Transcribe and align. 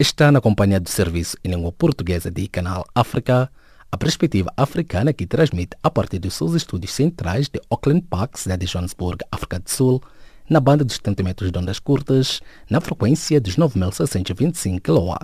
Está 0.00 0.32
na 0.32 0.40
companhia 0.40 0.80
do 0.80 0.88
serviço 0.88 1.36
em 1.44 1.50
língua 1.50 1.70
portuguesa 1.70 2.30
de 2.30 2.48
Canal 2.48 2.86
África, 2.94 3.52
a 3.92 3.98
perspectiva 3.98 4.50
africana 4.56 5.12
que 5.12 5.26
transmite 5.26 5.76
a 5.82 5.90
partir 5.90 6.18
dos 6.18 6.32
seus 6.32 6.54
estúdios 6.54 6.94
centrais 6.94 7.50
de 7.50 7.60
Auckland 7.68 8.06
Park, 8.08 8.38
cidade 8.38 8.64
de 8.64 8.72
Johannesburg, 8.72 9.22
África 9.30 9.58
do 9.58 9.68
Sul, 9.68 10.02
na 10.48 10.58
banda 10.58 10.86
dos 10.86 10.96
70 10.96 11.22
metros 11.22 11.52
de 11.52 11.58
ondas 11.58 11.78
curtas, 11.78 12.40
na 12.70 12.80
frequência 12.80 13.38
dos 13.38 13.56
9.625 13.56 14.80
kW. 14.80 15.18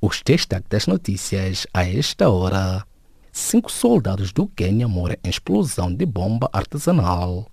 Os 0.00 0.22
destaques 0.24 0.68
das 0.68 0.86
notícias 0.86 1.66
a 1.72 1.88
esta 1.88 2.28
hora. 2.28 2.84
Cinco 3.32 3.70
soldados 3.70 4.32
do 4.32 4.46
Quênia 4.46 4.86
morrem 4.86 5.16
em 5.24 5.30
explosão 5.30 5.92
de 5.92 6.04
bomba 6.04 6.48
artesanal. 6.52 7.46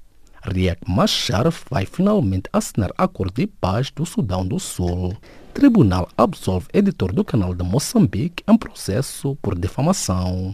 Riek 0.44 0.82
Machar 0.86 1.46
vai 1.70 1.86
finalmente 1.86 2.50
assinar 2.52 2.92
acordo 2.98 3.36
de 3.36 3.48
paz 3.48 3.90
do 3.92 4.06
Sudão 4.06 4.46
do 4.46 4.60
Sul. 4.60 5.16
Tribunal 5.54 6.10
absolve 6.18 6.68
editor 6.74 7.14
do 7.14 7.24
canal 7.24 7.54
de 7.54 7.64
Moçambique 7.64 8.44
em 8.46 8.58
processo 8.58 9.38
por 9.42 9.56
defamação. 9.56 10.54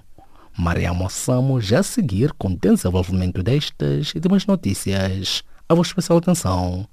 Maria 0.55 0.93
Moçamo 0.93 1.59
já 1.59 1.79
a 1.79 1.83
seguir 1.83 2.33
com 2.33 2.53
desenvolvimento 2.53 3.41
destas 3.41 4.13
e 4.13 4.19
demais 4.19 4.45
notícias. 4.45 5.43
A 5.67 5.73
vossa 5.73 5.89
especial 5.89 6.19
atenção. 6.19 6.87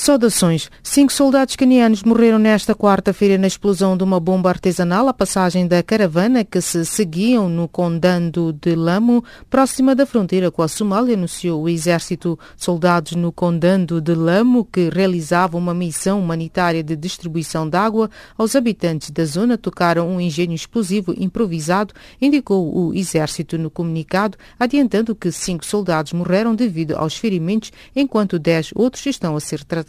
Saudações. 0.00 0.70
Cinco 0.82 1.12
soldados 1.12 1.56
canianos 1.56 2.02
morreram 2.02 2.38
nesta 2.38 2.74
quarta-feira 2.74 3.36
na 3.36 3.48
explosão 3.48 3.96
de 3.96 4.04
uma 4.04 4.18
bomba 4.18 4.48
artesanal 4.48 5.08
à 5.08 5.12
passagem 5.12 5.66
da 5.66 5.82
caravana 5.82 6.44
que 6.44 6.60
se 6.60 6.86
seguiam 6.86 7.48
no 7.48 7.68
condado 7.68 8.52
de 8.52 8.74
Lamo, 8.74 9.22
próxima 9.50 9.94
da 9.94 10.06
fronteira 10.06 10.50
com 10.50 10.62
a 10.62 10.68
Somália, 10.68 11.14
anunciou 11.14 11.62
o 11.62 11.68
exército. 11.68 12.38
Soldados 12.56 13.12
no 13.12 13.32
condado 13.32 14.00
de 14.00 14.14
Lamo, 14.14 14.64
que 14.64 14.88
realizavam 14.88 15.60
uma 15.60 15.74
missão 15.74 16.20
humanitária 16.20 16.82
de 16.82 16.96
distribuição 16.96 17.68
de 17.68 17.76
água 17.76 18.08
aos 18.38 18.54
habitantes 18.54 19.10
da 19.10 19.24
zona, 19.24 19.58
tocaram 19.58 20.08
um 20.08 20.20
engenho 20.20 20.54
explosivo 20.54 21.12
improvisado, 21.18 21.92
indicou 22.20 22.72
o 22.74 22.94
exército 22.94 23.58
no 23.58 23.68
comunicado, 23.68 24.38
adiantando 24.58 25.14
que 25.14 25.30
cinco 25.32 25.66
soldados 25.66 26.12
morreram 26.12 26.54
devido 26.54 26.92
aos 26.92 27.16
ferimentos, 27.16 27.72
enquanto 27.94 28.38
dez 28.38 28.70
outros 28.74 29.04
estão 29.04 29.36
a 29.36 29.40
ser 29.40 29.64
tratados. 29.64 29.88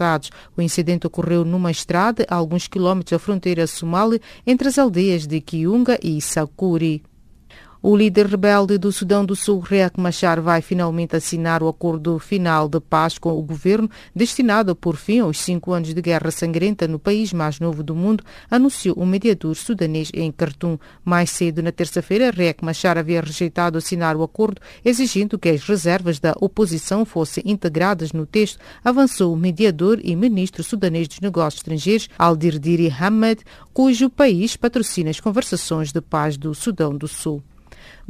O 0.57 0.61
incidente 0.61 1.05
ocorreu 1.05 1.43
numa 1.45 1.71
estrada 1.71 2.25
a 2.29 2.35
alguns 2.35 2.67
quilómetros 2.67 3.11
da 3.11 3.19
fronteira 3.19 3.67
somali 3.67 4.21
entre 4.45 4.67
as 4.67 4.77
aldeias 4.77 5.27
de 5.27 5.39
Kiunga 5.41 5.99
e 6.02 6.19
Sakuri. 6.21 7.03
O 7.81 7.95
líder 7.95 8.25
rebelde 8.25 8.77
do 8.77 8.91
Sudão 8.91 9.23
do 9.23 9.38
Sul, 9.38 9.61
Riek 9.61 9.97
Machar, 9.97 10.41
vai 10.41 10.61
finalmente 10.61 11.16
assinar 11.16 11.63
o 11.63 11.67
acordo 11.69 12.19
final 12.19 12.67
de 12.67 12.77
paz 12.81 13.17
com 13.17 13.31
o 13.31 13.41
governo, 13.41 13.89
destinado 14.13 14.73
a 14.73 14.75
pôr 14.75 14.97
fim 14.97 15.19
aos 15.19 15.38
cinco 15.39 15.71
anos 15.71 15.94
de 15.94 16.02
guerra 16.02 16.30
sangrenta 16.30 16.89
no 16.89 16.99
país 16.99 17.31
mais 17.31 17.58
novo 17.58 17.81
do 17.81 17.95
mundo, 17.95 18.21
anunciou 18.52 18.97
o 18.97 19.05
mediador 19.05 19.55
sudanês 19.55 20.11
em 20.13 20.30
Khartoum. 20.30 20.77
Mais 21.05 21.30
cedo, 21.30 21.63
na 21.63 21.71
terça-feira, 21.71 22.31
Riek 22.31 22.66
Machar 22.66 22.97
havia 22.97 23.21
rejeitado 23.21 23.77
assinar 23.77 24.17
o 24.17 24.23
acordo, 24.23 24.59
exigindo 24.83 25.39
que 25.39 25.47
as 25.47 25.64
reservas 25.64 26.19
da 26.19 26.36
oposição 26.41 27.05
fossem 27.05 27.45
integradas 27.45 28.11
no 28.11 28.25
texto, 28.25 28.59
avançou 28.83 29.33
o 29.33 29.38
mediador 29.38 30.02
e 30.03 30.17
ministro 30.17 30.66
sudanês 30.66 31.08
dos 31.08 31.21
Negócios 31.21 31.61
Estrangeiros, 31.61 32.09
Aldirdiri 32.19 32.89
Hamad, 32.89 33.39
cujo 33.73 34.09
país 34.09 34.58
patrocina 34.58 35.09
as 35.09 35.21
conversações 35.21 35.93
de 35.93 36.02
paz 36.02 36.36
do 36.36 36.54
Sudão 36.54 36.93
do 36.93 37.08
Sul. 37.08 37.42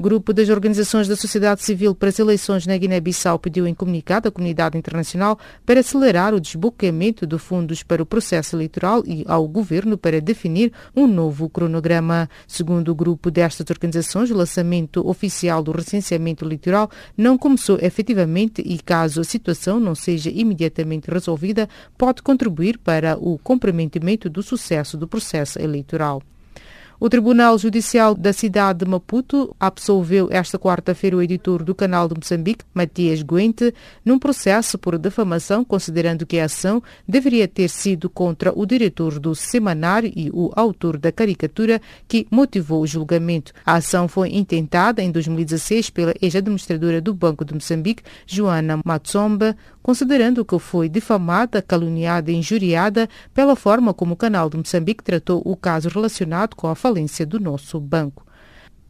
Grupo 0.02 0.32
das 0.32 0.48
Organizações 0.48 1.10
da 1.10 1.16
Sociedade 1.18 1.62
Civil 1.62 1.94
para 1.94 2.08
as 2.08 2.18
Eleições 2.18 2.66
na 2.66 2.78
Guiné-Bissau 2.78 3.38
pediu 3.38 3.68
em 3.68 3.74
comunicado 3.74 4.30
à 4.30 4.32
comunidade 4.32 4.78
internacional 4.78 5.38
para 5.66 5.82
acelerar 5.82 6.34
o 6.34 6.40
desbloqueamento 6.40 7.28
de 7.28 7.38
fundos 7.38 7.84
para 7.84 8.02
o 8.02 8.06
processo 8.06 8.56
eleitoral 8.56 9.04
e 9.06 9.26
ao 9.28 9.46
governo 9.46 9.98
para 9.98 10.22
definir 10.22 10.72
um 10.96 11.06
novo 11.06 11.50
cronograma. 11.50 12.30
Segundo 12.48 12.94
o 12.94 12.96
grupo 12.96 13.30
destas 13.30 13.70
organizações, 13.70 14.32
o 14.32 14.38
lançamento 14.38 15.06
oficial 15.06 15.62
do 15.62 15.74
recenseamento 15.74 16.46
eleitoral 16.46 16.90
não 17.18 17.38
começou 17.38 17.78
efetivamente 17.82 18.64
e, 18.66 18.80
caso 18.80 19.20
a 19.20 19.26
situação 19.26 19.82
não 19.82 19.96
seja 19.96 20.30
imediatamente 20.30 21.12
resolvida, 21.12 21.68
pode 21.98 22.24
contribuir 22.24 22.78
para 22.78 23.18
o 23.18 23.38
comprometimento 23.38 24.30
do 24.30 24.42
sucesso 24.42 24.96
do 24.96 25.10
processo 25.10 25.60
eleitoral. 25.60 26.24
O 27.02 27.10
Tribunal 27.10 27.58
Judicial 27.58 28.14
da 28.14 28.34
cidade 28.34 28.80
de 28.80 28.86
Maputo 28.86 29.56
absolveu 29.58 30.28
esta 30.30 30.60
quarta-feira 30.60 31.16
o 31.16 31.22
editor 31.22 31.64
do 31.64 31.74
Canal 31.74 32.10
de 32.10 32.16
Moçambique, 32.16 32.66
Matias 32.74 33.22
Guente, 33.22 33.74
num 34.04 34.20
processo 34.20 34.78
por 34.78 34.98
defamação, 34.98 35.64
considerando 35.64 36.26
que 36.26 36.38
a 36.38 36.44
ação 36.44 36.84
deveria 37.08 37.48
ter 37.48 37.70
sido 37.70 38.10
contra 38.10 38.52
o 38.54 38.66
diretor 38.66 39.18
do 39.18 39.34
semanário 39.34 40.12
e 40.14 40.30
o 40.34 40.52
autor 40.58 40.98
da 40.98 41.10
caricatura 41.10 41.82
que 42.06 42.28
motivou 42.30 42.82
o 42.82 42.88
julgamento. 42.88 43.54
A 43.66 43.76
ação 43.76 44.10
foi 44.10 44.36
intentada 44.36 45.02
em 45.02 45.10
2016 45.10 45.90
pela 45.92 46.14
ex-administradora 46.22 47.00
do 47.00 47.14
Banco 47.14 47.46
de 47.46 47.54
Moçambique, 47.54 48.04
Joana 48.28 48.82
Matsomba, 48.84 49.56
considerando 49.82 50.44
que 50.44 50.60
foi 50.60 50.90
difamada, 50.90 51.62
caluniada 51.62 52.30
e 52.30 52.36
injuriada 52.36 53.08
pela 53.34 53.56
forma 53.56 53.94
como 53.94 54.16
o 54.16 54.18
Canal 54.18 54.50
de 54.50 54.58
Moçambique 54.58 55.02
tratou 55.02 55.42
o 55.46 55.56
caso 55.56 55.88
relacionado 55.88 56.56
com 56.56 56.68
a 56.68 56.76
falência 56.90 57.24
do 57.24 57.40
nosso 57.40 57.80
banco. 57.80 58.26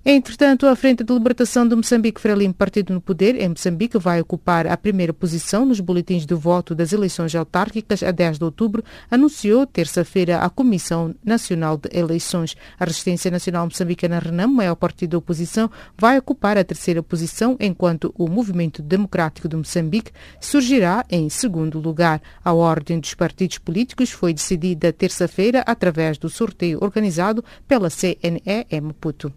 Entretanto, 0.06 0.66
a 0.66 0.78
Frente 0.78 1.04
de 1.04 1.14
Libertação 1.14 1.68
de 1.68 1.76
Moçambique, 1.76 2.22
Frelimo 2.22 2.54
Partido 2.54 2.94
no 2.94 3.02
Poder, 3.02 3.36
em 3.36 3.50
Moçambique, 3.50 3.98
vai 3.98 4.22
ocupar 4.22 4.66
a 4.66 4.78
primeira 4.78 5.14
posição 5.14 5.66
nos 5.66 5.82
boletins 5.82 6.26
de 6.26 6.34
voto 6.34 6.74
das 6.74 6.94
eleições 6.94 7.36
autárquicas 7.36 8.02
a 8.02 8.10
10 8.10 8.38
de 8.40 8.46
outubro, 8.46 8.82
anunciou 9.12 9.68
terça-feira 9.68 10.38
a 10.38 10.50
Comissão 10.50 11.14
Nacional 11.22 11.76
de 11.76 11.90
Eleições. 11.92 12.56
A 12.80 12.86
Resistência 12.86 13.30
Nacional 13.30 13.66
Moçambicana 13.66 14.20
Renamo, 14.20 14.56
maior 14.56 14.76
partido 14.76 15.12
da 15.12 15.18
oposição, 15.18 15.70
vai 15.98 16.18
ocupar 16.18 16.58
a 16.58 16.64
terceira 16.64 17.04
posição, 17.04 17.58
enquanto 17.60 18.14
o 18.18 18.30
Movimento 18.30 18.82
Democrático 18.82 19.50
de 19.50 19.58
Moçambique 19.58 20.14
surgirá 20.40 21.06
em 21.12 21.28
segundo 21.30 21.78
lugar. 21.78 22.22
A 22.42 22.54
ordem 22.54 23.02
dos 23.02 23.14
partidos 23.14 23.58
políticos 23.58 24.12
foi 24.12 24.34
decidida 24.34 24.94
terça-feira 24.94 25.62
através 25.68 26.18
do 26.18 26.30
sorteio 26.30 26.80
organizado 26.82 27.44
pela 27.68 27.90
CNE 27.90 28.66
em 28.72 28.82
Maputo. 28.82 29.34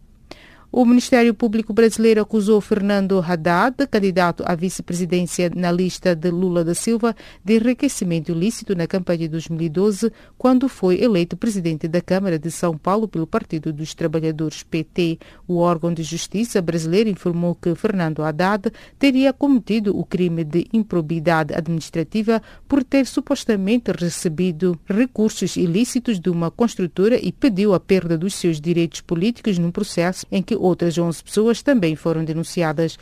O 0.74 0.86
Ministério 0.86 1.34
Público 1.34 1.74
Brasileiro 1.74 2.22
acusou 2.22 2.58
Fernando 2.58 3.20
Haddad, 3.20 3.86
candidato 3.90 4.42
à 4.46 4.54
vice-presidência 4.54 5.52
na 5.54 5.70
lista 5.70 6.16
de 6.16 6.30
Lula 6.30 6.64
da 6.64 6.74
Silva, 6.74 7.14
de 7.44 7.56
enriquecimento 7.56 8.32
ilícito 8.32 8.74
na 8.74 8.86
campanha 8.86 9.18
de 9.18 9.28
2012, 9.28 10.10
quando 10.38 10.70
foi 10.70 10.98
eleito 11.02 11.36
presidente 11.36 11.86
da 11.86 12.00
Câmara 12.00 12.38
de 12.38 12.50
São 12.50 12.78
Paulo 12.78 13.06
pelo 13.06 13.26
Partido 13.26 13.70
dos 13.70 13.92
Trabalhadores 13.92 14.62
PT. 14.62 15.18
O 15.46 15.58
órgão 15.58 15.92
de 15.92 16.02
justiça 16.02 16.62
brasileiro 16.62 17.10
informou 17.10 17.54
que 17.54 17.74
Fernando 17.74 18.22
Haddad 18.22 18.72
teria 18.98 19.30
cometido 19.30 19.94
o 19.94 20.06
crime 20.06 20.42
de 20.42 20.66
improbidade 20.72 21.52
administrativa 21.52 22.40
por 22.66 22.82
ter 22.82 23.04
supostamente 23.04 23.92
recebido 23.92 24.80
recursos 24.86 25.54
ilícitos 25.54 26.18
de 26.18 26.30
uma 26.30 26.50
construtora 26.50 27.20
e 27.22 27.30
pediu 27.30 27.74
a 27.74 27.78
perda 27.78 28.16
dos 28.16 28.32
seus 28.32 28.58
direitos 28.58 29.02
políticos 29.02 29.58
num 29.58 29.70
processo 29.70 30.26
em 30.32 30.42
que 30.42 30.61
Outras 30.62 30.96
11 30.96 31.24
pessoas 31.24 31.60
também 31.60 31.96
foram 31.96 32.24
denunciadas 32.24 32.96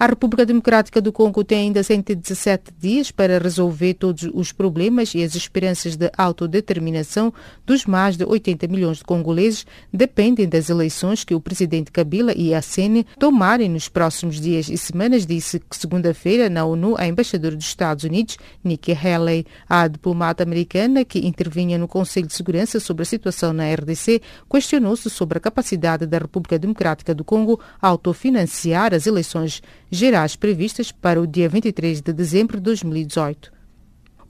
a 0.00 0.06
República 0.06 0.46
Democrática 0.46 0.98
do 0.98 1.12
Congo 1.12 1.44
tem 1.44 1.58
ainda 1.58 1.82
117 1.82 2.72
dias 2.78 3.10
para 3.10 3.38
resolver 3.38 3.92
todos 3.92 4.26
os 4.32 4.50
problemas 4.50 5.14
e 5.14 5.22
as 5.22 5.34
esperanças 5.34 5.94
de 5.94 6.10
autodeterminação 6.16 7.30
dos 7.66 7.84
mais 7.84 8.16
de 8.16 8.24
80 8.24 8.66
milhões 8.66 8.96
de 8.96 9.04
congoleses 9.04 9.66
dependem 9.92 10.48
das 10.48 10.70
eleições 10.70 11.22
que 11.22 11.34
o 11.34 11.40
presidente 11.40 11.92
Kabila 11.92 12.32
e 12.34 12.54
a 12.54 12.62
CENE 12.62 13.04
tomarem 13.18 13.68
nos 13.68 13.90
próximos 13.90 14.40
dias 14.40 14.70
e 14.70 14.78
semanas, 14.78 15.26
disse 15.26 15.60
que 15.60 15.76
segunda-feira 15.76 16.48
na 16.48 16.64
ONU 16.64 16.94
a 16.96 17.06
embaixadora 17.06 17.54
dos 17.54 17.66
Estados 17.66 18.04
Unidos, 18.04 18.38
Nikki 18.64 18.92
Haley. 18.92 19.44
A 19.68 19.86
diplomata 19.86 20.42
americana 20.42 21.04
que 21.04 21.26
intervinha 21.26 21.76
no 21.76 21.86
Conselho 21.86 22.26
de 22.26 22.32
Segurança 22.32 22.80
sobre 22.80 23.02
a 23.02 23.06
situação 23.06 23.52
na 23.52 23.70
RDC 23.70 24.22
questionou-se 24.50 25.10
sobre 25.10 25.36
a 25.36 25.40
capacidade 25.42 26.06
da 26.06 26.16
República 26.16 26.58
Democrática 26.58 27.14
do 27.14 27.22
Congo 27.22 27.60
autofinanciar 27.82 28.94
as 28.94 29.06
eleições 29.06 29.60
gerais 29.90 30.36
previstas 30.36 30.92
para 30.92 31.20
o 31.20 31.26
dia 31.26 31.48
23 31.48 32.00
de 32.00 32.12
dezembro 32.12 32.58
de 32.58 32.62
2018. 32.62 33.59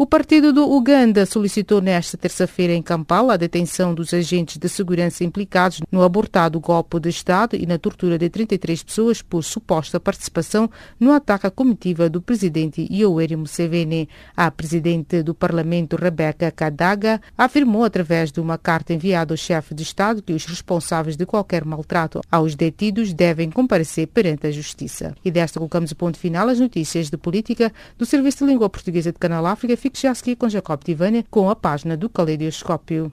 O 0.00 0.06
partido 0.06 0.50
do 0.50 0.66
Uganda 0.66 1.26
solicitou 1.26 1.82
nesta 1.82 2.16
terça-feira 2.16 2.72
em 2.72 2.80
Kampala 2.80 3.34
a 3.34 3.36
detenção 3.36 3.94
dos 3.94 4.14
agentes 4.14 4.56
de 4.56 4.66
segurança 4.66 5.22
implicados 5.22 5.82
no 5.92 6.02
abortado 6.02 6.58
golpe 6.58 6.98
de 6.98 7.10
Estado 7.10 7.54
e 7.54 7.66
na 7.66 7.76
tortura 7.76 8.16
de 8.16 8.30
33 8.30 8.82
pessoas 8.82 9.20
por 9.20 9.44
suposta 9.44 10.00
participação 10.00 10.70
no 10.98 11.12
ataque 11.12 11.46
à 11.46 11.50
comitiva 11.50 12.08
do 12.08 12.22
presidente 12.22 12.88
Yoweri 12.90 13.36
Museveni. 13.36 14.08
A 14.34 14.50
presidente 14.50 15.22
do 15.22 15.34
parlamento, 15.34 15.96
Rebecca 15.96 16.50
Kadaga, 16.50 17.20
afirmou 17.36 17.84
através 17.84 18.32
de 18.32 18.40
uma 18.40 18.56
carta 18.56 18.94
enviada 18.94 19.34
ao 19.34 19.36
chefe 19.36 19.74
de 19.74 19.82
Estado 19.82 20.22
que 20.22 20.32
os 20.32 20.46
responsáveis 20.46 21.14
de 21.14 21.26
qualquer 21.26 21.62
maltrato 21.62 22.22
aos 22.32 22.54
detidos 22.54 23.12
devem 23.12 23.50
comparecer 23.50 24.06
perante 24.06 24.46
a 24.46 24.50
justiça. 24.50 25.14
E 25.22 25.30
desta 25.30 25.60
colocamos 25.60 25.90
o 25.90 25.96
ponto 25.96 26.18
final 26.18 26.48
às 26.48 26.58
notícias 26.58 27.10
de 27.10 27.18
política 27.18 27.70
do 27.98 28.06
Serviço 28.06 28.46
de 28.46 28.50
Língua 28.50 28.70
Portuguesa 28.70 29.12
de 29.12 29.18
Canal 29.18 29.44
África. 29.44 29.89
Fique 29.90 30.02
já 30.02 30.12
a 30.12 30.14
seguir 30.14 30.36
com 30.36 30.48
Jacob 30.48 30.80
Tivânia 30.84 31.24
com 31.28 31.50
a 31.50 31.56
página 31.56 31.96
do 31.96 32.08
Caleidoscópio. 32.08 33.10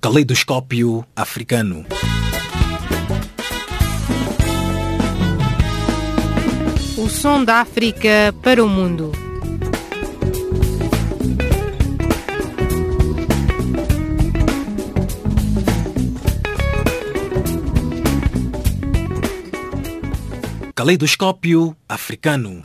Caleidoscópio 0.00 1.04
africano. 1.16 1.84
O 6.96 7.08
som 7.08 7.44
da 7.44 7.56
África 7.56 8.32
para 8.40 8.62
o 8.62 8.68
mundo. 8.68 9.29
Caleidoscópio 20.80 21.76
africano. 21.86 22.62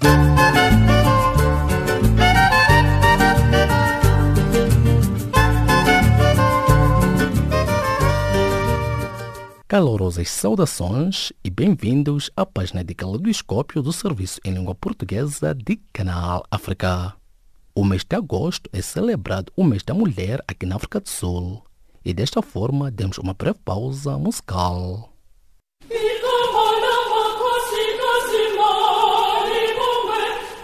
Calorosas 9.67 10.29
saudações 10.29 11.33
e 11.43 11.49
bem-vindos 11.49 12.31
à 12.37 12.45
página 12.45 12.85
de 12.85 12.95
Caleidoscópio 12.95 13.81
do 13.81 13.91
Serviço 13.91 14.39
em 14.45 14.53
Língua 14.53 14.73
Portuguesa 14.73 15.53
de 15.53 15.75
Canal 15.91 16.45
África. 16.49 17.13
O 17.75 17.83
mês 17.83 18.05
de 18.05 18.15
agosto 18.15 18.69
é 18.71 18.81
celebrado 18.81 19.51
o 19.57 19.63
mês 19.65 19.83
da 19.83 19.93
mulher 19.93 20.41
aqui 20.47 20.65
na 20.65 20.77
África 20.77 21.01
do 21.01 21.09
Sul 21.09 21.61
e 22.05 22.13
desta 22.13 22.41
forma 22.41 22.89
demos 22.89 23.17
uma 23.17 23.33
breve 23.33 23.59
pausa 23.65 24.17
musical. 24.17 25.11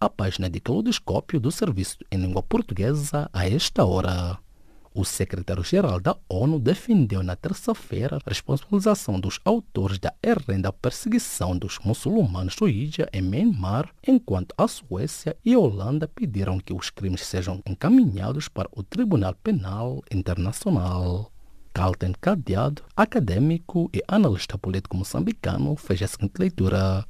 à 0.00 0.08
página 0.08 0.48
de 0.48 0.60
Claudoscópio 0.60 1.40
do 1.40 1.50
Serviço 1.50 1.98
em 2.12 2.16
Língua 2.16 2.44
Portuguesa 2.44 3.28
a 3.32 3.48
esta 3.48 3.84
hora. 3.84 4.38
O 4.94 5.04
secretário-geral 5.04 5.98
da 5.98 6.16
ONU 6.28 6.60
defendeu 6.60 7.24
na 7.24 7.34
terça-feira 7.34 8.18
a 8.18 8.28
responsabilização 8.28 9.18
dos 9.18 9.40
autores 9.44 9.98
da 9.98 10.14
horrenda 10.24 10.72
perseguição 10.72 11.58
dos 11.58 11.80
muçulmanos 11.80 12.54
Rohingya 12.56 13.08
em 13.12 13.20
Myanmar, 13.20 13.88
enquanto 14.06 14.54
a 14.56 14.68
Suécia 14.68 15.36
e 15.44 15.54
a 15.54 15.58
Holanda 15.58 16.06
pediram 16.06 16.60
que 16.60 16.72
os 16.72 16.88
crimes 16.88 17.26
sejam 17.26 17.60
encaminhados 17.66 18.46
para 18.46 18.68
o 18.70 18.84
Tribunal 18.84 19.34
Penal 19.42 20.02
Internacional. 20.08 21.32
Carlton 21.74 22.12
Cadeado, 22.20 22.82
acadêmico 22.94 23.90
e 23.92 24.00
analista 24.06 24.56
político 24.56 24.96
moçambicano, 24.96 25.74
fez 25.74 26.00
a 26.00 26.06
seguinte 26.06 26.38
leitura. 26.38 27.04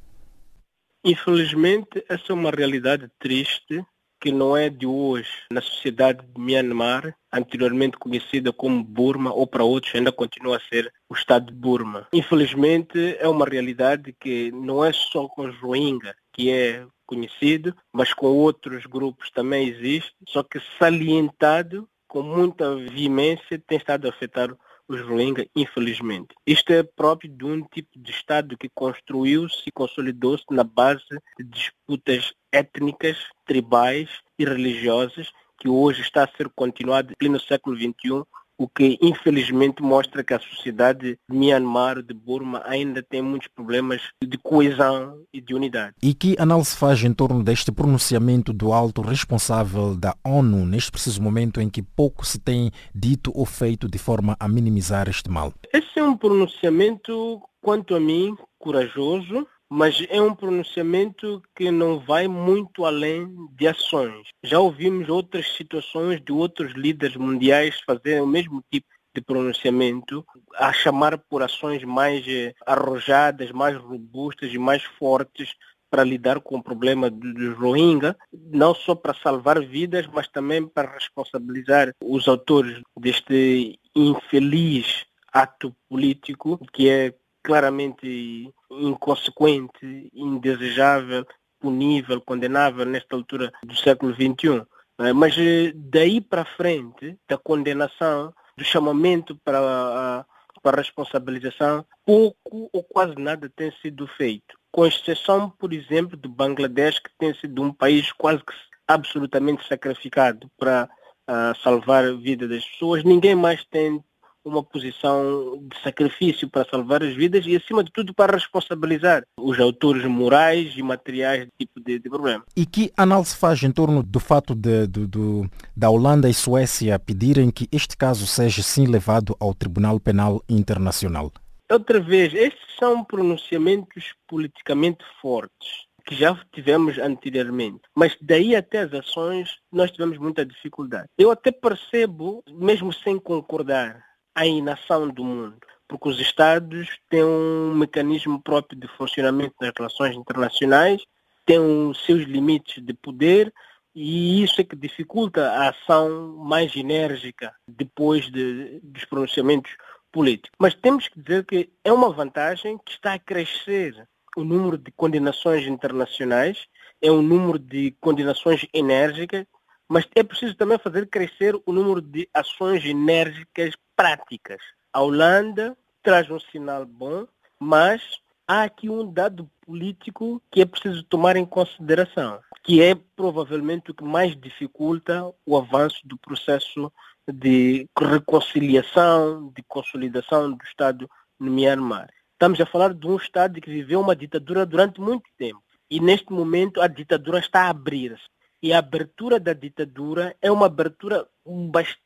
Infelizmente, 1.03 2.03
essa 2.07 2.25
é 2.29 2.33
uma 2.33 2.51
realidade 2.51 3.09
triste 3.19 3.85
que 4.21 4.31
não 4.31 4.55
é 4.55 4.69
de 4.69 4.85
hoje 4.85 5.29
na 5.51 5.59
sociedade 5.59 6.25
de 6.25 6.39
Myanmar, 6.39 7.13
anteriormente 7.29 7.97
conhecida 7.97 8.53
como 8.53 8.81
Burma, 8.81 9.33
ou 9.33 9.45
para 9.45 9.65
outros 9.65 9.93
ainda 9.93 10.13
continua 10.13 10.55
a 10.55 10.61
ser 10.61 10.89
o 11.09 11.13
Estado 11.13 11.47
de 11.47 11.53
Burma. 11.53 12.07
Infelizmente, 12.13 13.17
é 13.19 13.27
uma 13.27 13.45
realidade 13.45 14.15
que 14.17 14.49
não 14.53 14.83
é 14.83 14.93
só 14.93 15.27
com 15.27 15.45
os 15.45 15.59
Rohingya 15.59 16.15
que 16.31 16.49
é 16.49 16.85
conhecido, 17.05 17.75
mas 17.91 18.13
com 18.13 18.27
outros 18.27 18.85
grupos 18.85 19.29
também 19.29 19.67
existe, 19.67 20.13
só 20.29 20.41
que 20.41 20.59
salientado 20.79 21.87
com 22.07 22.23
muita 22.23 22.75
veemência 22.75 23.61
tem 23.67 23.77
estado 23.77 24.07
a 24.07 24.09
afetar 24.09 24.55
os 24.87 25.01
Rohingya, 25.01 25.47
infelizmente. 25.55 26.35
Isto 26.45 26.73
é 26.73 26.83
próprio 26.83 27.29
de 27.29 27.45
um 27.45 27.63
tipo 27.63 27.97
de 27.97 28.11
Estado 28.11 28.57
que 28.57 28.69
construiu-se 28.69 29.63
e 29.67 29.71
consolidou-se 29.71 30.45
na 30.51 30.63
base 30.63 31.03
de 31.37 31.45
disputas 31.45 32.33
étnicas, 32.51 33.17
tribais 33.45 34.09
e 34.37 34.45
religiosas, 34.45 35.31
que 35.59 35.69
hoje 35.69 36.01
está 36.01 36.23
a 36.23 36.31
ser 36.35 36.49
continuado 36.49 37.13
no 37.21 37.39
século 37.39 37.75
XXI 37.75 38.25
o 38.63 38.69
que 38.69 38.97
infelizmente 39.01 39.83
mostra 39.83 40.23
que 40.23 40.33
a 40.33 40.39
sociedade 40.39 41.19
de 41.29 41.37
Myanmar, 41.37 42.01
de 42.01 42.13
Burma, 42.13 42.61
ainda 42.65 43.03
tem 43.03 43.21
muitos 43.21 43.49
problemas 43.49 44.01
de 44.23 44.37
coesão 44.37 45.17
e 45.33 45.41
de 45.41 45.53
unidade. 45.53 45.95
E 46.01 46.13
que 46.13 46.37
análise 46.39 46.73
faz 46.73 47.03
em 47.03 47.13
torno 47.13 47.43
deste 47.43 47.73
pronunciamento 47.73 48.53
do 48.53 48.71
alto 48.71 49.01
responsável 49.01 49.95
da 49.97 50.15
ONU 50.23 50.65
neste 50.65 50.91
preciso 50.91 51.21
momento 51.21 51.59
em 51.59 51.69
que 51.69 51.81
pouco 51.81 52.25
se 52.25 52.39
tem 52.39 52.71
dito 52.95 53.33
ou 53.35 53.45
feito 53.45 53.89
de 53.89 53.97
forma 53.97 54.37
a 54.39 54.47
minimizar 54.47 55.09
este 55.09 55.29
mal? 55.29 55.53
Esse 55.73 55.99
é 55.99 56.03
um 56.03 56.15
pronunciamento, 56.15 57.41
quanto 57.61 57.95
a 57.95 57.99
mim, 57.99 58.33
corajoso, 58.57 59.45
mas 59.73 60.05
é 60.07 60.21
um 60.21 60.35
pronunciamento 60.35 61.41
que 61.55 61.71
não 61.71 61.99
vai 61.99 62.27
muito 62.27 62.85
além 62.85 63.27
de 63.53 63.67
ações. 63.67 64.27
Já 64.43 64.59
ouvimos 64.59 65.09
outras 65.09 65.51
situações 65.57 66.21
de 66.21 66.31
outros 66.31 66.73
líderes 66.73 67.15
mundiais 67.15 67.81
fazerem 67.83 68.21
o 68.21 68.27
mesmo 68.27 68.63
tipo 68.71 68.85
de 69.15 69.19
pronunciamento 69.19 70.23
a 70.53 70.71
chamar 70.71 71.17
por 71.17 71.41
ações 71.41 71.83
mais 71.83 72.23
eh, 72.27 72.53
arrojadas, 72.67 73.51
mais 73.51 73.75
robustas 73.75 74.53
e 74.53 74.59
mais 74.59 74.83
fortes 74.83 75.55
para 75.89 76.03
lidar 76.03 76.39
com 76.39 76.57
o 76.57 76.63
problema 76.63 77.09
dos 77.09 77.57
Rohingya, 77.57 78.15
não 78.31 78.75
só 78.75 78.93
para 78.93 79.15
salvar 79.15 79.59
vidas, 79.59 80.05
mas 80.05 80.27
também 80.27 80.67
para 80.67 80.93
responsabilizar 80.93 81.95
os 81.99 82.27
autores 82.27 82.79
deste 82.99 83.79
infeliz 83.95 85.05
ato 85.31 85.75
político 85.89 86.59
que 86.71 86.87
é 86.87 87.13
claramente 87.43 88.51
inconsequente, 88.71 90.09
indesejável, 90.13 91.25
punível, 91.59 92.21
condenável 92.21 92.85
nesta 92.85 93.15
altura 93.15 93.51
do 93.63 93.75
século 93.75 94.13
XXI. 94.13 94.65
É? 94.99 95.13
Mas 95.13 95.35
eh, 95.37 95.71
daí 95.75 96.21
para 96.21 96.45
frente, 96.45 97.17
da 97.27 97.37
condenação, 97.37 98.33
do 98.57 98.63
chamamento 98.63 99.35
para 99.43 100.25
para 100.63 100.77
a 100.77 100.81
responsabilização, 100.81 101.85
pouco 102.05 102.69
ou 102.71 102.83
quase 102.85 103.15
nada 103.15 103.51
tem 103.53 103.69
sido 103.81 104.07
feito. 104.07 104.55
Com 104.71 104.85
exceção, 104.85 105.49
por 105.49 105.73
exemplo, 105.73 106.15
do 106.15 106.29
Bangladesh, 106.29 106.99
que 106.99 107.11
tem 107.19 107.33
sido 107.35 107.61
um 107.61 107.73
país 107.73 108.13
quase 108.13 108.39
que 108.39 108.53
absolutamente 108.87 109.67
sacrificado 109.67 110.49
para 110.57 110.89
uh, 111.29 111.61
salvar 111.61 112.05
a 112.05 112.13
vida 112.13 112.47
das 112.47 112.65
pessoas, 112.65 113.03
ninguém 113.03 113.35
mais 113.35 113.63
tem 113.65 114.03
uma 114.45 114.63
posição 114.63 115.57
de 115.61 115.81
sacrifício 115.81 116.49
para 116.49 116.67
salvar 116.69 117.03
as 117.03 117.15
vidas 117.15 117.45
e, 117.45 117.55
acima 117.55 117.83
de 117.83 117.91
tudo, 117.91 118.13
para 118.13 118.33
responsabilizar 118.33 119.23
os 119.39 119.59
autores 119.59 120.05
morais 120.05 120.73
e 120.75 120.83
materiais 120.83 121.39
desse 121.39 121.51
tipo 121.59 121.79
de, 121.79 121.99
de 121.99 122.09
problema. 122.09 122.43
E 122.55 122.65
que 122.65 122.91
análise 122.97 123.35
faz 123.35 123.61
em 123.63 123.71
torno 123.71 124.03
do 124.03 124.19
fato 124.19 124.53
de, 124.53 124.87
de, 124.87 125.07
de, 125.07 125.49
da 125.75 125.89
Holanda 125.89 126.29
e 126.29 126.33
Suécia 126.33 126.99
pedirem 126.99 127.49
que 127.49 127.67
este 127.71 127.95
caso 127.95 128.27
seja 128.27 128.61
sim 128.61 128.85
levado 128.85 129.35
ao 129.39 129.53
Tribunal 129.53 129.99
Penal 129.99 130.41
Internacional? 130.49 131.31
Outra 131.71 131.99
vez, 131.99 132.33
estes 132.33 132.75
são 132.77 133.03
pronunciamentos 133.03 134.13
politicamente 134.27 135.03
fortes 135.21 135.87
que 136.05 136.15
já 136.15 136.37
tivemos 136.51 136.97
anteriormente. 136.97 137.81
Mas 137.95 138.15
daí 138.21 138.55
até 138.55 138.79
as 138.79 138.93
ações 138.93 139.57
nós 139.71 139.91
tivemos 139.91 140.17
muita 140.17 140.45
dificuldade. 140.45 141.07
Eu 141.17 141.31
até 141.31 141.51
percebo, 141.51 142.43
mesmo 142.49 142.91
sem 142.91 143.17
concordar, 143.17 144.03
a 144.35 144.45
inação 144.45 145.07
do 145.09 145.23
mundo, 145.23 145.57
porque 145.87 146.09
os 146.09 146.19
Estados 146.19 146.89
têm 147.09 147.23
um 147.23 147.73
mecanismo 147.75 148.41
próprio 148.41 148.79
de 148.79 148.87
funcionamento 148.87 149.55
das 149.59 149.71
relações 149.75 150.15
internacionais, 150.15 151.03
têm 151.45 151.59
os 151.59 152.03
seus 152.05 152.23
limites 152.23 152.83
de 152.83 152.93
poder 152.93 153.53
e 153.95 154.43
isso 154.43 154.59
é 154.59 154.63
que 154.63 154.75
dificulta 154.75 155.51
a 155.51 155.69
ação 155.69 156.35
mais 156.37 156.75
enérgica 156.75 157.53
depois 157.67 158.31
de, 158.31 158.79
dos 158.81 159.05
pronunciamentos 159.05 159.71
políticos. 160.11 160.51
Mas 160.57 160.73
temos 160.73 161.07
que 161.07 161.21
dizer 161.21 161.45
que 161.45 161.69
é 161.83 161.91
uma 161.91 162.11
vantagem 162.11 162.77
que 162.83 162.91
está 162.91 163.13
a 163.13 163.19
crescer 163.19 164.07
o 164.35 164.43
número 164.43 164.79
de 164.79 164.91
condenações 164.91 165.67
internacionais, 165.67 166.65
é 166.99 167.11
um 167.11 167.21
número 167.21 167.59
de 167.59 167.95
condenações 167.99 168.65
enérgicas 168.73 169.45
mas 169.93 170.07
é 170.15 170.23
preciso 170.23 170.55
também 170.55 170.79
fazer 170.79 171.07
crescer 171.07 171.55
o 171.65 171.71
número 171.71 172.01
de 172.01 172.27
ações 172.33 172.83
enérgicas 172.83 173.75
práticas. 174.03 174.59
A 174.91 175.01
Holanda 175.01 175.77
traz 176.03 176.29
um 176.29 176.37
sinal 176.37 176.85
bom, 176.85 177.25
mas 177.57 178.01
há 178.45 178.63
aqui 178.63 178.89
um 178.89 179.09
dado 179.09 179.49
político 179.65 180.41
que 180.51 180.59
é 180.59 180.65
preciso 180.65 181.03
tomar 181.03 181.37
em 181.37 181.45
consideração, 181.45 182.41
que 182.61 182.81
é 182.81 182.95
provavelmente 183.15 183.91
o 183.91 183.93
que 183.93 184.03
mais 184.03 184.35
dificulta 184.35 185.33
o 185.45 185.55
avanço 185.55 186.05
do 186.05 186.17
processo 186.17 186.91
de 187.25 187.87
reconciliação, 187.97 189.49
de 189.55 189.63
consolidação 189.63 190.51
do 190.51 190.63
Estado 190.65 191.09
no 191.39 191.49
Myanmar. 191.49 192.09
Estamos 192.33 192.59
a 192.59 192.65
falar 192.65 192.93
de 192.93 193.07
um 193.07 193.15
Estado 193.15 193.61
que 193.61 193.69
viveu 193.69 194.01
uma 194.01 194.17
ditadura 194.17 194.65
durante 194.65 194.99
muito 194.99 195.29
tempo. 195.37 195.63
E 195.89 196.01
neste 196.01 196.29
momento 196.33 196.81
a 196.81 196.87
ditadura 196.87 197.39
está 197.39 197.67
a 197.67 197.69
abrir-se 197.69 198.27
e 198.61 198.73
a 198.73 198.79
abertura 198.79 199.39
da 199.39 199.53
ditadura 199.53 200.35
é 200.41 200.51
uma 200.51 200.65
abertura 200.65 201.25
bastante 201.45 202.02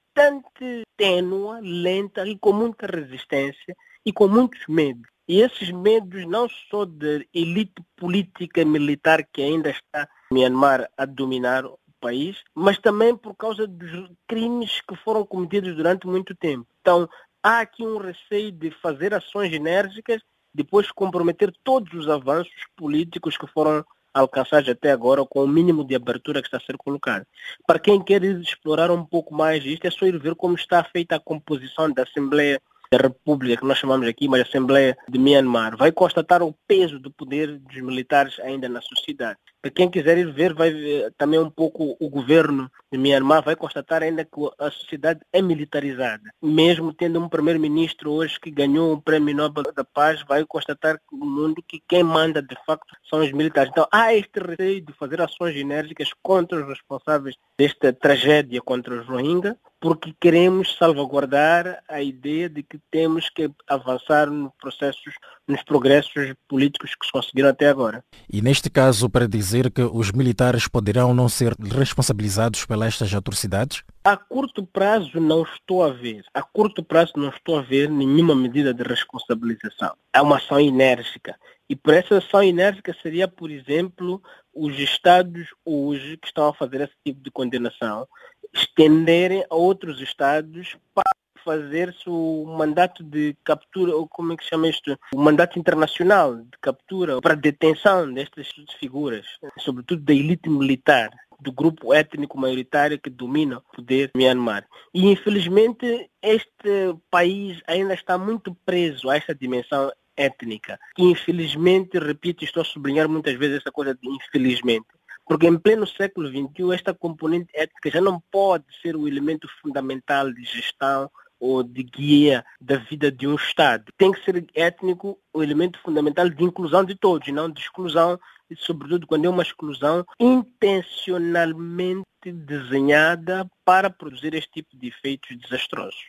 tênua, 0.96 1.60
lenta 1.62 2.28
e 2.28 2.38
com 2.38 2.52
muita 2.52 2.88
resistência 2.88 3.76
e 4.06 4.12
com 4.12 4.28
muitos 4.28 4.66
medos. 4.68 5.08
E 5.28 5.42
esses 5.42 5.70
medos 5.72 6.26
não 6.26 6.48
só 6.70 6.86
da 6.86 7.22
elite 7.34 7.84
política 7.96 8.64
militar 8.64 9.26
que 9.32 9.42
ainda 9.42 9.70
está 9.70 10.08
Myanmar 10.32 10.90
a 10.98 11.06
dominar 11.06 11.66
o 11.66 11.78
país, 12.00 12.44
mas 12.56 12.80
também 12.80 13.16
por 13.16 13.36
causa 13.36 13.68
dos 13.68 14.10
crimes 14.28 14.82
que 14.82 14.96
foram 14.96 15.26
cometidos 15.26 15.76
durante 15.76 16.08
muito 16.08 16.34
tempo. 16.36 16.66
Então, 16.82 17.10
há 17.44 17.60
aqui 17.60 17.84
um 17.84 17.98
receio 17.98 18.52
de 18.52 18.72
fazer 18.72 19.14
ações 19.14 19.52
enérgicas, 19.54 20.22
depois 20.54 20.92
comprometer 20.92 21.54
todos 21.64 21.94
os 21.94 22.10
avanços 22.10 22.66
políticos 22.76 23.38
que 23.38 23.48
foram 23.48 23.86
alcançados 24.18 24.70
até 24.70 24.92
agora 24.92 25.26
com 25.26 25.44
o 25.44 25.48
mínimo 25.48 25.84
de 25.84 25.96
abertura 25.96 26.42
que 26.42 26.48
está 26.48 26.58
a 26.58 26.62
ser 26.62 26.78
colocado. 26.78 27.26
Para 27.66 27.80
quem 27.80 28.02
quer 28.02 28.24
explorar 28.24 28.92
um 28.92 29.06
pouco 29.06 29.34
mais 29.34 29.64
isto, 29.66 29.86
é 29.86 29.92
só 29.92 30.06
ir 30.06 30.18
ver 30.18 30.36
como 30.36 30.56
está 30.56 30.84
feita 30.84 31.16
a 31.16 31.20
composição 31.20 31.92
da 31.92 32.04
Assembleia 32.04 32.62
da 32.92 32.98
República, 32.98 33.60
que 33.62 33.68
nós 33.68 33.78
chamamos 33.78 34.08
aqui, 34.08 34.28
mas 34.28 34.42
Assembleia 34.42 34.98
de 35.10 35.20
Myanmar, 35.20 35.76
vai 35.76 35.92
constatar 35.92 36.42
o 36.42 36.56
peso 36.68 37.00
do 37.00 37.12
poder 37.12 37.60
dos 37.60 37.82
militares 37.82 38.40
ainda 38.40 38.70
na 38.70 38.82
sociedade. 38.82 39.38
Quem 39.72 39.90
quiser 39.90 40.18
ir 40.18 40.32
ver, 40.32 40.54
vai 40.54 40.72
ver 40.72 41.14
também 41.18 41.40
um 41.40 41.50
pouco 41.50 41.96
o 42.00 42.10
governo 42.10 42.70
de 42.92 42.98
Myanmar, 42.98 43.44
vai 43.44 43.56
constatar 43.56 44.04
ainda 44.04 44.24
que 44.24 44.50
a 44.60 44.72
sociedade 44.72 45.20
é 45.32 45.42
militarizada. 45.42 46.24
Mesmo 46.42 46.94
tendo 46.94 47.20
um 47.20 47.30
primeiro-ministro 47.30 48.12
hoje 48.12 48.40
que 48.40 48.52
ganhou 48.52 48.94
o 48.94 49.02
Prêmio 49.02 49.36
Nobel 49.36 49.72
da 49.74 49.84
Paz, 49.84 50.24
vai 50.28 50.46
constatar 50.46 51.00
no 51.12 51.26
mundo 51.26 51.64
que 51.68 51.82
quem 51.88 52.04
manda 52.04 52.42
de 52.42 52.56
facto 52.66 52.96
são 53.10 53.20
os 53.20 53.32
militares. 53.32 53.72
Então 53.72 53.88
há 53.92 54.14
este 54.14 54.40
receio 54.40 54.82
de 54.82 54.94
fazer 54.94 55.22
ações 55.22 55.56
enérgicas 55.56 56.10
contra 56.22 56.60
os 56.60 56.68
responsáveis 56.68 57.36
desta 57.58 57.92
tragédia 57.92 58.62
contra 58.62 59.02
os 59.02 59.08
Rohingya, 59.08 59.58
porque 59.80 60.14
queremos 60.20 60.76
salvaguardar 60.76 61.84
a 61.88 62.02
ideia 62.02 62.50
de 62.50 62.64
que 62.64 62.80
temos 62.90 63.30
que 63.30 63.50
avançar 63.68 64.28
nos 64.30 64.52
processos, 64.60 65.14
nos 65.48 65.64
progressos 65.64 66.34
políticos 66.48 66.94
que 66.96 67.06
se 67.06 67.12
conseguiram 67.12 67.50
até 67.50 67.70
agora. 67.70 68.04
E 68.30 68.42
neste 68.42 68.70
caso, 68.70 69.10
para 69.10 69.28
dizer 69.28 69.72
que 69.72 69.82
os 69.82 70.12
militares 70.12 70.68
poderão 70.68 71.14
não 71.14 71.30
ser 71.30 71.54
responsabilizados 71.60 72.66
pelas 72.66 72.88
estas 72.88 73.14
atrocidades? 73.14 73.84
A 74.04 74.16
curto 74.16 74.66
prazo 74.66 75.20
não 75.20 75.44
estou 75.44 75.84
a 75.84 75.90
ver. 75.90 76.24
A 76.34 76.42
curto 76.42 76.84
prazo 76.84 77.14
não 77.16 77.30
estou 77.30 77.58
a 77.58 77.62
ver 77.62 77.90
nenhuma 77.90 78.36
medida 78.36 78.74
de 78.74 78.84
responsabilização. 78.84 79.94
É 80.14 80.22
uma 80.22 80.38
ação 80.38 80.60
enérgica. 80.60 81.36
E 81.70 81.76
por 81.76 81.94
essa 81.94 82.18
ação 82.18 82.42
enérgica 82.42 82.96
seria, 83.02 83.28
por 83.28 83.52
exemplo, 83.52 84.22
os 84.54 84.80
Estados 84.80 85.48
hoje 85.66 86.18
que 86.18 86.28
estão 86.28 86.48
a 86.48 86.54
fazer 86.54 86.82
esse 86.82 86.94
tipo 87.06 87.22
de 87.22 87.30
condenação 87.30 88.08
estenderem 88.54 89.46
a 89.50 89.56
outros 89.56 90.02
Estados 90.02 90.78
para 90.96 91.12
fazer-se 91.48 92.10
o 92.10 92.44
mandato 92.46 93.02
de 93.02 93.34
captura, 93.46 93.96
ou 93.96 94.06
como 94.06 94.34
é 94.34 94.36
que 94.36 94.44
chama 94.44 94.68
isto? 94.68 95.00
O 95.14 95.22
mandato 95.22 95.58
internacional 95.58 96.36
de 96.36 96.58
captura 96.62 97.22
para 97.22 97.36
detenção 97.36 98.14
destas 98.14 98.50
figuras, 98.78 99.26
sobretudo 99.58 100.02
da 100.02 100.14
elite 100.14 100.50
militar 100.50 101.10
do 101.40 101.54
grupo 101.54 101.94
étnico 101.94 102.38
maioritário 102.38 103.00
que 103.00 103.10
domina 103.10 103.60
o 103.60 103.76
poder 103.78 104.12
Myanmar. 104.14 104.68
E 104.94 105.06
infelizmente 105.10 106.10
este 106.22 106.94
país 107.10 107.62
ainda 107.66 107.94
está 107.94 108.18
muito 108.18 108.54
preso 108.66 109.10
a 109.10 109.16
esta 109.16 109.34
dimensão 109.34 109.90
étnica. 110.18 110.78
Infelizmente, 110.98 111.98
repito, 111.98 112.44
estou 112.44 112.62
a 112.62 112.66
sublinhar 112.66 113.08
muitas 113.08 113.36
vezes 113.36 113.60
essa 113.60 113.72
coisa 113.72 113.96
de 113.96 114.10
infelizmente. 114.10 114.88
Porque 115.26 115.48
em 115.48 115.58
pleno 115.58 115.88
século 115.88 116.28
XXI, 116.28 116.74
esta 116.74 116.94
componente 116.94 117.50
étnica 117.54 117.92
já 117.92 118.02
não 118.02 118.22
pode 118.32 118.66
ser 118.82 118.96
o 118.96 119.08
elemento 119.08 119.48
fundamental 119.62 120.34
de 120.34 120.44
gestão 120.44 121.10
ou 121.40 121.64
de 121.64 121.84
guia 121.84 122.46
da 122.60 122.78
vida 122.78 123.12
de 123.12 123.28
um 123.28 123.36
Estado. 123.36 123.86
Tem 123.98 124.12
que 124.12 124.24
ser 124.24 124.46
étnico 124.54 125.18
o 125.34 125.44
elemento 125.44 125.80
fundamental 125.80 126.30
de 126.30 126.44
inclusão 126.44 126.84
de 126.84 126.96
todos, 126.96 127.28
não 127.30 127.50
de 127.50 127.62
exclusão, 127.62 128.20
e 128.50 128.56
sobretudo 128.56 129.06
quando 129.06 129.26
é 129.26 129.30
uma 129.30 129.44
exclusão 129.44 130.06
intencionalmente 130.20 132.06
desenhada 132.26 133.50
para 133.64 133.90
produzir 133.90 134.34
este 134.34 134.50
tipo 134.52 134.78
de 134.78 134.88
efeitos 134.88 135.38
desastrosos. 135.38 136.08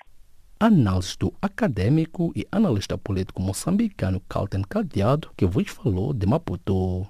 Análise 0.61 1.16
do 1.16 1.32
acadêmico 1.40 2.32
e 2.35 2.44
analista 2.50 2.99
político 2.99 3.40
moçambicano 3.40 4.20
Calten 4.28 4.62
Cadeado, 4.62 5.30
que 5.37 5.47
vos 5.47 5.70
falou 5.70 6.12
de 6.12 6.26
Maputo. 6.26 7.06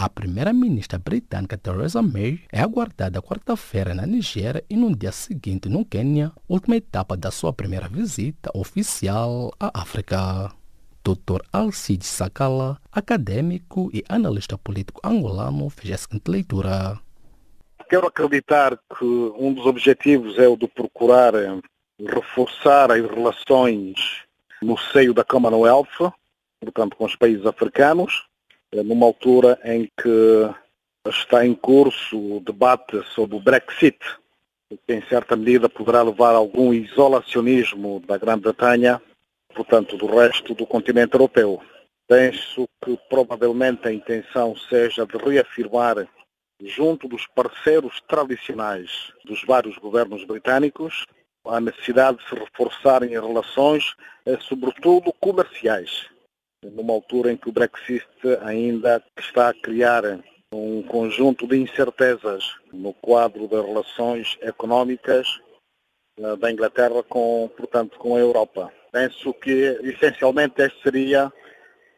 A 0.00 0.08
primeira-ministra 0.08 0.96
britânica 0.96 1.58
Theresa 1.58 2.00
May 2.00 2.38
é 2.52 2.60
aguardada 2.60 3.20
quarta-feira 3.20 3.92
na 3.96 4.06
Nigéria 4.06 4.62
e 4.70 4.76
no 4.76 4.94
dia 4.94 5.10
seguinte 5.10 5.68
no 5.68 5.84
Quênia, 5.84 6.30
última 6.48 6.76
etapa 6.76 7.16
da 7.16 7.32
sua 7.32 7.52
primeira 7.52 7.88
visita 7.88 8.48
oficial 8.54 9.52
à 9.58 9.82
África. 9.82 10.52
Dr. 11.02 11.42
Alcide 11.52 12.06
Sakala, 12.06 12.78
acadêmico 12.92 13.90
e 13.92 14.04
analista 14.08 14.56
político 14.56 15.00
angolano, 15.02 15.68
fez 15.68 15.92
a 15.92 15.98
seguinte 15.98 16.30
leitura. 16.30 17.00
quero 17.90 18.06
acreditar 18.06 18.78
que 18.96 19.04
um 19.04 19.52
dos 19.52 19.66
objetivos 19.66 20.38
é 20.38 20.46
o 20.46 20.56
de 20.56 20.68
procurar 20.68 21.32
reforçar 21.98 22.92
as 22.92 23.04
relações 23.04 24.22
no 24.62 24.78
seio 24.78 25.12
da 25.12 25.24
Commonwealth, 25.24 26.12
portanto 26.60 26.96
com 26.96 27.04
os 27.04 27.16
países 27.16 27.44
africanos, 27.44 28.28
numa 28.74 29.06
altura 29.06 29.58
em 29.64 29.90
que 29.96 30.50
está 31.08 31.46
em 31.46 31.54
curso 31.54 32.36
o 32.36 32.40
debate 32.40 33.02
sobre 33.14 33.36
o 33.36 33.40
Brexit, 33.40 33.98
que 34.86 34.94
em 34.94 35.02
certa 35.08 35.36
medida 35.36 35.68
poderá 35.68 36.02
levar 36.02 36.34
a 36.34 36.38
algum 36.38 36.74
isolacionismo 36.74 38.00
da 38.06 38.18
Grã-Bretanha, 38.18 39.00
portanto 39.54 39.96
do 39.96 40.06
resto 40.06 40.54
do 40.54 40.66
continente 40.66 41.14
europeu. 41.14 41.62
Penso 42.06 42.68
que 42.84 42.98
provavelmente 43.08 43.88
a 43.88 43.92
intenção 43.92 44.54
seja 44.56 45.06
de 45.06 45.16
reafirmar 45.16 46.06
junto 46.60 47.08
dos 47.08 47.26
parceiros 47.26 48.00
tradicionais 48.08 49.12
dos 49.24 49.42
vários 49.44 49.76
governos 49.78 50.24
britânicos 50.24 51.06
a 51.46 51.60
necessidade 51.60 52.18
de 52.18 52.28
se 52.28 52.34
reforçarem 52.34 53.16
as 53.16 53.24
relações, 53.24 53.94
eh, 54.26 54.36
sobretudo 54.40 55.12
comerciais, 55.14 56.06
numa 56.64 56.92
altura 56.92 57.32
em 57.32 57.36
que 57.36 57.48
o 57.48 57.52
Brexit 57.52 58.06
ainda 58.42 59.02
está 59.18 59.50
a 59.50 59.54
criar 59.54 60.02
um 60.52 60.82
conjunto 60.82 61.46
de 61.46 61.56
incertezas 61.58 62.54
no 62.72 62.92
quadro 62.94 63.46
das 63.46 63.64
relações 63.64 64.38
económicas 64.40 65.40
eh, 66.18 66.36
da 66.36 66.50
Inglaterra 66.50 67.02
com, 67.02 67.50
portanto, 67.56 67.98
com 67.98 68.16
a 68.16 68.20
Europa. 68.20 68.72
Penso 68.90 69.34
que 69.34 69.78
essencialmente 69.82 70.62
este 70.62 70.82
seria 70.82 71.32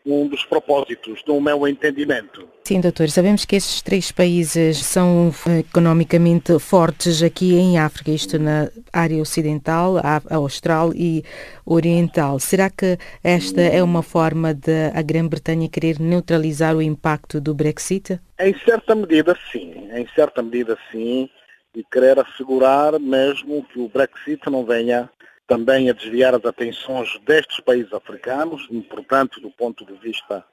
um 0.04 0.26
dos 0.26 0.44
propósitos 0.44 1.22
do 1.24 1.40
meu 1.40 1.66
entendimento. 1.68 2.48
Sim, 2.64 2.80
doutor. 2.80 3.10
Sabemos 3.10 3.44
que 3.44 3.56
esses 3.56 3.82
três 3.82 4.12
países 4.12 4.78
são 4.78 5.32
economicamente 5.58 6.58
fortes 6.58 7.22
aqui 7.22 7.54
em 7.54 7.78
África, 7.78 8.10
isto 8.10 8.38
na 8.38 8.70
área 8.92 9.20
ocidental, 9.20 9.96
austral 10.30 10.92
e 10.94 11.24
oriental. 11.64 12.38
Será 12.38 12.70
que 12.70 12.98
esta 13.22 13.60
é 13.60 13.82
uma 13.82 14.02
forma 14.02 14.54
de 14.54 14.90
a 14.94 15.02
Grã-Bretanha 15.02 15.68
querer 15.68 15.98
neutralizar 15.98 16.76
o 16.76 16.82
impacto 16.82 17.40
do 17.40 17.54
Brexit? 17.54 18.20
Em 18.38 18.56
certa 18.64 18.94
medida, 18.94 19.36
sim. 19.50 19.88
Em 19.92 20.06
certa 20.14 20.42
medida, 20.42 20.78
sim. 20.90 21.28
E 21.74 21.84
querer 21.84 22.18
assegurar 22.18 22.98
mesmo 22.98 23.64
que 23.72 23.78
o 23.78 23.88
Brexit 23.88 24.50
não 24.50 24.64
venha 24.64 25.08
também 25.50 25.90
a 25.90 25.92
desviar 25.92 26.32
as 26.32 26.44
atenções 26.44 27.18
destes 27.26 27.58
países 27.58 27.92
africanos, 27.92 28.68
importante 28.70 29.40
do 29.40 29.50
ponto 29.50 29.84
de 29.84 29.94
vista 29.94 30.44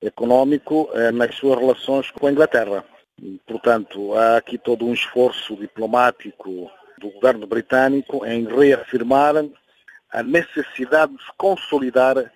económico, 0.00 0.88
eh, 0.94 1.12
nas 1.12 1.34
suas 1.34 1.58
relações 1.58 2.10
com 2.10 2.26
a 2.26 2.32
Inglaterra. 2.32 2.82
portanto, 3.46 4.14
há 4.14 4.38
aqui 4.38 4.56
todo 4.56 4.86
um 4.86 4.94
esforço 4.94 5.54
diplomático 5.56 6.70
do 6.98 7.10
governo 7.10 7.46
britânico 7.46 8.24
em 8.24 8.46
reafirmar 8.46 9.34
a 10.10 10.22
necessidade 10.22 11.12
de 11.12 11.32
consolidar 11.36 12.32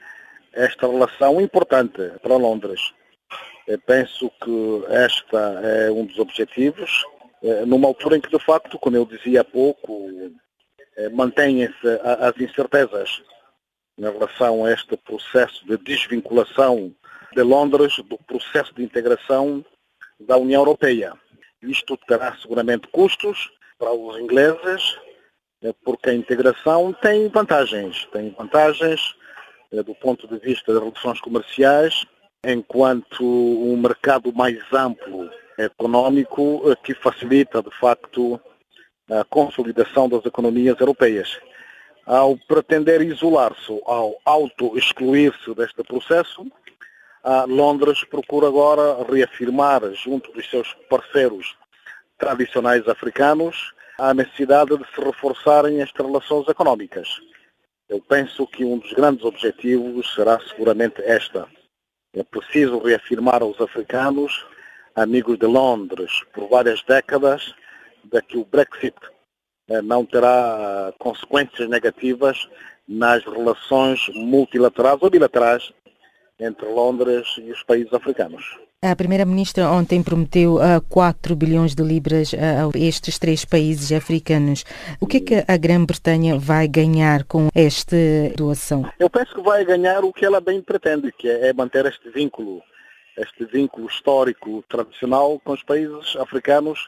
esta 0.53 0.87
relação 0.87 1.41
importante 1.41 2.03
para 2.23 2.37
Londres. 2.37 2.93
Eu 3.67 3.79
penso 3.79 4.31
que 4.43 4.85
esta 4.91 5.39
é 5.63 5.91
um 5.91 6.05
dos 6.05 6.19
objetivos, 6.19 7.03
eh, 7.43 7.65
numa 7.65 7.89
altura 7.89 8.19
em 8.19 8.21
que, 8.21 8.29
de 8.29 8.45
facto, 8.45 8.79
como 8.79 8.95
eu 8.95 9.07
dizia 9.07 9.41
há 9.41 9.45
pouco, 9.45 10.11
mantêm-se 11.13 11.89
as 12.03 12.41
incertezas 12.41 13.23
em 13.99 14.03
relação 14.03 14.65
a 14.65 14.73
este 14.73 14.97
processo 14.97 15.65
de 15.67 15.77
desvinculação 15.79 16.95
de 17.35 17.43
Londres 17.43 17.97
do 18.09 18.19
processo 18.19 18.75
de 18.75 18.83
integração 18.83 19.65
da 20.21 20.37
União 20.37 20.63
Europeia. 20.63 21.13
Isto 21.63 21.97
terá 21.97 22.37
seguramente 22.37 22.87
custos 22.89 23.51
para 23.79 23.93
os 23.93 24.19
ingleses, 24.19 24.99
eh, 25.63 25.75
porque 25.85 26.11
a 26.11 26.15
integração 26.15 26.93
tem 26.93 27.29
vantagens. 27.29 28.07
Tem 28.13 28.31
vantagens 28.31 29.15
eh, 29.73 29.83
do 29.83 29.95
ponto 29.95 30.29
de 30.29 30.39
vista 30.39 30.73
das 30.73 30.83
relações 30.83 31.21
comerciais, 31.21 32.05
enquanto 32.45 33.25
um 33.25 33.77
mercado 33.77 34.33
mais 34.33 34.59
amplo 34.73 35.31
económico 35.59 36.63
que 36.83 36.95
facilita, 36.95 37.63
de 37.63 37.71
facto, 37.79 38.41
a 39.11 39.25
consolidação 39.25 40.09
das 40.09 40.25
economias 40.25 40.79
europeias. 40.81 41.39
Ao 42.07 42.37
pretender 42.37 43.01
isolar-se, 43.03 43.81
ao 43.87 44.17
auto-excluir-se 44.25 45.55
deste 45.55 45.83
processo, 45.83 46.47
Londres 47.49 48.05
procura 48.05 48.49
agora 48.49 49.03
reafirmar, 49.11 49.83
junto 49.95 50.31
dos 50.33 50.49
seus 50.49 50.75
parceiros 50.91 51.57
tradicionais 52.19 52.87
africanos, 52.87 53.73
a 53.99 54.13
necessidade 54.13 54.77
de 54.77 54.85
se 54.95 55.01
reforçarem 55.01 55.81
estas 55.81 56.05
relações 56.05 56.49
económicas. 56.49 57.09
Eu 57.89 58.01
penso 58.01 58.47
que 58.47 58.65
um 58.65 58.79
dos 58.79 58.93
grandes 58.93 59.25
objetivos 59.25 60.13
será 60.15 60.39
seguramente 60.41 61.01
esta. 61.03 61.47
É 62.15 62.23
preciso 62.23 62.79
reafirmar 62.79 63.43
aos 63.43 63.61
africanos, 63.61 64.45
amigos 64.95 65.39
de 65.39 65.47
Londres 65.47 66.23
por 66.33 66.49
várias 66.49 66.83
décadas, 66.83 67.55
de 68.05 68.23
que 68.23 68.39
o 68.39 68.45
Brexit 68.45 68.97
eh, 69.69 69.83
não 69.83 70.05
terá 70.05 70.93
consequências 70.99 71.69
negativas 71.69 72.49
nas 72.87 73.25
relações 73.25 74.09
multilaterais 74.15 74.99
ou 75.01 75.11
bilaterais 75.11 75.73
entre 76.39 76.67
Londres 76.67 77.27
e 77.39 77.51
os 77.51 77.63
países 77.63 77.93
africanos. 77.93 78.45
A 78.83 78.95
Primeira-Ministra 78.95 79.67
ontem 79.71 80.03
prometeu 80.03 80.57
uh, 80.57 80.79
4 80.91 81.35
bilhões 81.35 81.75
de 81.75 81.83
libras 81.83 82.35
a 82.35 82.79
estes 82.79 83.19
três 83.19 83.43
países 83.43 83.91
africanos. 83.91 84.63
O 85.01 85.07
que 85.07 85.17
é 85.17 85.21
que 85.21 85.45
a 85.49 85.57
Grã-Bretanha 85.57 86.39
vai 86.39 86.69
ganhar 86.69 87.25
com 87.25 87.49
esta 87.55 87.97
doação? 88.37 88.85
Eu 88.99 89.09
penso 89.09 89.35
que 89.35 89.41
vai 89.41 89.65
ganhar 89.65 90.05
o 90.05 90.13
que 90.13 90.27
ela 90.27 90.39
bem 90.39 90.61
pretende, 90.61 91.11
que 91.13 91.27
é 91.27 91.51
manter 91.55 91.87
este 91.87 92.11
vínculo, 92.11 92.63
este 93.17 93.47
vínculo 93.47 93.87
histórico 93.87 94.63
tradicional 94.69 95.41
com 95.43 95.55
os 95.55 95.63
países 95.63 96.15
africanos 96.17 96.87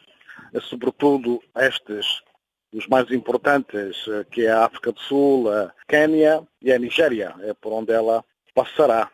sobretudo 0.61 1.43
estes, 1.57 2.23
os 2.73 2.87
mais 2.87 3.11
importantes, 3.11 4.07
eh, 4.09 4.25
que 4.31 4.47
é 4.47 4.51
a 4.51 4.65
África 4.65 4.93
do 4.93 5.01
Sul, 5.01 5.51
a 5.51 5.73
Quênia 5.89 6.47
e 6.61 6.73
a 6.73 6.79
Nigéria, 6.79 7.35
é 7.41 7.55
por 7.55 7.73
onde 7.73 7.93
ela 7.93 8.25
passará. 8.55 9.11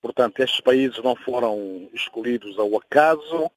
Portanto, 0.00 0.40
estes 0.40 0.60
países 0.60 1.02
não 1.02 1.16
foram 1.16 1.88
escolhidos 1.92 2.58
ao 2.58 2.76
acaso. 2.76 3.50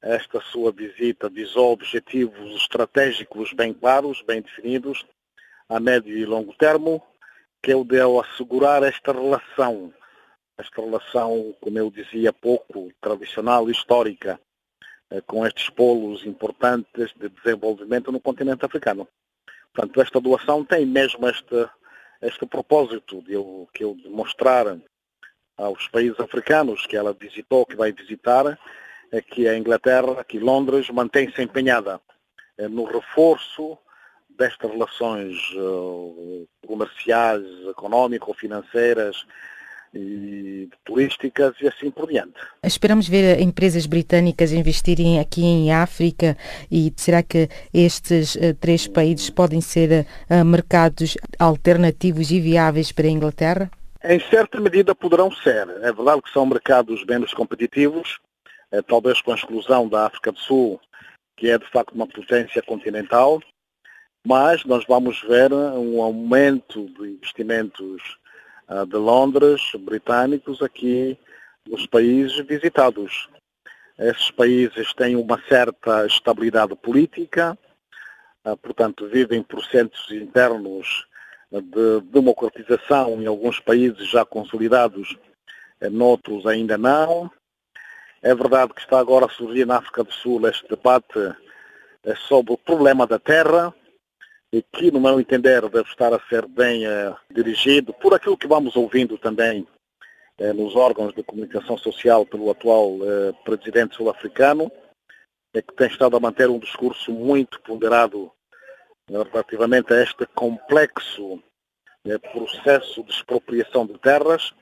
Esta 0.00 0.40
sua 0.40 0.72
visita 0.72 1.28
visou 1.28 1.72
objetivos 1.72 2.54
estratégicos 2.56 3.52
bem 3.52 3.72
claros, 3.72 4.22
bem 4.22 4.42
definidos, 4.42 5.04
a 5.68 5.80
médio 5.80 6.16
e 6.16 6.24
longo 6.24 6.54
termo, 6.54 7.02
que 7.62 7.72
é 7.72 7.76
o 7.76 7.84
de 7.84 8.00
assegurar 8.00 8.82
esta 8.82 9.12
relação, 9.12 9.92
esta 10.58 10.82
relação, 10.82 11.54
como 11.60 11.78
eu 11.78 11.90
dizia 11.90 12.30
há 12.30 12.32
pouco, 12.32 12.92
tradicional 13.00 13.68
e 13.68 13.72
histórica 13.72 14.38
eh, 14.38 14.51
com 15.26 15.46
estes 15.46 15.68
polos 15.70 16.24
importantes 16.24 17.12
de 17.16 17.28
desenvolvimento 17.28 18.10
no 18.10 18.20
continente 18.20 18.64
africano. 18.64 19.06
Portanto, 19.74 20.00
esta 20.00 20.20
doação 20.20 20.64
tem 20.64 20.86
mesmo 20.86 21.28
este, 21.28 21.68
este 22.20 22.46
propósito 22.46 23.22
de 23.22 23.34
eu, 23.34 23.68
que 23.72 23.84
eu 23.84 23.94
demonstrar 24.02 24.78
aos 25.56 25.88
países 25.88 26.18
africanos 26.20 26.86
que 26.86 26.96
ela 26.96 27.12
visitou, 27.12 27.66
que 27.66 27.76
vai 27.76 27.92
visitar, 27.92 28.58
é 29.10 29.20
que 29.20 29.46
a 29.46 29.56
Inglaterra, 29.56 30.24
que 30.24 30.38
Londres, 30.38 30.88
mantém-se 30.90 31.42
empenhada 31.42 32.00
eh, 32.56 32.68
no 32.68 32.84
reforço 32.84 33.78
destas 34.30 34.70
relações 34.70 35.36
eh, 35.54 36.46
comerciais, 36.66 37.44
económico-financeiras 37.68 39.26
e 39.94 40.68
turísticas 40.84 41.54
e 41.60 41.68
assim 41.68 41.90
por 41.90 42.08
diante. 42.08 42.34
Esperamos 42.62 43.08
ver 43.08 43.40
empresas 43.40 43.86
britânicas 43.86 44.52
investirem 44.52 45.20
aqui 45.20 45.42
em 45.42 45.72
África 45.72 46.36
e 46.70 46.92
será 46.96 47.22
que 47.22 47.48
estes 47.74 48.34
uh, 48.36 48.54
três 48.60 48.88
países 48.88 49.28
podem 49.30 49.60
ser 49.60 50.06
mercados 50.46 51.16
alternativos 51.38 52.30
e 52.30 52.40
viáveis 52.40 52.90
para 52.90 53.06
a 53.06 53.10
Inglaterra? 53.10 53.70
Em 54.04 54.18
certa 54.18 54.60
medida 54.60 54.94
poderão 54.94 55.30
ser. 55.30 55.68
É 55.82 55.92
verdade 55.92 56.22
que 56.22 56.32
são 56.32 56.44
mercados 56.44 57.04
menos 57.04 57.32
competitivos, 57.32 58.18
eh, 58.72 58.82
talvez 58.82 59.20
com 59.20 59.30
a 59.30 59.36
exclusão 59.36 59.88
da 59.88 60.06
África 60.06 60.32
do 60.32 60.38
Sul, 60.40 60.80
que 61.36 61.48
é 61.48 61.56
de 61.56 61.70
facto 61.70 61.94
uma 61.94 62.06
potência 62.06 62.60
continental, 62.62 63.40
mas 64.26 64.64
nós 64.64 64.84
vamos 64.88 65.22
ver 65.22 65.52
um 65.52 66.02
aumento 66.02 66.86
de 66.98 67.10
investimentos 67.10 68.02
ah, 68.02 68.21
de 68.88 68.96
Londres, 68.96 69.60
britânicos, 69.78 70.62
aqui 70.62 71.18
nos 71.68 71.86
países 71.86 72.38
visitados. 72.46 73.28
Esses 73.98 74.30
países 74.30 74.92
têm 74.94 75.16
uma 75.16 75.40
certa 75.48 76.06
estabilidade 76.06 76.74
política, 76.76 77.56
ah, 78.44 78.56
portanto, 78.56 79.08
vivem 79.08 79.42
processos 79.42 80.10
internos 80.10 81.06
de 81.52 82.00
democratização 82.10 83.20
em 83.20 83.26
alguns 83.26 83.60
países 83.60 84.08
já 84.08 84.24
consolidados, 84.24 85.16
noutros 85.90 86.46
ainda 86.46 86.78
não. 86.78 87.30
É 88.22 88.34
verdade 88.34 88.72
que 88.72 88.80
está 88.80 88.98
agora 88.98 89.26
a 89.26 89.28
surgir 89.28 89.66
na 89.66 89.78
África 89.78 90.02
do 90.02 90.12
Sul 90.12 90.48
este 90.48 90.66
debate 90.68 91.34
eh, 92.04 92.14
sobre 92.28 92.52
o 92.52 92.58
problema 92.58 93.06
da 93.06 93.18
terra, 93.18 93.74
que, 94.60 94.90
no 94.90 95.00
meu 95.00 95.18
entender, 95.18 95.66
deve 95.70 95.88
estar 95.88 96.12
a 96.12 96.20
ser 96.28 96.46
bem 96.46 96.86
uh, 96.86 97.16
dirigido 97.30 97.94
por 97.94 98.12
aquilo 98.12 98.36
que 98.36 98.46
vamos 98.46 98.76
ouvindo 98.76 99.16
também 99.16 99.66
uh, 100.38 100.52
nos 100.52 100.76
órgãos 100.76 101.14
de 101.14 101.22
comunicação 101.22 101.78
social 101.78 102.26
pelo 102.26 102.50
atual 102.50 102.96
uh, 102.96 103.34
presidente 103.44 103.96
sul-africano, 103.96 104.70
é 105.54 105.62
que 105.62 105.74
tem 105.74 105.86
estado 105.86 106.16
a 106.16 106.20
manter 106.20 106.50
um 106.50 106.58
discurso 106.58 107.12
muito 107.12 107.60
ponderado 107.62 108.30
relativamente 109.08 109.92
a 109.92 110.02
este 110.02 110.26
complexo 110.26 111.42
processo 112.32 113.02
de 113.02 113.12
expropriação 113.12 113.86
de 113.86 113.98
terras. 113.98 114.54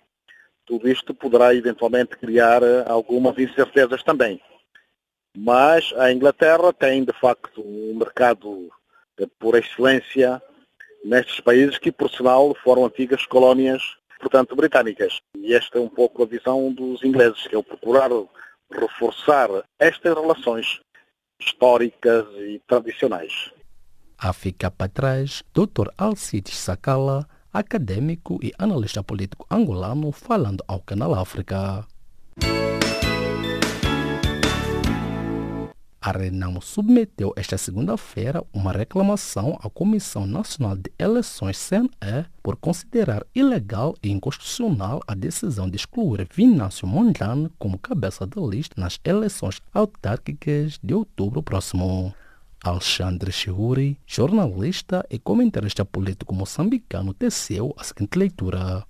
Tudo 0.67 0.89
isto 0.89 1.15
poderá 1.15 1.55
eventualmente 1.55 2.17
criar 2.17 2.61
algumas 2.89 3.39
incertezas 3.39 4.03
também. 4.03 4.41
Mas 5.37 5.93
a 5.97 6.11
Inglaterra 6.11 6.73
tem, 6.73 7.05
de 7.05 7.13
facto, 7.13 7.63
um 7.63 7.95
mercado 7.97 8.69
por 9.39 9.57
excelência 9.57 10.43
nestes 11.05 11.41
países 11.41 11.79
que, 11.79 11.91
por 11.91 12.11
sinal, 12.11 12.55
foram 12.63 12.85
antigas 12.85 13.25
colónias, 13.27 13.83
portanto, 14.19 14.55
britânicas. 14.55 15.21
E 15.37 15.55
esta 15.55 15.79
é 15.79 15.81
um 15.81 15.89
pouco 15.89 16.23
a 16.23 16.27
visão 16.27 16.73
dos 16.73 17.03
ingleses, 17.03 17.47
que 17.47 17.55
é 17.55 17.59
o 17.59 17.63
procurar 17.63 18.11
reforçar 18.71 19.49
estas 19.79 20.15
relações 20.15 20.81
históricas 21.41 22.27
e 22.37 22.61
tradicionais. 22.67 23.51
A 24.19 24.33
ficar 24.33 24.71
para 24.71 24.89
trás, 24.89 25.43
Dr. 25.55 25.89
Alcides 25.97 26.57
Sakala, 26.57 27.27
acadêmico 27.53 28.39
e 28.43 28.53
analista 28.59 29.03
político 29.03 29.47
angolano, 29.51 30.13
falando 30.13 30.63
ao 30.69 30.81
Canal 30.81 31.15
África. 31.15 31.87
A 36.03 36.13
Renamo 36.13 36.63
submeteu 36.63 37.31
esta 37.37 37.59
segunda-feira 37.59 38.43
uma 38.55 38.73
reclamação 38.73 39.59
à 39.63 39.69
Comissão 39.69 40.27
Nacional 40.27 40.75
de 40.75 40.91
Eleições 40.99 41.59
CNE 41.69 42.25
por 42.43 42.57
considerar 42.57 43.23
ilegal 43.35 43.95
e 44.03 44.11
inconstitucional 44.11 45.03
a 45.07 45.15
decisão 45.15 45.69
de 45.69 45.77
excluir 45.77 46.27
Vinácio 46.35 46.89
Mondlane 46.89 47.51
como 47.59 47.79
cabeça 47.79 48.27
da 48.27 48.41
lista 48.41 48.81
nas 48.81 48.99
eleições 49.05 49.61
autárquicas 49.75 50.79
de 50.83 50.95
outubro 50.95 51.43
próximo. 51.43 52.15
Alexandre 52.65 53.31
Chihuri, 53.31 53.99
jornalista 54.07 55.07
e 55.11 55.19
comentarista 55.19 55.85
político 55.85 56.35
moçambicano, 56.35 57.13
teceu 57.13 57.75
a 57.77 57.85
seguinte 57.85 58.19
leitura. 58.19 58.87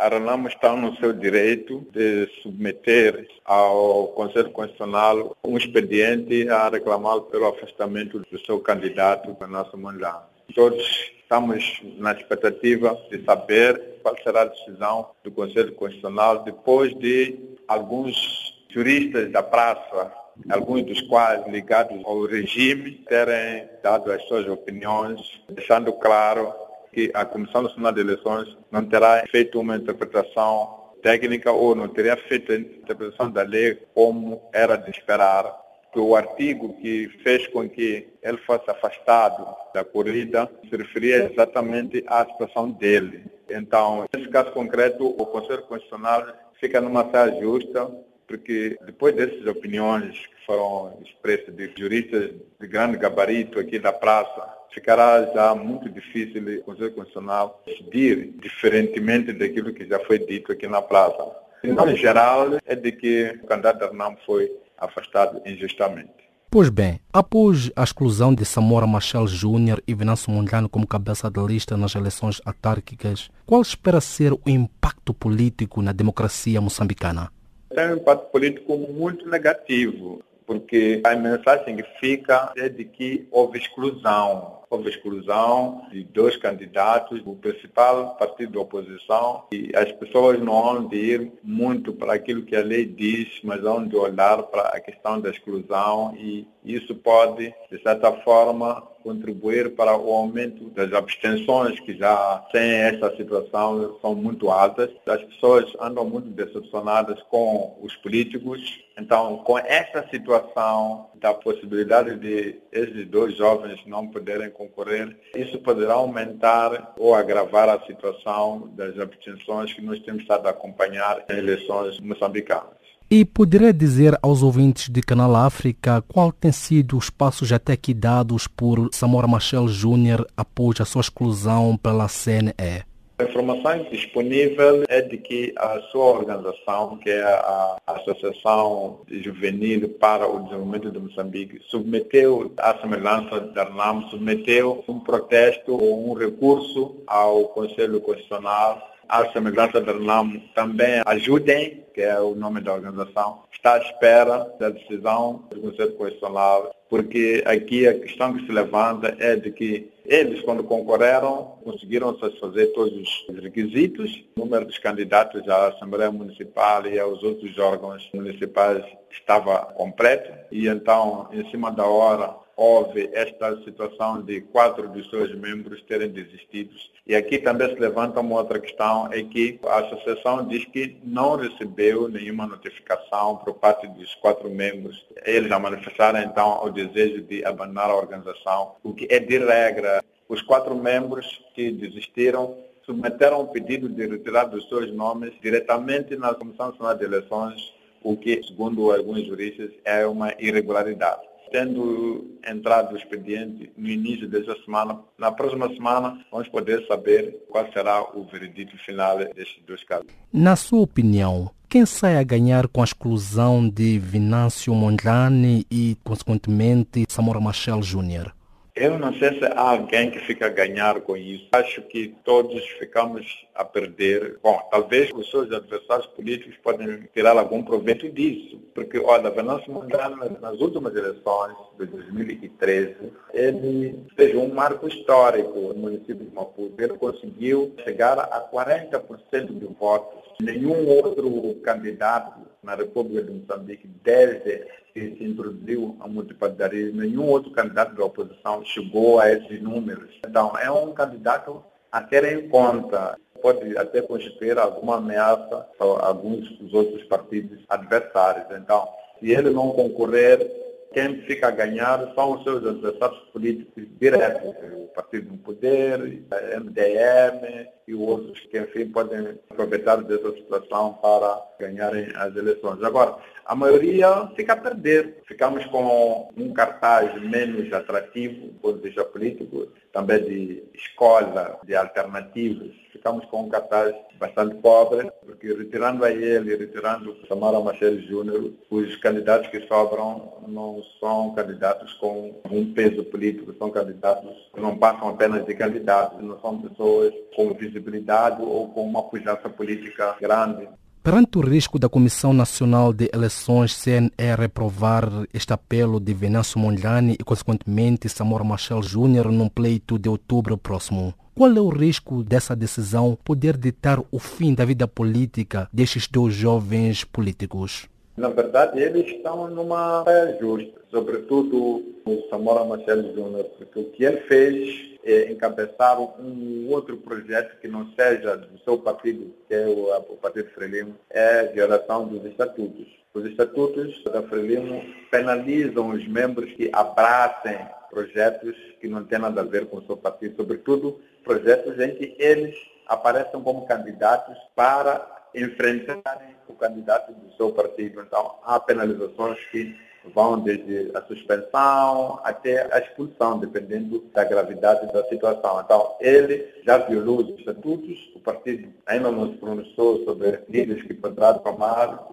A 0.00 0.08
Renamo 0.08 0.48
está 0.48 0.74
no 0.74 0.96
seu 0.96 1.12
direito 1.12 1.86
de 1.92 2.26
submeter 2.42 3.28
ao 3.44 4.08
Conselho 4.08 4.50
Constitucional 4.50 5.36
um 5.44 5.58
expediente 5.58 6.48
a 6.48 6.70
reclamar 6.70 7.20
pelo 7.20 7.48
afastamento 7.48 8.18
do 8.18 8.38
seu 8.46 8.58
candidato, 8.60 9.36
Renato 9.38 9.76
Mondlane. 9.76 10.24
Todos 10.54 11.12
estamos 11.20 11.82
na 11.98 12.12
expectativa 12.12 12.98
de 13.10 13.22
saber 13.26 13.98
qual 14.02 14.16
será 14.22 14.40
a 14.40 14.46
decisão 14.46 15.10
do 15.22 15.30
Conselho 15.30 15.74
Constitucional 15.74 16.44
depois 16.44 16.98
de 16.98 17.38
alguns 17.68 18.64
juristas 18.70 19.30
da 19.30 19.42
praça, 19.42 20.10
alguns 20.48 20.82
dos 20.84 21.02
quais 21.02 21.46
ligados 21.46 22.00
ao 22.06 22.24
regime, 22.24 22.92
terem 23.06 23.68
dado 23.82 24.10
as 24.10 24.22
suas 24.26 24.48
opiniões, 24.48 25.42
deixando 25.50 25.92
claro 25.92 26.54
que 26.92 27.10
a 27.14 27.24
Comissão 27.24 27.62
Nacional 27.62 27.92
de 27.92 28.00
Eleições 28.00 28.56
não 28.70 28.84
terá 28.84 29.24
feito 29.30 29.60
uma 29.60 29.76
interpretação 29.76 30.80
técnica 31.02 31.50
ou 31.50 31.74
não 31.74 31.88
teria 31.88 32.16
feito 32.16 32.52
a 32.52 32.56
interpretação 32.56 33.30
da 33.30 33.42
lei 33.42 33.78
como 33.94 34.42
era 34.52 34.76
de 34.76 34.90
esperar, 34.90 35.56
que 35.92 35.98
o 35.98 36.14
artigo 36.14 36.74
que 36.80 37.08
fez 37.22 37.46
com 37.48 37.68
que 37.68 38.08
ele 38.22 38.38
fosse 38.38 38.70
afastado 38.70 39.46
da 39.74 39.84
corrida 39.84 40.48
se 40.68 40.76
referia 40.76 41.30
exatamente 41.30 42.04
à 42.06 42.24
situação 42.24 42.70
dele. 42.70 43.24
Então, 43.48 44.06
nesse 44.14 44.28
caso 44.28 44.52
concreto, 44.52 45.04
o 45.04 45.26
Conselho 45.26 45.62
Constitucional 45.62 46.26
fica 46.60 46.80
numa 46.80 47.10
saia 47.10 47.40
justa, 47.40 47.90
porque 48.30 48.78
depois 48.86 49.14
dessas 49.16 49.44
opiniões 49.44 50.14
que 50.14 50.46
foram 50.46 50.96
expressas 51.04 51.52
de 51.52 51.68
juristas 51.76 52.30
de 52.60 52.66
grande 52.68 52.96
gabarito 52.96 53.58
aqui 53.58 53.76
da 53.76 53.92
praça, 53.92 54.48
ficará 54.72 55.28
já 55.34 55.52
muito 55.52 55.90
difícil 55.90 56.40
o 56.60 56.62
Conselho 56.62 56.92
Constitucional 56.92 57.60
decidir 57.66 58.32
diferentemente 58.40 59.32
daquilo 59.32 59.74
que 59.74 59.84
já 59.84 59.98
foi 59.98 60.20
dito 60.20 60.52
aqui 60.52 60.68
na 60.68 60.80
praça. 60.80 61.28
Em 61.64 61.96
geral, 61.96 62.58
é 62.64 62.76
de 62.76 62.92
que 62.92 63.36
o 63.42 63.46
candidato 63.48 63.84
Arnam 63.84 64.16
foi 64.24 64.48
afastado 64.78 65.42
injustamente. 65.44 66.20
Pois 66.48 66.68
bem, 66.68 67.00
após 67.12 67.70
a 67.74 67.82
exclusão 67.82 68.32
de 68.32 68.44
Samora 68.44 68.86
Machel 68.86 69.26
Júnior 69.26 69.82
e 69.86 69.94
Venâncio 69.94 70.32
Mondlane 70.32 70.68
como 70.68 70.86
cabeça 70.86 71.28
da 71.28 71.42
lista 71.42 71.76
nas 71.76 71.96
eleições 71.96 72.40
autárquicas, 72.44 73.28
qual 73.44 73.60
espera 73.60 74.00
ser 74.00 74.32
o 74.32 74.40
impacto 74.46 75.12
político 75.12 75.82
na 75.82 75.92
democracia 75.92 76.60
moçambicana? 76.60 77.30
Tem 77.74 77.88
um 77.88 77.96
impacto 77.96 78.30
político 78.30 78.76
muito 78.76 79.28
negativo, 79.28 80.22
porque 80.44 81.00
a 81.04 81.14
mensagem 81.14 81.76
que 81.76 81.84
fica 82.00 82.52
é 82.56 82.68
de 82.68 82.84
que 82.84 83.28
houve 83.30 83.58
exclusão. 83.58 84.58
Houve 84.68 84.90
exclusão 84.90 85.86
de 85.90 86.04
dois 86.04 86.36
candidatos, 86.36 87.20
o 87.24 87.34
principal 87.34 88.16
partido 88.16 88.52
da 88.52 88.60
oposição, 88.60 89.44
e 89.52 89.70
as 89.74 89.90
pessoas 89.92 90.40
não 90.40 90.62
vão 90.62 90.88
de 90.88 90.96
ir 90.96 91.32
muito 91.42 91.92
para 91.92 92.14
aquilo 92.14 92.42
que 92.42 92.54
a 92.54 92.62
lei 92.62 92.84
diz, 92.84 93.40
mas 93.44 93.60
vão 93.60 93.86
de 93.86 93.96
olhar 93.96 94.42
para 94.44 94.62
a 94.68 94.80
questão 94.80 95.20
da 95.20 95.30
exclusão 95.30 96.14
e 96.16 96.46
isso 96.64 96.94
pode, 96.94 97.52
de 97.70 97.82
certa 97.82 98.12
forma, 98.22 98.86
contribuir 99.02 99.74
para 99.74 99.96
o 99.96 100.12
aumento 100.12 100.70
das 100.70 100.92
abstenções, 100.92 101.78
que 101.80 101.96
já 101.96 102.44
sem 102.52 102.62
essa 102.62 103.14
situação 103.16 103.98
são 104.00 104.14
muito 104.14 104.50
altas. 104.50 104.90
As 105.06 105.22
pessoas 105.24 105.72
andam 105.80 106.04
muito 106.04 106.28
decepcionadas 106.28 107.20
com 107.24 107.78
os 107.80 107.94
políticos. 107.96 108.80
Então, 108.98 109.38
com 109.38 109.58
essa 109.58 110.06
situação 110.10 111.08
da 111.14 111.32
possibilidade 111.32 112.16
de 112.16 112.60
esses 112.70 113.06
dois 113.08 113.36
jovens 113.36 113.80
não 113.86 114.06
poderem 114.08 114.50
concorrer, 114.50 115.16
isso 115.34 115.58
poderá 115.60 115.94
aumentar 115.94 116.94
ou 116.98 117.14
agravar 117.14 117.68
a 117.68 117.80
situação 117.86 118.70
das 118.74 118.98
abstenções 118.98 119.72
que 119.72 119.82
nós 119.82 119.98
temos 120.00 120.22
estado 120.22 120.46
a 120.46 120.50
acompanhar 120.50 121.24
em 121.30 121.36
eleições 121.36 121.98
moçambicanas. 122.00 122.80
E 123.12 123.24
poderia 123.24 123.72
dizer 123.72 124.16
aos 124.22 124.40
ouvintes 124.40 124.88
de 124.88 125.02
Canal 125.02 125.34
África 125.34 126.00
qual 126.06 126.30
tem 126.30 126.52
sido 126.52 126.96
os 126.96 127.10
passos 127.10 127.50
até 127.50 127.72
aqui 127.72 127.92
dados 127.92 128.46
por 128.46 128.88
Samora 128.92 129.26
Machel 129.26 129.66
Júnior 129.66 130.24
após 130.36 130.80
a 130.80 130.84
sua 130.84 131.00
exclusão 131.00 131.76
pela 131.76 132.06
CNE? 132.06 132.84
A 133.18 133.24
informação 133.24 133.84
disponível 133.90 134.84
é 134.88 135.02
de 135.02 135.18
que 135.18 135.52
a 135.58 135.80
sua 135.90 136.04
organização, 136.04 136.98
que 136.98 137.10
é 137.10 137.20
a 137.20 137.78
Associação 137.88 139.00
Juvenil 139.10 139.88
para 139.88 140.28
o 140.28 140.44
Desenvolvimento 140.44 140.92
de 140.92 141.00
Moçambique, 141.00 141.60
submeteu, 141.68 142.52
à 142.58 142.78
semelhança 142.78 143.40
da 143.40 143.64
RNAM, 143.64 144.08
submeteu 144.08 144.84
um 144.86 145.00
protesto 145.00 145.72
ou 145.72 146.12
um 146.12 146.14
recurso 146.14 146.94
ao 147.08 147.46
Conselho 147.48 148.00
Constitucional 148.00 148.89
semelhança 149.32 149.80
da 149.80 149.92
RNAM, 149.92 150.40
também 150.54 151.02
ajudem, 151.06 151.84
que 151.92 152.00
é 152.00 152.18
o 152.20 152.34
nome 152.34 152.60
da 152.60 152.74
organização, 152.74 153.42
está 153.52 153.74
à 153.74 153.78
espera 153.78 154.52
da 154.58 154.70
decisão 154.70 155.44
do 155.50 155.60
Conselho 155.60 155.92
Constitucional, 155.94 156.74
porque 156.88 157.42
aqui 157.46 157.86
a 157.86 157.98
questão 157.98 158.32
que 158.34 158.46
se 158.46 158.52
levanta 158.52 159.14
é 159.18 159.36
de 159.36 159.50
que 159.50 159.90
eles, 160.04 160.42
quando 160.42 160.64
concorreram, 160.64 161.58
conseguiram 161.62 162.18
satisfazer 162.18 162.72
todos 162.72 162.92
os 163.28 163.38
requisitos. 163.40 164.24
O 164.36 164.40
número 164.40 164.66
dos 164.66 164.78
candidatos 164.78 165.48
à 165.48 165.68
Assembleia 165.68 166.10
Municipal 166.10 166.84
e 166.86 166.98
aos 166.98 167.22
outros 167.22 167.56
órgãos 167.58 168.10
municipais 168.12 168.84
estava 169.08 169.58
completo. 169.76 170.32
E 170.50 170.66
então, 170.66 171.28
em 171.32 171.48
cima 171.50 171.70
da 171.70 171.84
hora, 171.84 172.34
houve 172.60 173.08
esta 173.14 173.56
situação 173.64 174.20
de 174.20 174.42
quatro 174.42 174.86
dos 174.86 175.08
seus 175.08 175.34
membros 175.34 175.82
terem 175.84 176.10
desistido. 176.10 176.74
E 177.06 177.14
aqui 177.14 177.38
também 177.38 177.70
se 177.70 177.80
levanta 177.80 178.20
uma 178.20 178.36
outra 178.36 178.60
questão, 178.60 179.10
é 179.10 179.22
que 179.22 179.58
a 179.66 179.78
associação 179.78 180.46
diz 180.46 180.66
que 180.66 180.98
não 181.02 181.36
recebeu 181.36 182.06
nenhuma 182.06 182.46
notificação 182.46 183.38
por 183.38 183.54
parte 183.54 183.86
dos 183.88 184.14
quatro 184.16 184.50
membros. 184.50 185.02
Eles 185.24 185.48
já 185.48 185.58
manifestaram 185.58 186.20
então 186.20 186.62
o 186.62 186.68
desejo 186.68 187.22
de 187.22 187.42
abandonar 187.46 187.88
a 187.88 187.96
organização, 187.96 188.74
o 188.84 188.92
que 188.92 189.08
é 189.10 189.18
de 189.18 189.38
regra. 189.38 190.04
Os 190.28 190.42
quatro 190.42 190.74
membros 190.74 191.42
que 191.54 191.72
desistiram 191.72 192.58
submeteram 192.84 193.40
um 193.40 193.46
pedido 193.46 193.88
de 193.88 194.06
retirada 194.06 194.50
dos 194.50 194.68
seus 194.68 194.92
nomes 194.92 195.32
diretamente 195.40 196.14
na 196.14 196.34
Comissão 196.34 196.66
Nacional 196.66 196.94
de 196.94 197.04
Eleições, 197.04 197.72
o 198.02 198.18
que, 198.18 198.42
segundo 198.42 198.92
alguns 198.92 199.26
juristas, 199.26 199.70
é 199.82 200.06
uma 200.06 200.34
irregularidade. 200.38 201.29
Tendo 201.50 202.38
entrado 202.46 202.94
o 202.94 202.96
expediente 202.96 203.70
no 203.76 203.88
início 203.88 204.28
desta 204.28 204.54
semana, 204.64 205.00
na 205.18 205.30
próxima 205.30 205.68
semana 205.68 206.24
vamos 206.30 206.48
poder 206.48 206.86
saber 206.86 207.44
qual 207.48 207.70
será 207.72 208.02
o 208.16 208.24
veredito 208.24 208.76
final 208.78 209.18
destes 209.18 209.62
dois 209.66 209.84
casos. 209.84 210.06
Na 210.32 210.56
sua 210.56 210.80
opinião, 210.80 211.50
quem 211.68 211.86
sai 211.86 212.16
a 212.16 212.22
ganhar 212.22 212.66
com 212.68 212.80
a 212.80 212.84
exclusão 212.84 213.68
de 213.68 213.98
Vinâncio 213.98 214.74
Mondlane 214.74 215.64
e, 215.70 215.96
consequentemente, 216.02 217.04
Samora 217.08 217.40
Machel 217.40 217.82
Júnior? 217.82 218.34
Eu 218.80 218.98
não 218.98 219.12
sei 219.12 219.38
se 219.38 219.44
há 219.44 219.60
alguém 219.60 220.10
que 220.10 220.18
fica 220.20 220.46
a 220.46 220.48
ganhar 220.48 221.02
com 221.02 221.14
isso. 221.14 221.46
Acho 221.52 221.82
que 221.82 222.16
todos 222.24 222.66
ficamos 222.78 223.46
a 223.54 223.62
perder. 223.62 224.38
Bom, 224.42 224.58
talvez 224.70 225.10
os 225.14 225.30
seus 225.30 225.52
adversários 225.52 226.06
políticos 226.06 226.56
podem 226.62 227.06
tirar 227.12 227.36
algum 227.36 227.62
proveito 227.62 228.08
disso. 228.08 228.58
Porque, 228.74 228.98
olha, 228.98 229.28
Venâncio 229.28 229.70
Mondlane, 229.70 230.38
nas 230.40 230.58
últimas 230.58 230.96
eleições 230.96 231.56
de 231.78 231.84
2013, 231.84 232.96
ele 233.34 234.02
fez 234.16 234.34
um 234.34 234.48
marco 234.48 234.88
histórico 234.88 235.60
no 235.60 235.74
município 235.74 236.24
de 236.24 236.34
Maputo. 236.34 236.82
Ele 236.82 236.94
conseguiu 236.94 237.74
chegar 237.84 238.18
a 238.18 238.40
40% 238.50 239.58
de 239.58 239.66
votos. 239.78 240.20
Nenhum 240.40 240.88
outro 240.88 241.54
candidato 241.56 242.40
na 242.62 242.74
República 242.74 243.24
de 243.24 243.30
Moçambique, 243.30 243.86
desde 244.02 244.66
que 244.92 245.16
se 245.16 245.24
introduziu 245.24 245.96
a 246.00 246.08
multipartidarismo, 246.08 247.00
nenhum 247.00 247.28
outro 247.28 247.50
candidato 247.50 247.94
da 247.94 248.04
oposição 248.04 248.64
chegou 248.64 249.20
a 249.20 249.30
esses 249.30 249.62
números. 249.62 250.10
Então, 250.26 250.52
é 250.58 250.70
um 250.70 250.92
candidato 250.92 251.62
a 251.90 252.00
ter 252.00 252.24
em 252.24 252.48
conta. 252.48 253.18
Pode 253.42 253.76
até 253.76 254.02
constituir 254.02 254.58
alguma 254.58 254.96
ameaça 254.96 255.66
a 255.78 256.06
alguns 256.06 256.48
dos 256.58 256.74
outros 256.74 257.02
partidos 257.04 257.58
adversários. 257.68 258.46
Então, 258.58 258.86
se 259.18 259.30
ele 259.30 259.50
não 259.50 259.70
concorrer, 259.70 260.69
quem 260.92 261.22
fica 261.22 261.48
a 261.48 261.52
ganhar 261.52 262.12
são 262.14 262.32
os 262.32 262.42
seus 262.42 262.66
adversários 262.66 263.20
políticos 263.32 263.84
diretos, 264.00 264.54
o 264.74 264.86
Partido 264.88 265.30
no 265.30 265.38
Poder, 265.38 266.22
a 266.30 266.60
MDM 266.60 267.68
e 267.86 267.94
outros 267.94 268.40
que, 268.50 268.58
enfim, 268.58 268.88
podem 268.88 269.38
aproveitar 269.48 269.96
dessa 270.02 270.32
situação 270.32 270.94
para 270.94 271.42
ganharem 271.58 272.08
as 272.16 272.34
eleições. 272.34 272.82
Agora, 272.82 273.16
a 273.44 273.54
maioria 273.54 274.30
fica 274.36 274.52
a 274.52 274.56
perder. 274.56 275.22
Ficamos 275.26 275.64
com 275.66 276.28
um 276.36 276.52
cartaz 276.52 277.20
menos 277.22 277.72
atrativo 277.72 278.48
do 278.48 278.54
ponto 278.54 278.76
de 278.78 278.88
vista 278.88 279.04
político, 279.04 279.68
também 279.92 280.22
de 280.24 280.62
escola, 280.74 281.58
de 281.64 281.74
alternativas. 281.74 282.70
Ficamos 282.92 283.24
com 283.26 283.44
um 283.44 283.48
cartaz 283.48 283.94
bastante 284.18 284.56
pobre, 284.56 285.10
porque 285.24 285.52
retirando 285.52 286.04
a 286.04 286.10
ele, 286.10 286.56
retirando 286.56 287.16
Samara 287.26 287.58
Machel 287.60 287.98
Júnior, 288.00 288.52
os 288.68 288.96
candidatos 288.96 289.48
que 289.48 289.66
sobram 289.66 290.34
não 290.46 290.82
são 290.98 291.34
candidatos 291.34 291.92
com 291.94 292.34
um 292.50 292.72
peso 292.74 293.04
político, 293.04 293.54
são 293.58 293.70
candidatos 293.70 294.30
que 294.52 294.60
não 294.60 294.76
passam 294.76 295.08
apenas 295.08 295.46
de 295.46 295.54
candidatos, 295.54 296.22
não 296.22 296.38
são 296.40 296.60
pessoas 296.60 297.14
com 297.34 297.54
visibilidade 297.54 298.42
ou 298.42 298.68
com 298.68 298.84
uma 298.84 299.02
pujança 299.04 299.48
política 299.48 300.16
grande. 300.20 300.68
Perante 301.02 301.38
o 301.38 301.40
risco 301.40 301.78
da 301.78 301.88
Comissão 301.88 302.34
Nacional 302.34 302.92
de 302.92 303.08
Eleições 303.10 303.74
CNE 303.74 304.34
reprovar 304.36 305.08
este 305.32 305.50
apelo 305.50 305.98
de 305.98 306.12
Venâncio 306.12 306.60
Mondlane 306.60 307.16
e, 307.18 307.24
consequentemente, 307.24 308.06
Samora 308.06 308.44
Machel 308.44 308.82
Júnior 308.82 309.32
num 309.32 309.48
pleito 309.48 309.98
de 309.98 310.10
outubro 310.10 310.58
próximo, 310.58 311.14
qual 311.34 311.50
é 311.56 311.58
o 311.58 311.70
risco 311.70 312.22
dessa 312.22 312.54
decisão 312.54 313.16
poder 313.24 313.56
ditar 313.56 313.98
o 314.12 314.18
fim 314.18 314.52
da 314.52 314.66
vida 314.66 314.86
política 314.86 315.70
destes 315.72 316.06
dois 316.06 316.34
jovens 316.34 317.02
políticos? 317.02 317.88
Na 318.14 318.28
verdade, 318.28 318.78
eles 318.78 319.06
estão 319.06 319.48
numa 319.48 320.04
saia 320.04 320.38
justa, 320.38 320.82
sobretudo 320.90 321.82
o 322.04 322.28
Samora 322.28 322.62
Machel 322.64 323.14
Júnior, 323.14 323.44
porque 323.56 323.80
o 323.80 323.84
que 323.84 324.04
ele 324.04 324.20
fez 324.28 324.89
é 325.04 325.30
encabeçar 325.30 326.00
um 326.00 326.68
outro 326.70 326.96
projeto 326.96 327.58
que 327.60 327.68
não 327.68 327.90
seja 327.92 328.36
do 328.36 328.58
seu 328.60 328.78
partido, 328.78 329.34
que 329.48 329.54
é 329.54 329.66
o, 329.66 330.12
o 330.12 330.16
Partido 330.16 330.50
Frelimo, 330.50 330.96
é 331.08 331.40
a 331.40 331.52
violação 331.52 332.06
dos 332.06 332.24
estatutos. 332.24 332.86
Os 333.12 333.24
estatutos 333.26 334.04
da 334.04 334.22
Frelimo 334.22 334.84
penalizam 335.10 335.90
os 335.90 336.06
membros 336.06 336.52
que 336.52 336.70
abracem 336.72 337.58
projetos 337.90 338.56
que 338.80 338.88
não 338.88 339.04
têm 339.04 339.18
nada 339.18 339.40
a 339.40 339.44
ver 339.44 339.66
com 339.66 339.78
o 339.78 339.86
seu 339.86 339.96
partido, 339.96 340.36
sobretudo 340.36 341.00
projetos 341.24 341.78
em 341.80 341.94
que 341.96 342.14
eles 342.18 342.56
aparecem 342.86 343.40
como 343.42 343.66
candidatos 343.66 344.36
para 344.54 345.28
enfrentarem 345.34 346.36
o 346.48 346.54
candidato 346.54 347.12
do 347.12 347.34
seu 347.36 347.52
partido. 347.52 348.00
Então, 348.00 348.38
há 348.44 348.58
penalizações 348.60 349.38
que 349.46 349.76
vão 350.14 350.40
desde 350.40 350.90
a 350.94 351.02
suspensão 351.02 352.20
até 352.24 352.72
a 352.74 352.78
expulsão, 352.78 353.38
dependendo 353.38 354.04
da 354.14 354.24
gravidade 354.24 354.92
da 354.92 355.04
situação. 355.04 355.60
Então, 355.60 355.94
ele 356.00 356.46
já 356.64 356.78
violou 356.78 357.20
os 357.20 357.38
estatutos, 357.38 358.10
o 358.14 358.20
partido 358.20 358.68
ainda 358.86 359.10
não 359.10 359.32
se 359.32 359.38
pronunciou 359.38 360.04
sobre 360.04 360.40
medidas 360.48 360.82
que 360.82 360.94
poderá 360.94 361.34
tomar, 361.34 362.08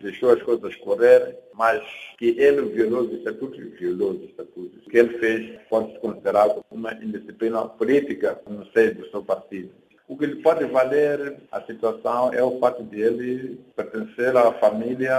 deixou 0.00 0.30
as 0.30 0.42
coisas 0.42 0.74
correrem, 0.76 1.34
mas 1.54 1.82
que 2.18 2.36
ele 2.38 2.62
violou 2.62 3.02
os 3.02 3.12
estatutos, 3.12 3.58
violou 3.78 4.12
os 4.12 4.22
estatutos. 4.24 4.86
O 4.86 4.90
que 4.90 4.98
ele 4.98 5.18
fez 5.18 5.60
pode 5.68 5.92
se 5.92 5.98
considerar 5.98 6.48
uma 6.70 6.92
indisciplina 6.94 7.66
política 7.66 8.40
no 8.48 8.64
seio 8.72 8.94
do 8.94 9.10
seu 9.10 9.22
partido. 9.22 9.81
O 10.08 10.16
que 10.16 10.26
lhe 10.26 10.42
pode 10.42 10.64
valer 10.66 11.38
a 11.50 11.60
situação 11.62 12.32
é 12.32 12.42
o 12.42 12.58
fato 12.58 12.82
de 12.82 13.00
ele 13.00 13.60
pertencer 13.76 14.36
à 14.36 14.52
família 14.52 15.16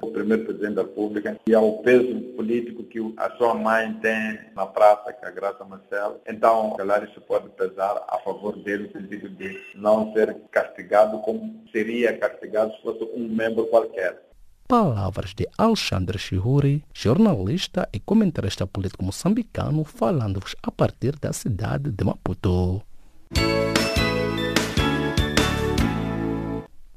do 0.00 0.08
primeiro 0.08 0.44
presidente 0.44 0.74
da 0.74 0.82
República 0.82 1.36
e 1.46 1.54
ao 1.54 1.78
peso 1.78 2.20
político 2.36 2.84
que 2.84 2.98
a 3.16 3.30
sua 3.36 3.54
mãe 3.54 3.92
tem 3.94 4.38
na 4.54 4.66
praça, 4.66 5.12
que 5.12 5.24
é 5.24 5.28
a 5.28 5.32
Graça 5.32 5.64
Marcelo. 5.64 6.20
Então, 6.28 6.74
calhar 6.76 7.02
isso 7.04 7.20
pode 7.22 7.48
pesar 7.50 8.04
a 8.08 8.18
favor 8.18 8.56
dele 8.56 8.90
no 8.92 9.00
sentido 9.00 9.28
de 9.30 9.58
não 9.74 10.12
ser 10.12 10.36
castigado 10.50 11.18
como 11.20 11.64
seria 11.72 12.16
castigado 12.16 12.72
se 12.76 12.82
fosse 12.82 13.04
um 13.14 13.28
membro 13.28 13.66
qualquer. 13.66 14.22
Palavras 14.68 15.32
de 15.32 15.46
Alexandre 15.56 16.18
Chihuri, 16.18 16.84
jornalista 16.92 17.88
e 17.92 18.00
comentarista 18.00 18.66
político 18.66 19.04
moçambicano, 19.04 19.84
falando-vos 19.84 20.56
a 20.62 20.70
partir 20.70 21.16
da 21.20 21.32
cidade 21.32 21.90
de 21.90 22.04
Maputo. 22.04 22.82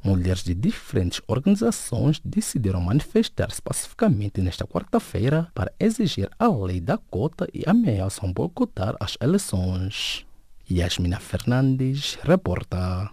Mulheres 0.09 0.43
de 0.43 0.55
diferentes 0.55 1.21
organizações 1.27 2.19
decidiram 2.25 2.81
manifestar-se 2.81 3.61
pacificamente 3.61 4.41
nesta 4.41 4.65
quarta-feira 4.65 5.47
para 5.53 5.71
exigir 5.79 6.29
a 6.39 6.47
lei 6.47 6.81
da 6.81 6.97
cota 6.97 7.47
e 7.53 7.63
ameaçam 7.67 8.33
boicotar 8.33 8.95
as 8.99 9.17
eleições. 9.21 10.25
Yasmina 10.69 11.19
Fernandes 11.19 12.17
reporta. 12.23 13.11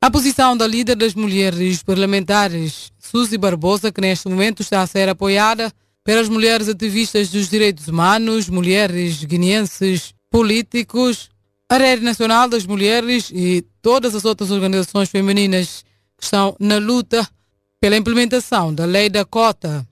A 0.00 0.10
posição 0.10 0.56
da 0.56 0.66
líder 0.66 0.94
das 0.94 1.14
mulheres 1.14 1.82
parlamentares, 1.82 2.92
Suzy 2.98 3.36
Barbosa, 3.36 3.90
que 3.90 4.00
neste 4.00 4.28
momento 4.28 4.62
está 4.62 4.82
a 4.82 4.86
ser 4.86 5.08
apoiada 5.08 5.72
pelas 6.04 6.28
mulheres 6.28 6.68
ativistas 6.68 7.28
dos 7.28 7.48
direitos 7.48 7.88
humanos, 7.88 8.48
mulheres 8.48 9.24
guineenses, 9.24 10.14
políticos, 10.30 11.28
a 11.68 11.76
Rede 11.76 12.04
Nacional 12.04 12.48
das 12.48 12.64
Mulheres 12.64 13.30
e 13.34 13.64
todas 13.82 14.14
as 14.14 14.24
outras 14.24 14.52
organizações 14.52 15.08
femininas 15.08 15.84
estão 16.20 16.56
na 16.58 16.78
luta 16.78 17.28
pela 17.80 17.96
implementação 17.96 18.74
da 18.74 18.84
lei 18.84 19.08
da 19.08 19.24
cota. 19.24 19.86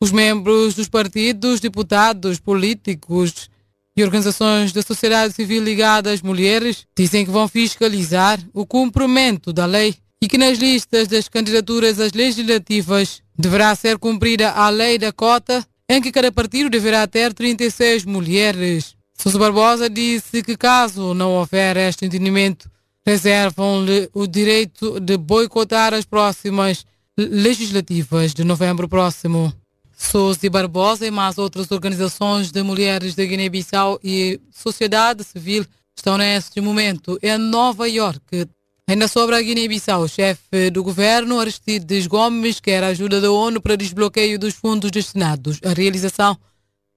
Os 0.00 0.12
membros 0.12 0.74
dos 0.74 0.88
partidos, 0.88 1.60
deputados, 1.60 2.38
políticos 2.38 3.50
e 3.96 4.04
organizações 4.04 4.72
da 4.72 4.80
sociedade 4.80 5.34
civil 5.34 5.62
ligadas 5.62 6.14
às 6.14 6.22
mulheres 6.22 6.86
dizem 6.96 7.24
que 7.24 7.30
vão 7.30 7.48
fiscalizar 7.48 8.38
o 8.54 8.64
cumprimento 8.64 9.52
da 9.52 9.66
lei 9.66 9.96
e 10.22 10.28
que 10.28 10.38
nas 10.38 10.58
listas 10.58 11.08
das 11.08 11.28
candidaturas 11.28 11.98
às 11.98 12.12
legislativas 12.12 13.22
deverá 13.36 13.74
ser 13.74 13.98
cumprida 13.98 14.50
a 14.50 14.68
lei 14.68 14.98
da 14.98 15.12
cota, 15.12 15.64
em 15.88 16.00
que 16.00 16.12
cada 16.12 16.30
partido 16.30 16.68
deverá 16.68 17.06
ter 17.06 17.32
36 17.32 18.04
mulheres. 18.04 18.96
Sousa 19.16 19.38
Barbosa 19.38 19.88
disse 19.88 20.42
que 20.42 20.56
caso 20.56 21.14
não 21.14 21.32
houver 21.32 21.76
este 21.76 22.04
entendimento, 22.04 22.70
reservam-lhe 23.08 24.10
o 24.12 24.26
direito 24.26 25.00
de 25.00 25.16
boicotar 25.16 25.94
as 25.94 26.04
próximas 26.04 26.84
legislativas 27.16 28.34
de 28.34 28.44
novembro 28.44 28.86
próximo. 28.86 29.50
Souza 29.96 30.50
Barbosa 30.50 31.06
e 31.06 31.10
mais 31.10 31.38
outras 31.38 31.70
organizações 31.70 32.52
de 32.52 32.62
mulheres 32.62 33.14
da 33.14 33.24
Guiné-Bissau 33.24 33.98
e 34.04 34.38
sociedade 34.50 35.24
civil 35.24 35.64
estão 35.96 36.18
neste 36.18 36.60
momento 36.60 37.18
em 37.22 37.38
Nova 37.38 37.88
York. 37.88 38.46
Ainda 38.86 39.08
sobre 39.08 39.36
a 39.36 39.40
Guiné-Bissau, 39.40 40.02
o 40.02 40.08
chefe 40.08 40.68
do 40.70 40.82
governo, 40.82 41.40
Aristides 41.40 42.06
Gomes, 42.06 42.60
quer 42.60 42.84
ajuda 42.84 43.22
da 43.22 43.32
ONU 43.32 43.58
para 43.58 43.74
desbloqueio 43.74 44.38
dos 44.38 44.52
fundos 44.52 44.90
destinados 44.90 45.60
à 45.64 45.72
realização 45.72 46.36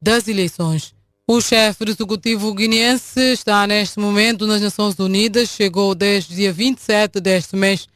das 0.01 0.27
eleições. 0.27 0.93
O 1.33 1.39
chefe 1.39 1.85
executivo 1.89 2.53
guineense 2.53 3.31
está 3.31 3.65
neste 3.65 3.97
momento 3.97 4.45
nas 4.45 4.61
Nações 4.61 4.99
Unidas, 4.99 5.47
chegou 5.47 5.95
desde 5.95 6.35
dia 6.35 6.51
27 6.51 7.21
deste 7.21 7.55
mês 7.55 7.87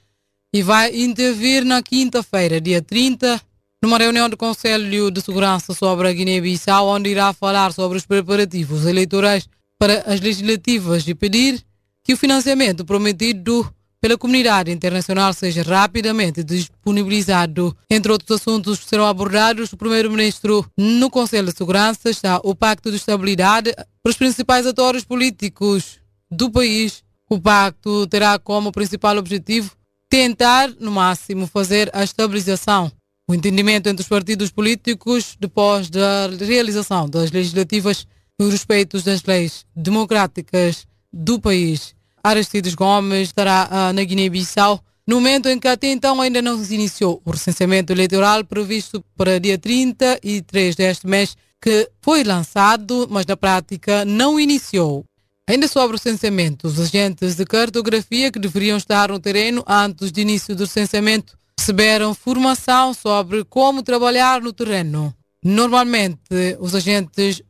e 0.53 0.63
vai 0.63 0.95
intervir 0.95 1.65
na 1.65 1.83
quinta-feira, 1.83 2.61
dia 2.61 2.81
30, 2.81 3.41
numa 3.83 3.97
reunião 3.97 4.29
do 4.29 4.37
Conselho 4.37 5.11
de 5.11 5.19
Segurança 5.19 5.73
sobre 5.73 6.07
a 6.07 6.13
Guiné-Bissau, 6.13 6.87
onde 6.87 7.09
irá 7.09 7.33
falar 7.33 7.73
sobre 7.73 7.97
os 7.97 8.05
preparativos 8.05 8.85
eleitorais 8.85 9.49
para 9.77 10.05
as 10.07 10.21
legislativas 10.21 11.05
e 11.05 11.13
pedir 11.13 11.61
que 12.05 12.13
o 12.13 12.17
financiamento 12.17 12.85
prometido 12.85 13.69
pela 14.05 14.19
comunidade 14.19 14.71
internacional 14.71 15.33
seja 15.33 15.63
rapidamente 15.63 16.43
disponibilizado. 16.43 17.75
Entre 17.89 18.11
outros 18.11 18.39
assuntos 18.39 18.77
que 18.77 18.87
serão 18.87 19.07
abordados, 19.07 19.73
o 19.73 19.77
primeiro-ministro 19.77 20.63
no 20.77 21.09
Conselho 21.09 21.47
de 21.47 21.57
Segurança 21.57 22.11
está 22.11 22.39
o 22.43 22.53
Pacto 22.53 22.91
de 22.91 22.97
Estabilidade 22.97 23.73
para 23.73 24.11
os 24.11 24.15
principais 24.15 24.67
atores 24.67 25.03
políticos 25.03 25.97
do 26.29 26.51
país. 26.51 27.03
O 27.27 27.41
pacto 27.41 28.05
terá 28.05 28.37
como 28.37 28.71
principal 28.71 29.17
objetivo 29.17 29.71
tentar, 30.07 30.69
no 30.79 30.91
máximo, 30.91 31.47
fazer 31.47 31.89
a 31.91 32.03
estabilização. 32.03 32.91
O 33.27 33.33
entendimento 33.33 33.89
entre 33.89 34.03
os 34.03 34.07
partidos 34.07 34.51
políticos 34.51 35.35
depois 35.39 35.89
da 35.89 36.27
realização 36.41 37.09
das 37.09 37.31
legislativas 37.31 38.05
e 38.39 38.43
os 38.43 38.51
respeitos 38.51 39.01
das 39.01 39.23
leis 39.23 39.65
democráticas 39.75 40.85
do 41.11 41.39
país. 41.39 41.95
Aristides 42.25 42.73
Gomes 42.73 43.27
estará 43.27 43.69
uh, 43.71 43.93
na 43.93 44.03
Guiné-Bissau 44.03 44.83
no 45.07 45.17
momento 45.17 45.47
em 45.47 45.59
que 45.59 45.67
até 45.67 45.91
então 45.91 46.19
ainda 46.19 46.41
não 46.41 46.63
se 46.63 46.73
iniciou 46.73 47.21
o 47.23 47.29
recenseamento 47.29 47.93
eleitoral 47.93 48.43
previsto 48.43 49.05
para 49.15 49.39
dia 49.39 49.55
33 49.59 50.75
deste 50.75 51.05
mês, 51.05 51.37
que 51.61 51.87
foi 52.01 52.23
lançado, 52.23 53.07
mas 53.11 53.27
na 53.27 53.37
prática 53.37 54.03
não 54.03 54.39
iniciou. 54.39 55.05
Ainda 55.47 55.67
sobre 55.67 55.95
o 55.95 55.99
recenseamento, 55.99 56.65
os 56.67 56.79
agentes 56.79 57.35
de 57.35 57.45
cartografia 57.45 58.31
que 58.31 58.39
deveriam 58.39 58.77
estar 58.77 59.09
no 59.09 59.19
terreno 59.19 59.63
antes 59.67 60.11
do 60.11 60.19
início 60.19 60.55
do 60.55 60.63
recenseamento 60.63 61.37
receberam 61.59 62.15
formação 62.15 62.91
sobre 62.95 63.43
como 63.45 63.83
trabalhar 63.83 64.41
no 64.41 64.51
terreno. 64.51 65.13
Normalmente, 65.43 66.57
os 66.59 66.73
agentes 66.73 67.43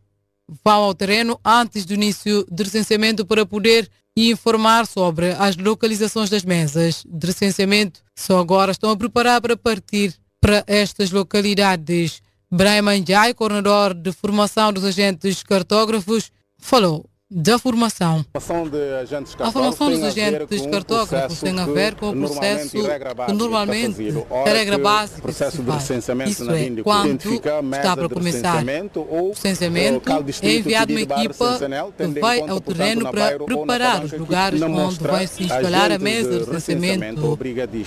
vão 0.61 0.83
ao 0.83 0.93
terreno 0.93 1.39
antes 1.43 1.85
do 1.85 1.93
início 1.93 2.45
do 2.51 2.63
recenseamento 2.63 3.25
para 3.25 3.45
poder 3.45 3.89
informar 4.17 4.87
sobre 4.87 5.31
as 5.31 5.57
localizações 5.57 6.29
das 6.29 6.43
mesas 6.43 7.03
de 7.05 7.27
recenseamento. 7.27 8.01
Só 8.15 8.39
agora 8.39 8.71
estão 8.71 8.91
a 8.91 8.97
preparar 8.97 9.41
para 9.41 9.57
partir 9.57 10.13
para 10.39 10.63
estas 10.67 11.11
localidades. 11.11 12.21
Brian 12.51 12.83
Manjai, 12.83 13.33
coordenador 13.33 13.93
de 13.93 14.11
formação 14.11 14.71
dos 14.71 14.85
agentes 14.85 15.43
cartógrafos, 15.43 16.31
falou 16.57 17.05
da 17.29 17.57
formação. 17.57 18.23
A 18.33 18.39
formação 18.39 19.89
dos 19.89 20.03
agentes 20.03 20.65
cartógrafos 20.67 21.39
tem 21.39 21.59
a 21.59 21.65
ver 21.65 21.95
com 21.95 22.11
o 22.11 22.13
processo 22.13 22.77
que 23.25 23.33
normalmente 23.33 24.13
é 24.45 24.53
regra 24.53 24.77
básica 24.77 25.21
processo 25.21 25.63
de 25.63 26.29
Isso 26.29 26.51
é, 26.51 26.83
quando 26.83 27.33
está 27.73 27.97
para 27.97 28.09
começar 28.09 28.63
o 28.95 29.29
recenseamento, 29.29 30.11
é 30.43 30.53
enviada 30.53 30.91
uma 30.91 31.01
equipa 31.01 31.59
que 31.97 32.19
vai 32.19 32.41
ao 32.41 32.61
terreno 32.61 33.11
para 33.11 33.39
preparar 33.39 34.05
os 34.05 34.11
lugares 34.11 34.61
onde 34.61 34.99
vai 34.99 35.25
se 35.25 35.45
instalar 35.45 35.91
a 35.91 35.97
mesa 35.97 36.45
de 36.45 36.51
recenseamento. 36.51 37.39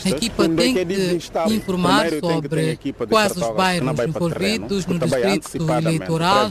A 0.04 0.08
equipa 0.08 0.48
tem 0.48 0.74
que 0.74 1.54
informar 1.54 2.08
sobre 2.10 2.78
quais 3.08 3.36
os 3.36 3.48
bairros 3.54 3.98
envolvidos 4.00 4.86
no 4.86 4.98
distrito 4.98 5.72
eleitoral, 5.72 6.50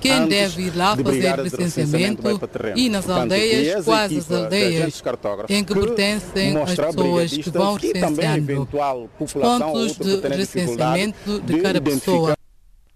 quem 0.00 0.28
deve 0.28 0.62
ir 0.62 0.76
lá 0.76 0.96
fazer 0.96 2.27
e 2.76 2.88
nas 2.88 3.08
aldeias, 3.08 3.84
quais 3.84 4.16
as 4.18 4.32
aldeias 4.32 5.02
em 5.48 5.64
que 5.64 5.74
pertencem 5.74 6.56
as 6.56 6.74
pessoas 6.74 7.30
que 7.30 7.50
vão 7.50 7.74
recenseando. 7.74 8.68
Os 9.18 9.32
pontos 9.32 9.96
de 9.98 10.28
recenseamento 10.28 11.40
de 11.40 11.60
cada 11.60 11.80
pessoa. 11.80 12.38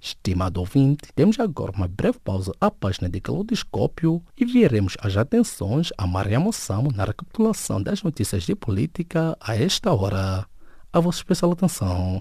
Estimado 0.05 0.59
ouvinte, 0.59 1.13
temos 1.15 1.39
agora 1.39 1.71
uma 1.71 1.87
breve 1.87 2.19
pausa 2.25 2.53
à 2.61 2.73
página 2.73 3.09
de 3.09 3.21
Calodiscópio 3.21 4.21
e 4.37 4.45
veremos 4.45 4.97
as 5.01 5.17
atenções 5.17 5.91
a 5.97 6.09
Maria 6.09 6.41
Moçamo 6.41 6.91
na 6.93 7.05
recapitulação 7.05 7.81
das 7.81 8.03
notícias 8.03 8.43
de 8.43 8.57
política 8.57 9.37
a 9.41 9.55
esta 9.55 9.95
hora. 9.95 10.45
A 10.93 10.99
vossa 10.99 11.19
especial 11.19 11.53
atenção. 11.53 12.21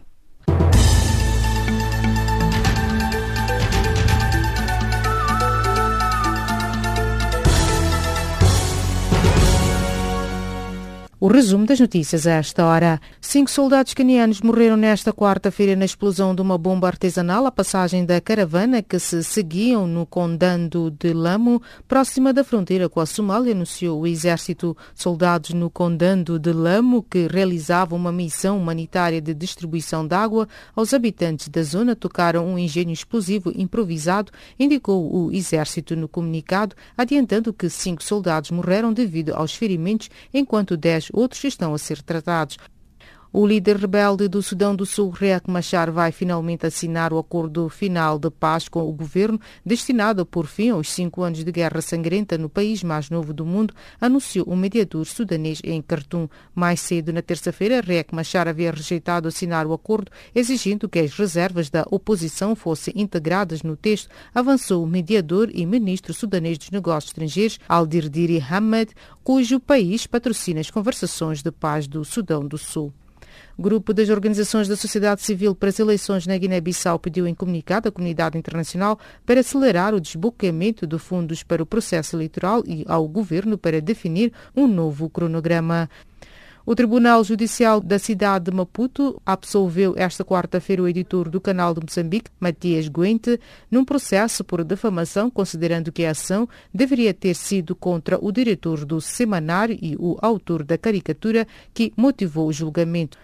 O 11.23 11.27
resumo 11.27 11.67
das 11.67 11.79
notícias 11.79 12.25
a 12.25 12.31
esta 12.31 12.65
hora. 12.65 12.99
Cinco 13.21 13.51
soldados 13.51 13.93
canianos 13.93 14.41
morreram 14.41 14.75
nesta 14.75 15.13
quarta-feira 15.13 15.75
na 15.75 15.85
explosão 15.85 16.33
de 16.33 16.41
uma 16.41 16.57
bomba 16.57 16.87
artesanal 16.87 17.45
à 17.45 17.51
passagem 17.51 18.03
da 18.03 18.19
caravana 18.19 18.81
que 18.81 18.97
se 18.97 19.23
seguiam 19.23 19.85
no 19.85 20.03
condado 20.03 20.89
de 20.89 21.13
Lamo, 21.13 21.61
próxima 21.87 22.33
da 22.33 22.43
fronteira 22.43 22.89
com 22.89 22.99
a 22.99 23.05
Somália, 23.05 23.53
anunciou 23.53 24.01
o 24.01 24.07
exército. 24.07 24.75
Soldados 24.95 25.51
no 25.51 25.69
condado 25.69 26.39
de 26.39 26.51
Lamo, 26.51 27.03
que 27.03 27.27
realizavam 27.27 27.99
uma 27.99 28.11
missão 28.11 28.57
humanitária 28.57 29.21
de 29.21 29.35
distribuição 29.35 30.07
de 30.07 30.15
água 30.15 30.47
aos 30.75 30.91
habitantes 30.91 31.49
da 31.49 31.61
zona, 31.61 31.95
tocaram 31.95 32.47
um 32.47 32.57
engenho 32.57 32.91
explosivo 32.91 33.53
improvisado, 33.55 34.31
indicou 34.59 35.15
o 35.15 35.31
exército 35.31 35.95
no 35.95 36.07
comunicado, 36.07 36.75
adiantando 36.97 37.53
que 37.53 37.69
cinco 37.69 38.03
soldados 38.03 38.49
morreram 38.49 38.91
devido 38.91 39.35
aos 39.35 39.53
ferimentos, 39.53 40.09
enquanto 40.33 40.75
dez 40.75 41.10
outros 41.13 41.43
estão 41.43 41.73
a 41.73 41.77
ser 41.77 42.01
tratados. 42.01 42.57
O 43.33 43.47
líder 43.47 43.77
rebelde 43.77 44.27
do 44.27 44.43
Sudão 44.43 44.75
do 44.75 44.85
Sul, 44.85 45.09
Riek 45.09 45.49
Machar, 45.49 45.89
vai 45.89 46.11
finalmente 46.11 46.65
assinar 46.65 47.13
o 47.13 47.17
acordo 47.17 47.69
final 47.69 48.19
de 48.19 48.29
paz 48.29 48.67
com 48.67 48.81
o 48.81 48.91
governo, 48.91 49.39
destinado 49.65 50.21
a 50.21 50.25
pôr 50.25 50.45
fim 50.45 50.71
aos 50.71 50.89
cinco 50.89 51.21
anos 51.23 51.41
de 51.41 51.49
guerra 51.49 51.81
sangrenta 51.81 52.37
no 52.37 52.49
país 52.49 52.83
mais 52.83 53.09
novo 53.09 53.33
do 53.33 53.45
mundo, 53.45 53.73
anunciou 54.01 54.45
o 54.47 54.53
mediador 54.53 55.05
sudanês 55.05 55.61
em 55.63 55.81
Khartoum. 55.81 56.27
Mais 56.53 56.81
cedo, 56.81 57.13
na 57.13 57.21
terça-feira, 57.21 57.79
Riek 57.79 58.13
Machar 58.13 58.49
havia 58.49 58.69
rejeitado 58.69 59.29
assinar 59.29 59.65
o 59.65 59.71
acordo, 59.71 60.11
exigindo 60.35 60.89
que 60.89 60.99
as 60.99 61.13
reservas 61.13 61.69
da 61.69 61.85
oposição 61.89 62.53
fossem 62.53 62.93
integradas 62.97 63.63
no 63.63 63.77
texto, 63.77 64.09
avançou 64.35 64.83
o 64.83 64.87
mediador 64.87 65.49
e 65.53 65.65
ministro 65.65 66.13
sudanês 66.13 66.57
dos 66.57 66.69
Negócios 66.69 67.11
Estrangeiros, 67.11 67.59
Aldirdiri 67.69 68.41
Hamad, 68.41 68.89
cujo 69.23 69.57
país 69.57 70.05
patrocina 70.05 70.59
as 70.59 70.69
conversações 70.69 71.41
de 71.41 71.49
paz 71.49 71.87
do 71.87 72.03
Sudão 72.03 72.45
do 72.45 72.57
Sul. 72.57 72.91
Grupo 73.61 73.93
das 73.93 74.09
Organizações 74.09 74.67
da 74.67 74.75
Sociedade 74.75 75.21
Civil 75.21 75.53
para 75.53 75.69
as 75.69 75.77
Eleições 75.77 76.25
na 76.25 76.35
Guiné-Bissau 76.35 76.97
pediu 76.97 77.27
em 77.27 77.35
comunicado 77.35 77.87
à 77.87 77.91
comunidade 77.91 78.35
internacional 78.35 78.97
para 79.23 79.41
acelerar 79.41 79.93
o 79.93 80.01
desbloqueamento 80.01 80.87
de 80.87 80.97
fundos 80.97 81.43
para 81.43 81.61
o 81.61 81.65
processo 81.65 82.15
eleitoral 82.15 82.63
e 82.65 82.83
ao 82.87 83.07
governo 83.07 83.59
para 83.59 83.79
definir 83.79 84.33
um 84.55 84.65
novo 84.65 85.07
cronograma. 85.11 85.87
O 86.65 86.73
Tribunal 86.73 87.23
Judicial 87.23 87.79
da 87.79 87.99
cidade 87.99 88.45
de 88.45 88.51
Maputo 88.51 89.21
absolveu 89.23 89.93
esta 89.95 90.25
quarta-feira 90.25 90.81
o 90.81 90.87
editor 90.87 91.29
do 91.29 91.39
canal 91.39 91.75
de 91.75 91.81
Moçambique, 91.81 92.31
Matias 92.39 92.87
Guente, 92.87 93.39
num 93.69 93.85
processo 93.85 94.43
por 94.43 94.63
defamação, 94.63 95.29
considerando 95.29 95.91
que 95.91 96.03
a 96.03 96.11
ação 96.11 96.49
deveria 96.73 97.13
ter 97.13 97.35
sido 97.35 97.75
contra 97.75 98.17
o 98.19 98.31
diretor 98.31 98.85
do 98.85 98.99
semanário 98.99 99.77
e 99.79 99.95
o 99.99 100.17
autor 100.19 100.63
da 100.63 100.79
caricatura 100.79 101.47
que 101.75 101.93
motivou 101.95 102.47
o 102.47 102.53
julgamento. 102.53 103.19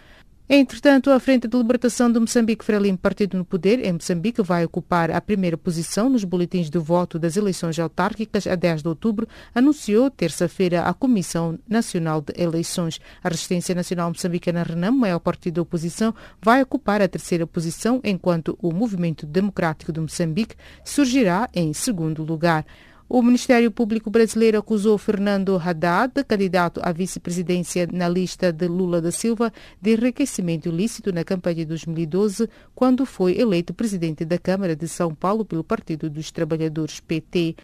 Entretanto, 0.50 1.12
a 1.12 1.20
Frente 1.20 1.46
de 1.46 1.58
Libertação 1.58 2.10
de 2.10 2.18
Moçambique, 2.18 2.64
Frelimo 2.64 2.98
Partido 2.98 3.38
no 3.38 3.44
Poder, 3.44 3.86
em 3.86 3.92
Moçambique, 3.92 4.42
vai 4.42 4.64
ocupar 4.64 5.12
a 5.12 5.20
primeira 5.20 5.58
posição 5.58 6.10
nos 6.10 6.24
boletins 6.24 6.70
de 6.70 6.80
voto 6.80 7.20
das 7.20 7.36
eleições 7.36 7.78
autárquicas 7.78 8.48
a 8.48 8.56
10 8.56 8.82
de 8.82 8.88
outubro, 8.88 9.28
anunciou 9.54 10.10
terça-feira 10.10 10.84
a 10.84 10.94
Comissão 10.94 11.60
Nacional 11.68 12.22
de 12.22 12.34
Eleições. 12.42 12.98
A 13.22 13.28
Resistência 13.28 13.76
Nacional 13.76 14.08
Moçambicana 14.08 14.64
Renam, 14.64 14.94
maior 14.94 15.20
partido 15.20 15.56
da 15.56 15.64
oposição, 15.64 16.16
vai 16.42 16.64
ocupar 16.64 17.02
a 17.02 17.10
terceira 17.10 17.46
posição, 17.46 18.00
enquanto 18.02 18.58
o 18.62 18.72
Movimento 18.72 19.26
Democrático 19.26 19.92
de 19.92 20.00
Moçambique 20.00 20.56
surgirá 20.82 21.50
em 21.54 21.74
segundo 21.74 22.24
lugar. 22.24 22.66
O 23.10 23.22
Ministério 23.22 23.72
Público 23.72 24.10
Brasileiro 24.10 24.58
acusou 24.58 24.98
Fernando 24.98 25.56
Haddad, 25.56 26.26
candidato 26.28 26.82
à 26.84 26.92
vice-presidência 26.92 27.88
na 27.90 28.10
lista 28.10 28.52
de 28.52 28.68
Lula 28.68 29.02
da 29.02 29.14
Silva, 29.14 29.54
de 29.82 29.94
enriquecimento 29.94 30.68
ilícito 30.68 31.14
na 31.14 31.24
campanha 31.24 31.56
de 31.56 31.66
2012, 31.66 32.50
quando 32.76 33.06
foi 33.06 33.40
eleito 33.40 33.74
presidente 33.74 34.26
da 34.26 34.38
Câmara 34.38 34.76
de 34.76 34.90
São 34.90 35.16
Paulo 35.16 35.46
pelo 35.46 35.64
Partido 35.64 36.10
dos 36.10 36.32
Trabalhadores 36.32 37.00
PT. 37.00 37.56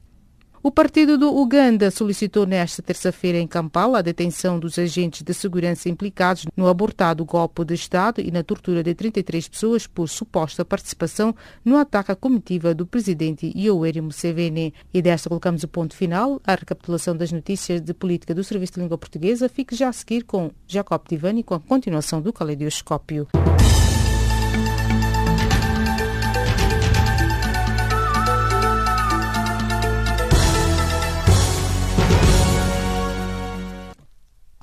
O 0.65 0.71
partido 0.71 1.17
do 1.17 1.29
Uganda 1.37 1.91
solicitou 1.91 2.45
nesta 2.45 2.81
terça-feira 2.81 3.37
em 3.37 3.45
Kampala 3.45 3.99
a 3.99 4.01
detenção 4.01 4.57
dos 4.57 4.79
agentes 4.79 5.21
de 5.21 5.33
segurança 5.33 5.89
implicados 5.89 6.45
no 6.55 6.69
abortado 6.69 7.25
golpe 7.25 7.65
de 7.65 7.73
Estado 7.73 8.21
e 8.21 8.31
na 8.31 8.43
tortura 8.43 8.81
de 8.81 8.95
33 8.95 9.49
pessoas 9.49 9.85
por 9.85 10.07
suposta 10.07 10.63
participação 10.63 11.35
no 11.65 11.75
ataque 11.75 12.13
à 12.13 12.15
comitiva 12.15 12.73
do 12.73 12.85
presidente 12.85 13.51
Yoweri 13.53 13.99
Museveni. 13.99 14.73
E 14.93 15.01
desta 15.01 15.27
colocamos 15.27 15.63
o 15.63 15.67
ponto 15.67 15.97
final. 15.97 16.39
A 16.45 16.55
recapitulação 16.55 17.13
das 17.13 17.33
notícias 17.33 17.81
de 17.81 17.93
política 17.93 18.33
do 18.33 18.41
Serviço 18.41 18.75
de 18.75 18.79
Língua 18.79 18.97
Portuguesa 18.97 19.49
fique 19.49 19.75
já 19.75 19.89
a 19.89 19.93
seguir 19.93 20.23
com 20.23 20.49
Jacob 20.65 21.01
Tivani 21.05 21.43
com 21.43 21.55
a 21.55 21.59
continuação 21.59 22.21
do 22.21 22.31
Caleidoscópio. 22.31 23.27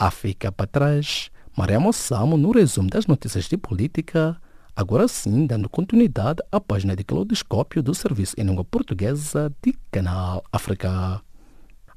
A 0.00 0.10
fica 0.10 0.50
para 0.50 0.66
trás, 0.66 1.30
Maria 1.54 1.78
Moçamo 1.78 2.38
no 2.38 2.52
resumo 2.52 2.88
das 2.88 3.06
notícias 3.06 3.44
de 3.44 3.58
política, 3.58 4.34
agora 4.74 5.06
sim 5.06 5.46
dando 5.46 5.68
continuidade 5.68 6.42
à 6.50 6.58
página 6.58 6.96
de 6.96 7.04
Claudoscópio 7.04 7.82
do 7.82 7.94
Serviço 7.94 8.34
em 8.38 8.44
Língua 8.44 8.64
Portuguesa 8.64 9.52
de 9.62 9.74
Canal 9.92 10.42
África. 10.50 11.20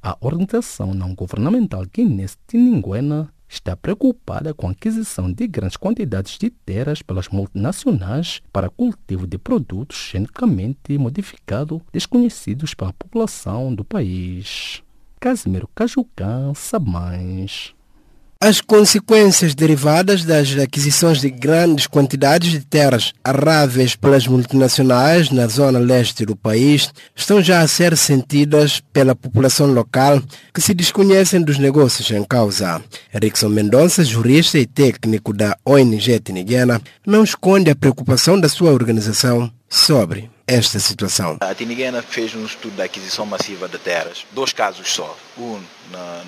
A 0.02 0.18
organização 0.20 0.94
não 0.94 1.16
governamental 1.16 1.86
guinense 1.86 2.36
Tininguena 2.46 3.34
está 3.48 3.74
preocupada 3.78 4.54
com 4.54 4.68
a 4.68 4.72
aquisição 4.72 5.32
de 5.32 5.48
grandes 5.48 5.78
quantidades 5.78 6.38
de 6.38 6.50
terras 6.50 7.02
pelas 7.02 7.30
multinacionais 7.30 8.42
para 8.52 8.70
cultivo 8.70 9.26
de 9.26 9.38
produtos 9.38 10.10
geneticamente 10.12 10.98
modificados 10.98 11.80
desconhecidos 11.94 12.74
pela 12.74 12.92
população 12.92 13.74
do 13.74 13.86
país. 13.86 14.84
Casimiro 15.22 15.70
Cajucan 15.74 16.54
sabe 16.54 16.90
mais. 16.90 17.74
As 18.46 18.60
consequências 18.60 19.56
derivadas 19.56 20.26
das 20.26 20.54
aquisições 20.58 21.22
de 21.22 21.30
grandes 21.30 21.88
quantidades 21.88 22.52
de 22.52 22.60
terras 22.60 23.14
arráveis 23.24 23.96
pelas 23.96 24.28
multinacionais 24.28 25.30
na 25.30 25.48
zona 25.48 25.80
leste 25.80 26.26
do 26.26 26.36
país 26.36 26.92
estão 27.16 27.42
já 27.42 27.62
a 27.62 27.68
ser 27.70 27.96
sentidas 27.96 28.82
pela 28.92 29.16
população 29.16 29.68
local 29.68 30.22
que 30.54 30.60
se 30.60 30.74
desconhecem 30.74 31.42
dos 31.42 31.58
negócios 31.58 32.12
em 32.12 32.22
causa. 32.26 32.84
Erickson 33.16 33.48
Mendonça, 33.48 34.04
jurista 34.04 34.60
e 34.60 34.66
técnico 34.66 35.32
da 35.32 35.58
ONG 35.66 36.20
Tiniguena, 36.20 36.82
não 37.08 37.24
esconde 37.24 37.72
a 37.72 37.76
preocupação 37.78 38.38
da 38.38 38.50
sua 38.50 38.74
organização 38.74 39.50
sobre 39.70 40.30
esta 40.46 40.80
situação. 40.80 41.38
A 41.40 41.56
Tiniguena 41.56 42.02
fez 42.02 42.36
um 42.36 42.46
estudo 42.46 42.76
da 42.76 42.84
aquisição 42.84 43.26
massiva 43.26 43.70
de 43.70 43.78
terras, 43.78 44.26
dois 44.34 44.52
casos 44.52 44.92
só, 44.92 45.18
um 45.38 45.62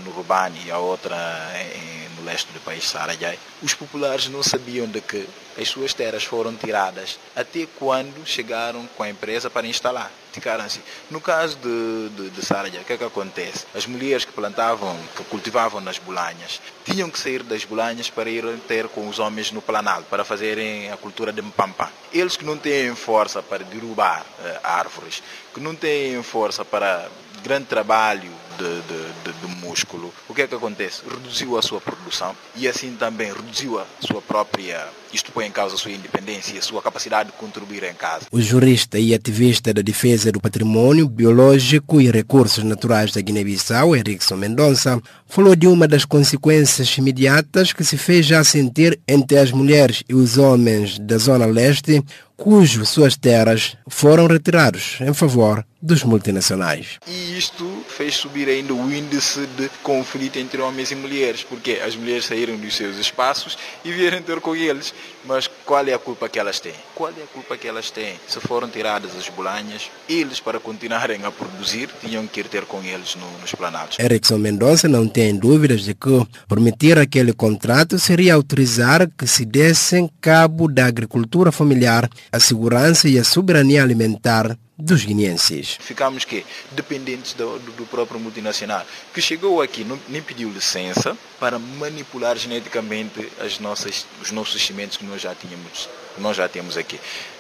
no 0.04 0.12
Rubani 0.12 0.60
e 0.66 0.72
a 0.72 0.78
outra 0.78 1.16
em, 1.56 2.05
leste 2.36 2.52
do 2.52 2.60
país, 2.60 2.84
Sarajai. 2.84 3.40
Os 3.62 3.74
populares 3.74 4.28
não 4.28 4.44
sabiam 4.44 4.86
de 4.88 5.00
que 5.00 5.26
as 5.58 5.70
suas 5.70 5.94
terras 5.94 6.26
foram 6.26 6.54
tiradas 6.54 7.18
até 7.34 7.66
quando 7.80 8.28
chegaram 8.28 8.86
com 8.98 9.04
a 9.04 9.10
empresa 9.10 9.50
para 9.50 9.66
instalar. 9.66 10.12
Ficaram 10.34 10.66
assim. 10.66 10.82
No 11.10 11.22
caso 11.22 11.56
de, 11.56 12.10
de, 12.10 12.30
de 12.32 12.46
Sarajai, 12.46 12.82
o 12.82 12.84
que 12.84 12.92
é 12.92 12.98
que 12.98 13.04
acontece? 13.06 13.66
As 13.74 13.86
mulheres 13.86 14.26
que 14.26 14.34
plantavam, 14.34 14.98
que 15.16 15.24
cultivavam 15.24 15.80
nas 15.80 15.98
bolanhas, 15.98 16.60
tinham 16.84 17.10
que 17.10 17.18
sair 17.18 17.42
das 17.42 17.64
bolanhas 17.64 18.10
para 18.10 18.30
ir 18.30 18.44
ter 18.68 18.90
com 18.90 19.08
os 19.08 19.18
homens 19.18 19.54
no 19.54 19.62
planalto, 19.62 20.08
para 20.10 20.26
fazerem 20.26 20.92
a 20.92 20.98
cultura 20.98 21.32
de 21.32 21.42
mpampa. 21.42 21.90
Eles 22.12 22.36
que 22.36 22.44
não 22.44 22.58
têm 22.58 22.94
força 22.96 23.42
para 23.42 23.64
derrubar 23.64 24.24
uh, 24.24 24.60
árvores, 24.62 25.24
que 25.54 25.62
não 25.62 25.74
têm 25.74 26.22
força 26.22 26.66
para 26.66 27.08
grande 27.42 27.66
trabalho 27.66 28.32
de, 28.58 28.82
de, 28.82 29.48
de, 29.48 29.56
músculo, 29.66 30.14
o 30.28 30.34
que 30.34 30.42
é 30.42 30.48
que 30.48 30.56
acontece? 30.56 31.02
Reduziu 31.10 31.58
a 31.58 31.62
sua 31.62 31.82
produção 31.82 32.36
e 32.56 32.68
assim 32.68 32.96
também 32.96 33.32
reduziu 33.34 33.80
a 33.80 33.86
sua 34.00 34.22
própria, 34.22 34.88
isto 35.14 35.32
põe 35.32 35.46
em 35.46 35.52
causa 35.52 35.76
a 35.76 35.78
sua 35.78 35.92
independência 35.92 36.56
e 36.56 36.58
a 36.58 36.62
sua 36.62 36.82
capacidade 36.82 37.32
de 37.32 37.38
contribuir 37.38 37.84
em 37.84 37.94
casa. 37.94 38.26
O 38.32 38.42
jurista 38.42 38.98
e 38.98 39.14
ativista 39.14 39.74
da 39.74 39.82
defesa 39.82 40.32
do 40.32 40.40
patrimônio 40.40 41.08
biológico 41.08 42.00
e 42.00 42.10
recursos 42.10 42.64
naturais 42.64 43.12
da 43.12 43.22
Guiné-Bissau, 43.22 43.96
Erickson 43.96 44.36
Mendonça, 44.36 45.02
falou 45.28 45.56
de 45.56 45.68
uma 45.68 45.88
das 45.88 46.06
consequências 46.06 46.98
imediatas 46.98 47.74
que 47.74 47.84
se 47.84 47.98
fez 47.98 48.26
já 48.26 48.44
sentir 48.44 49.00
entre 49.08 49.38
as 49.38 49.52
mulheres 49.52 50.04
e 50.08 50.14
os 50.14 50.38
homens 50.38 51.00
da 51.00 51.18
zona 51.18 51.46
leste, 51.46 52.04
cujas 52.36 52.90
suas 52.90 53.16
terras 53.16 53.78
foram 53.88 54.28
retirados 54.28 54.98
em 55.02 55.14
favor 55.14 55.66
dos 55.82 56.04
multinacionais. 56.04 57.00
E 57.08 57.38
isto 57.38 57.66
fez 57.88 58.16
subir 58.16 58.50
ainda 58.50 58.74
o 58.74 58.92
índice 58.92 59.46
de 59.58 59.70
conflito 59.84 60.40
entre 60.40 60.62
homens 60.62 60.92
e 60.92 60.96
mulheres, 60.96 61.44
porque 61.44 61.82
as 61.86 61.96
mulheres 61.96 62.26
saíram 62.26 62.58
dos 62.58 62.76
seus 62.76 62.98
espaços 62.98 63.58
e 63.84 63.92
vieram 63.92 64.22
ter 64.22 64.40
com 64.42 64.56
eles. 64.56 64.94
Mas 65.26 65.50
qual 65.66 65.86
é 65.88 65.94
a 65.94 66.00
culpa 66.00 66.30
que 66.30 66.40
elas 66.40 66.60
têm? 66.60 66.74
Qual 66.94 67.10
é 67.10 67.24
a 67.24 67.28
culpa 67.28 67.58
que 67.58 67.68
elas 67.68 67.90
têm? 67.90 68.16
Se 68.28 68.40
foram 68.40 68.70
tiradas 68.70 69.16
as 69.16 69.28
bolanhas, 69.30 69.90
eles, 70.08 70.40
para 70.40 70.60
continuarem 70.60 71.24
a 71.26 71.32
produzir, 71.32 71.90
tinham 72.00 72.28
que 72.28 72.42
ir 72.42 72.48
ter 72.48 72.66
com 72.66 72.82
eles 72.84 73.16
no, 73.16 73.40
nos 73.40 73.54
planados. 73.54 73.98
Erickson 74.00 74.38
Mendonça 74.38 74.88
não 74.88 75.08
tem 75.08 75.36
dúvidas 75.36 75.82
de 75.82 75.94
que 75.96 76.28
permitir 76.48 77.00
aquele 77.00 77.34
contrato 77.34 77.98
seria 77.98 78.36
autorizar 78.36 79.10
que 79.18 79.26
se 79.26 79.46
dessem 79.46 80.10
cabo 80.22 80.68
da 80.68 80.86
agricultura 80.86 81.52
familiar, 81.52 82.10
a 82.32 82.40
segurança 82.40 83.10
e 83.10 83.18
a 83.18 83.24
soberania 83.24 83.82
alimentar 83.82 84.56
dos 84.78 85.06
guineenses. 85.06 85.78
Ficamos 85.80 86.26
que 86.26 86.46
dependentes 86.72 87.34
do, 87.34 87.60
do, 87.60 87.86
próprio 87.86 88.20
multinacional, 88.20 88.86
que 89.14 89.22
chegou 89.22 89.62
aqui, 89.62 89.84
não, 89.84 90.00
nem 90.10 90.22
pediu 90.22 90.50
licença 90.50 91.18
para 91.40 91.58
manipular 91.58 92.38
geneticamente 92.38 93.32
as 93.40 93.60
nossas, 93.60 94.06
os 94.22 94.32
nossos 94.32 94.62
sementes 94.66 94.98
que 94.98 95.06
nós 95.06 95.22
já 95.22 95.34
tínhamos, 95.34 95.88
nós 96.18 96.36
já 96.36 96.50
temos 96.50 96.76
aqui. 96.76 97.00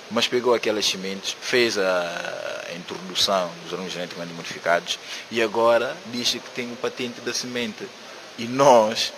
Mas 0.09 0.27
pegou 0.27 0.53
aquelas 0.53 0.85
sementes, 0.85 1.35
fez 1.41 1.77
a, 1.77 2.63
a 2.69 2.75
introdução 2.75 3.51
dos 3.63 3.73
organismos 3.73 3.93
geneticamente 3.93 4.33
modificados 4.33 4.99
e 5.31 5.41
agora 5.41 5.97
diz 6.13 6.29
que 6.29 6.39
tem 6.53 6.71
o 6.71 6.75
patente 6.75 7.19
da 7.21 7.33
semente. 7.33 7.85
E 8.37 8.45
nós 8.45 9.11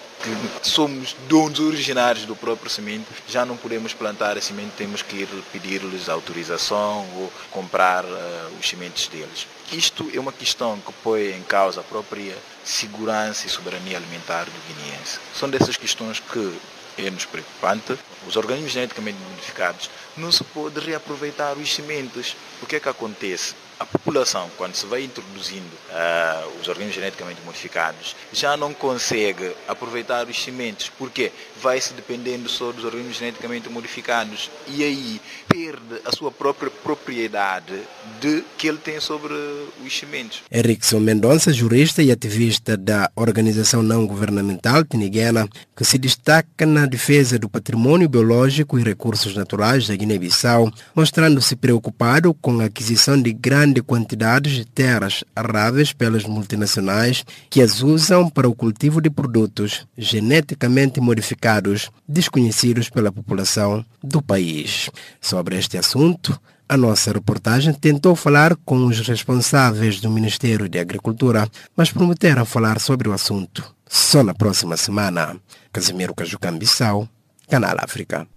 somos 0.61 1.15
donos 1.27 1.59
originários 1.59 2.25
do 2.25 2.35
próprio 2.35 2.69
semente, 2.69 3.05
já 3.27 3.45
não 3.45 3.55
podemos 3.55 3.93
plantar 3.93 4.37
a 4.37 4.41
semente, 4.41 4.71
temos 4.77 5.01
que 5.01 5.17
ir 5.17 5.27
pedir-lhes 5.51 6.09
autorização 6.09 7.07
ou 7.15 7.31
comprar 7.51 8.03
uh, 8.03 8.57
os 8.59 8.67
sementes 8.67 9.07
deles. 9.07 9.47
Isto 9.71 10.09
é 10.13 10.19
uma 10.19 10.31
questão 10.31 10.79
que 10.79 10.91
põe 11.03 11.31
em 11.31 11.43
causa 11.43 11.81
a 11.81 11.83
própria 11.83 12.35
segurança 12.63 13.45
e 13.45 13.49
soberania 13.49 13.97
alimentar 13.97 14.45
do 14.45 14.67
guineense. 14.67 15.19
São 15.35 15.49
dessas 15.49 15.77
questões 15.77 16.19
que 16.19 16.57
é-nos 16.97 17.25
preocupante. 17.25 17.97
Os 18.27 18.35
organismos 18.35 18.73
geneticamente 18.73 19.19
modificados 19.29 19.89
não 20.15 20.31
se 20.31 20.43
pode 20.43 20.79
reaproveitar 20.79 21.57
os 21.57 21.73
sementes. 21.73 22.35
O 22.61 22.65
que 22.65 22.75
é 22.75 22.79
que 22.79 22.89
acontece? 22.89 23.53
A 23.79 23.85
população, 23.85 24.49
quando 24.57 24.75
se 24.75 24.85
vai 24.85 25.03
introduzindo 25.03 25.65
uh, 25.65 26.59
os 26.59 26.67
organismos 26.67 26.95
geneticamente 26.95 27.39
modificados, 27.45 28.15
já 28.33 28.57
não 28.57 28.73
consegue 28.73 29.51
aproveitar 29.67 30.27
os 30.27 30.43
sementes, 30.43 30.91
porque 30.97 31.31
vai-se 31.61 31.93
dependendo 31.93 32.49
só 32.49 32.71
dos 32.71 32.83
organismos 32.83 33.17
geneticamente 33.17 33.69
modificados. 33.69 34.49
E 34.67 34.83
aí 34.83 35.21
perde 35.47 36.01
a 36.05 36.11
sua 36.11 36.31
própria 36.31 36.71
propriedade 36.71 37.79
de 38.19 38.43
que 38.57 38.67
ele 38.67 38.79
tem 38.79 38.99
sobre 38.99 39.33
os 39.33 39.97
sementes. 39.97 40.41
Erickson 40.51 40.99
Mendonça, 40.99 41.53
jurista 41.53 42.01
e 42.01 42.11
ativista 42.11 42.75
da 42.75 43.11
organização 43.15 43.83
não 43.83 44.07
governamental 44.07 44.83
tiniguena, 44.83 45.47
que 45.75 45.85
se 45.85 45.97
destaca 45.97 46.65
na 46.65 46.85
defesa 46.87 47.37
do 47.37 47.47
patrimônio 47.47 48.09
biológico 48.09 48.79
e 48.79 48.83
recursos 48.83 49.35
naturais 49.35 49.87
da 49.87 49.95
Guiné-Bissau, 49.95 50.71
mostrando-se 50.95 51.55
preocupado 51.55 52.33
com 52.33 52.59
a 52.59 52.65
aquisição 52.65 53.21
de 53.21 53.31
grandes 53.31 53.66
grande 53.67 53.81
quantidade 53.81 54.55
de 54.55 54.65
terras 54.65 55.25
arráveis 55.35 55.91
pelas 55.91 56.23
multinacionais 56.23 57.25
que 57.49 57.61
as 57.61 57.81
usam 57.81 58.29
para 58.29 58.47
o 58.47 58.55
cultivo 58.55 59.01
de 59.01 59.09
produtos 59.09 59.85
geneticamente 59.97 61.01
modificados 61.01 61.91
desconhecidos 62.07 62.89
pela 62.89 63.11
população 63.11 63.85
do 64.01 64.21
país. 64.21 64.89
Sobre 65.19 65.57
este 65.57 65.77
assunto, 65.77 66.39
a 66.69 66.77
nossa 66.77 67.11
reportagem 67.11 67.73
tentou 67.73 68.15
falar 68.15 68.55
com 68.63 68.85
os 68.85 69.05
responsáveis 69.05 69.99
do 69.99 70.09
Ministério 70.09 70.69
da 70.69 70.79
Agricultura, 70.79 71.49
mas 71.75 71.91
prometeram 71.91 72.45
falar 72.45 72.79
sobre 72.79 73.09
o 73.09 73.13
assunto 73.13 73.75
só 73.85 74.23
na 74.23 74.33
próxima 74.33 74.77
semana. 74.77 75.35
Casimiro 75.73 76.15
Cajucambissau, 76.15 77.07
Canal 77.49 77.75
África. 77.79 78.27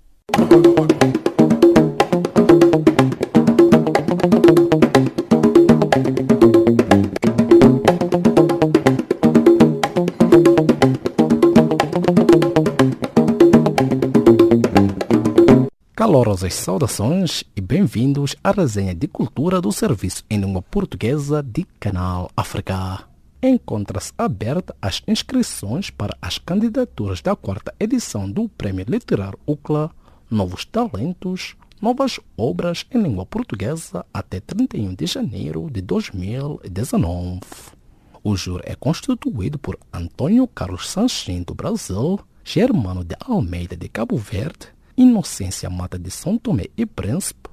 Calorosas 16.01 16.55
saudações 16.55 17.45
e 17.55 17.61
bem-vindos 17.61 18.35
à 18.43 18.53
resenha 18.53 18.95
de 18.95 19.07
cultura 19.07 19.61
do 19.61 19.71
Serviço 19.71 20.25
em 20.31 20.41
Língua 20.41 20.63
Portuguesa 20.63 21.43
de 21.43 21.67
Canal 21.79 22.31
África. 22.35 23.05
Encontra-se 23.43 24.11
aberta 24.17 24.75
as 24.81 25.03
inscrições 25.07 25.91
para 25.91 26.17
as 26.23 26.39
candidaturas 26.39 27.21
da 27.21 27.37
quarta 27.37 27.75
edição 27.79 28.31
do 28.31 28.49
Prêmio 28.49 28.87
Literário 28.89 29.39
UCLA 29.47 29.91
Novos 30.31 30.65
Talentos, 30.65 31.55
Novas 31.83 32.19
Obras 32.35 32.87
em 32.91 33.03
Língua 33.03 33.27
Portuguesa 33.27 34.03
até 34.11 34.41
31 34.41 34.95
de 34.95 35.05
janeiro 35.05 35.69
de 35.71 35.83
2019. 35.83 37.41
O 38.25 38.35
júri 38.37 38.65
é 38.65 38.75
constituído 38.75 39.59
por 39.59 39.79
Antônio 39.93 40.49
Carlos 40.49 40.89
Sanchin 40.89 41.43
do 41.43 41.55
Brasil, 41.55 42.19
Germano 42.43 43.05
de 43.05 43.15
Almeida 43.21 43.77
de 43.77 43.87
Cabo 43.87 44.17
Verde, 44.17 44.69
Inocência 45.01 45.71
Mata 45.71 45.99
de 45.99 46.11
São 46.11 46.37
Tomé 46.37 46.67
e 46.77 46.85
Príncipe, 46.85 47.49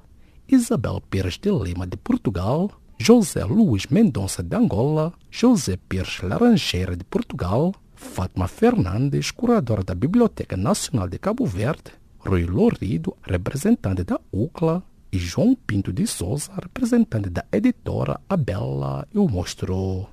Isabel 0.46 1.02
Pires 1.08 1.38
de 1.38 1.50
Lima 1.50 1.86
de 1.86 1.96
Portugal, 1.96 2.70
José 2.98 3.42
Luís 3.42 3.86
Mendonça 3.86 4.42
de 4.42 4.54
Angola, 4.54 5.14
José 5.30 5.78
Pires 5.88 6.20
Laranjeira 6.20 6.94
de 6.94 7.04
Portugal, 7.04 7.74
Fátima 7.94 8.46
Fernandes, 8.48 9.30
curadora 9.30 9.82
da 9.82 9.94
Biblioteca 9.94 10.58
Nacional 10.58 11.08
de 11.08 11.18
Cabo 11.18 11.46
Verde, 11.46 11.90
Rui 12.18 12.44
Lorido, 12.44 13.16
representante 13.22 14.04
da 14.04 14.20
UCLA, 14.30 14.82
e 15.10 15.16
João 15.16 15.54
Pinto 15.54 15.90
de 15.90 16.06
Souza, 16.06 16.52
representante 16.54 17.30
da 17.30 17.46
editora 17.50 18.20
Abela 18.28 19.08
o 19.14 19.26
mostrou. 19.26 20.10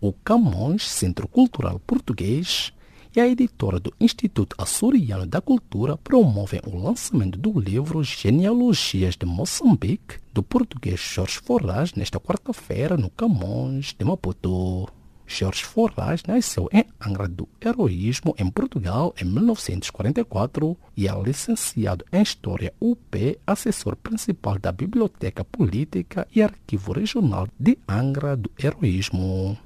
O 0.00 0.14
Camões 0.14 0.88
Centro 0.88 1.28
Cultural 1.28 1.78
Português 1.78 2.72
e 3.14 3.20
a 3.20 3.28
editora 3.28 3.78
do 3.78 3.92
Instituto 4.00 4.56
Açoriano 4.58 5.26
da 5.26 5.40
Cultura 5.40 5.98
promovem 5.98 6.60
o 6.66 6.76
lançamento 6.76 7.38
do 7.38 7.58
livro 7.58 8.02
Genealogias 8.02 9.16
de 9.16 9.26
Moçambique, 9.26 10.18
do 10.32 10.42
português 10.42 10.98
Jorge 10.98 11.38
Forraz, 11.38 11.92
nesta 11.92 12.18
quarta-feira 12.18 12.96
no 12.96 13.10
Camões 13.10 13.94
de 13.98 14.04
Maputo. 14.04 14.88
Jorge 15.26 15.64
Forraz 15.64 16.22
nasceu 16.26 16.68
em 16.72 16.84
Angra 17.00 17.28
do 17.28 17.48
Heroísmo, 17.60 18.34
em 18.38 18.50
Portugal, 18.50 19.14
em 19.20 19.24
1944 19.24 20.76
e 20.96 21.08
é 21.08 21.22
licenciado 21.22 22.04
em 22.12 22.22
História 22.22 22.72
UP, 22.80 23.38
assessor 23.46 23.96
principal 23.96 24.58
da 24.58 24.72
Biblioteca 24.72 25.44
Política 25.44 26.26
e 26.34 26.42
Arquivo 26.42 26.92
Regional 26.92 27.46
de 27.58 27.78
Angra 27.88 28.36
do 28.36 28.50
Heroísmo. 28.62 29.56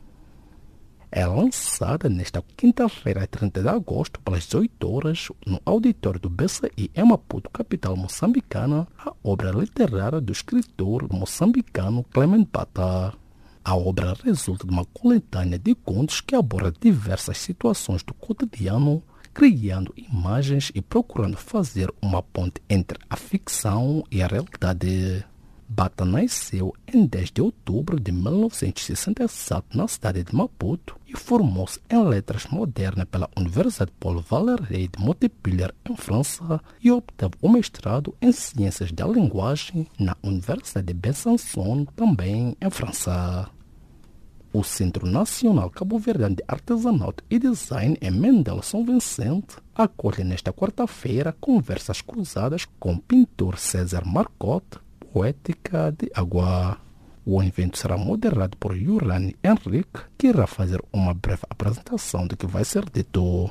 É 1.17 1.25
lançada 1.25 2.11
nesta 2.11 2.45
quinta-feira, 2.59 3.27
30 3.27 3.63
de 3.63 3.69
agosto, 3.71 4.21
pelas 4.21 4.45
18 4.45 4.87
horas, 4.87 5.29
no 5.47 5.59
auditório 5.65 6.21
do 6.21 6.29
BCI 6.29 6.91
em 6.95 7.05
Maputo, 7.07 7.49
capital 7.49 7.97
moçambicana, 7.97 8.87
a 8.99 9.15
obra 9.25 9.51
literária 9.51 10.21
do 10.21 10.31
escritor 10.31 11.11
moçambicano 11.11 12.05
Clement 12.13 12.45
Pata. 12.45 13.15
A 13.65 13.75
obra 13.75 14.15
resulta 14.23 14.67
de 14.67 14.71
uma 14.75 14.85
coletânea 14.85 15.59
de 15.59 15.75
contos 15.75 16.21
que 16.21 16.35
aborda 16.35 16.71
diversas 16.79 17.39
situações 17.39 18.03
do 18.03 18.13
cotidiano, 18.13 19.03
criando 19.33 19.95
imagens 19.97 20.71
e 20.75 20.83
procurando 20.83 21.39
fazer 21.39 21.91
uma 22.03 22.23
ponte 22.23 22.61
entre 22.69 22.99
a 23.09 23.17
ficção 23.17 24.05
e 24.11 24.23
a 24.23 24.27
realidade. 24.27 25.25
Bata 25.69 26.05
nasceu 26.05 26.73
em 26.87 27.05
10 27.05 27.33
de 27.33 27.43
outubro 27.43 27.99
de 27.99 28.13
1967 28.13 29.77
na 29.77 29.89
cidade 29.89 30.23
de 30.23 30.35
Maputo 30.35 30.97
e 31.07 31.17
formou-se 31.17 31.81
em 31.91 32.05
letras 32.05 32.47
modernas 32.47 33.07
pela 33.11 33.29
Universidade 33.37 33.93
Paul 33.99 34.21
Valéry 34.21 34.89
de 34.89 34.99
Montpellier, 34.99 35.75
em 35.89 35.97
França, 35.97 36.61
e 36.81 36.91
obteve 36.93 37.35
o 37.43 37.49
mestrado 37.49 38.15
em 38.23 38.31
Ciências 38.31 38.93
da 38.93 39.07
Linguagem 39.07 39.89
na 39.99 40.17
Universidade 40.23 40.87
de 40.87 40.95
Besançon, 40.95 41.85
também 41.97 42.57
em 42.61 42.71
França. 42.71 43.51
O 44.53 44.63
Centro 44.63 45.07
Nacional 45.07 45.69
Cabo 45.69 45.99
Verde 45.99 46.37
de 46.37 46.45
Artesanato 46.47 47.23
e 47.29 47.39
Design 47.39 47.99
em 48.01 48.11
Mendel 48.11 48.63
São 48.63 48.85
Vicente 48.85 49.57
acolhe 49.75 50.25
nesta 50.25 50.53
quarta-feira 50.53 51.37
conversas 51.39 52.01
cruzadas 52.01 52.65
com 52.79 52.95
o 52.95 52.99
pintor 52.99 53.59
César 53.59 54.07
Marcotte, 54.07 54.79
poética 55.17 55.91
de 55.99 56.11
água. 56.15 56.77
O 57.25 57.43
evento 57.43 57.79
será 57.79 57.97
moderado 57.97 58.55
por 58.59 58.77
Yurani 58.77 59.35
Henrique, 59.43 60.05
que 60.19 60.27
irá 60.27 60.47
fazer 60.47 60.79
uma 60.93 61.15
breve 61.15 61.41
apresentação 61.49 62.27
do 62.27 62.37
que 62.37 62.47
vai 62.47 62.67
ser 62.67 62.85
dito. 62.91 63.51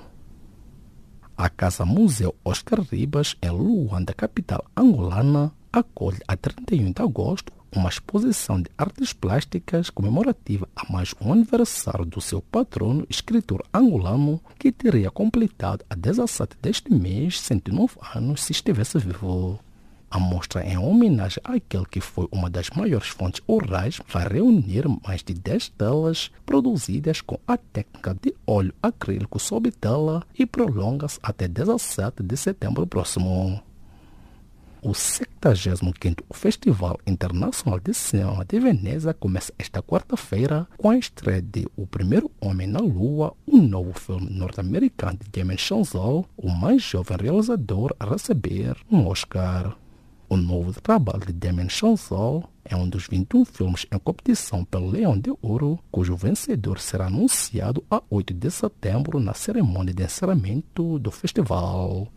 A 1.35 1.49
Casa 1.49 1.83
Museu 1.83 2.35
Oscar 2.45 2.81
Ribas, 2.81 3.35
em 3.41 3.49
Luanda, 3.49 4.13
capital 4.13 4.63
angolana, 4.77 5.51
acolhe 5.73 6.19
a 6.27 6.37
31 6.37 6.91
de 6.91 7.01
agosto 7.01 7.51
uma 7.75 7.89
exposição 7.89 8.61
de 8.61 8.69
artes 8.77 9.11
plásticas 9.11 9.89
comemorativa 9.89 10.69
a 10.75 10.93
mais 10.93 11.15
um 11.19 11.33
aniversário 11.33 12.05
do 12.05 12.21
seu 12.21 12.43
patrono, 12.43 13.07
escritor 13.09 13.65
angolano, 13.73 14.39
que 14.59 14.71
teria 14.71 15.09
completado 15.09 15.83
a 15.89 15.95
17 15.95 16.57
deste 16.61 16.93
mês 16.93 17.41
109 17.41 17.95
anos 18.13 18.43
se 18.43 18.51
estivesse 18.51 18.99
vivo. 18.99 19.64
A 20.15 20.19
mostra 20.19 20.65
em 20.65 20.77
homenagem 20.77 21.41
àquele 21.43 21.85
que 21.87 21.99
foi 21.99 22.25
uma 22.31 22.49
das 22.49 22.69
maiores 22.69 23.09
fontes 23.09 23.41
orais 23.45 23.99
vai 24.07 24.25
reunir 24.25 24.85
mais 25.05 25.21
de 25.21 25.33
10 25.33 25.67
telas 25.71 26.31
produzidas 26.45 27.19
com 27.19 27.37
a 27.45 27.57
técnica 27.57 28.15
de 28.21 28.33
óleo 28.47 28.73
acrílico 28.81 29.37
sob 29.37 29.69
tela 29.71 30.23
e 30.39 30.45
prolonga-se 30.45 31.19
até 31.21 31.49
17 31.49 32.23
de 32.23 32.37
setembro 32.37 32.87
próximo 32.87 33.61
o 34.81 34.91
75º 34.91 36.19
Festival 36.31 36.97
Internacional 37.05 37.79
de 37.81 37.93
Cinema 37.93 38.45
de 38.45 38.57
Veneza 38.57 39.13
começa 39.13 39.53
esta 39.59 39.83
quarta-feira 39.83 40.65
com 40.77 40.91
a 40.91 40.97
estreia 40.97 41.41
de 41.41 41.67
O 41.75 41.85
Primeiro 41.85 42.31
Homem 42.39 42.67
na 42.67 42.79
Lua, 42.79 43.33
um 43.45 43.61
novo 43.61 43.91
filme 43.99 44.29
norte-americano 44.29 45.17
de 45.17 45.29
Damien 45.29 45.57
Chazelle, 45.57 46.23
o 46.37 46.49
mais 46.49 46.81
jovem 46.83 47.17
realizador 47.19 47.93
a 47.99 48.05
receber 48.05 48.77
um 48.89 49.07
Oscar. 49.07 49.75
O 50.27 50.35
novo 50.35 50.73
trabalho 50.81 51.23
de 51.23 51.33
Damien 51.33 51.69
Chazelle 51.69 52.45
é 52.63 52.75
um 52.75 52.89
dos 52.89 53.07
21 53.07 53.45
filmes 53.45 53.85
em 53.91 53.99
competição 53.99 54.65
pelo 54.65 54.89
Leão 54.89 55.15
de 55.15 55.31
Ouro, 55.39 55.77
cujo 55.91 56.15
vencedor 56.15 56.79
será 56.79 57.05
anunciado 57.05 57.83
a 57.91 58.01
8 58.09 58.33
de 58.33 58.49
setembro 58.49 59.19
na 59.19 59.35
cerimônia 59.35 59.93
de 59.93 60.03
encerramento 60.03 60.97
do 60.97 61.11
festival. 61.11 62.07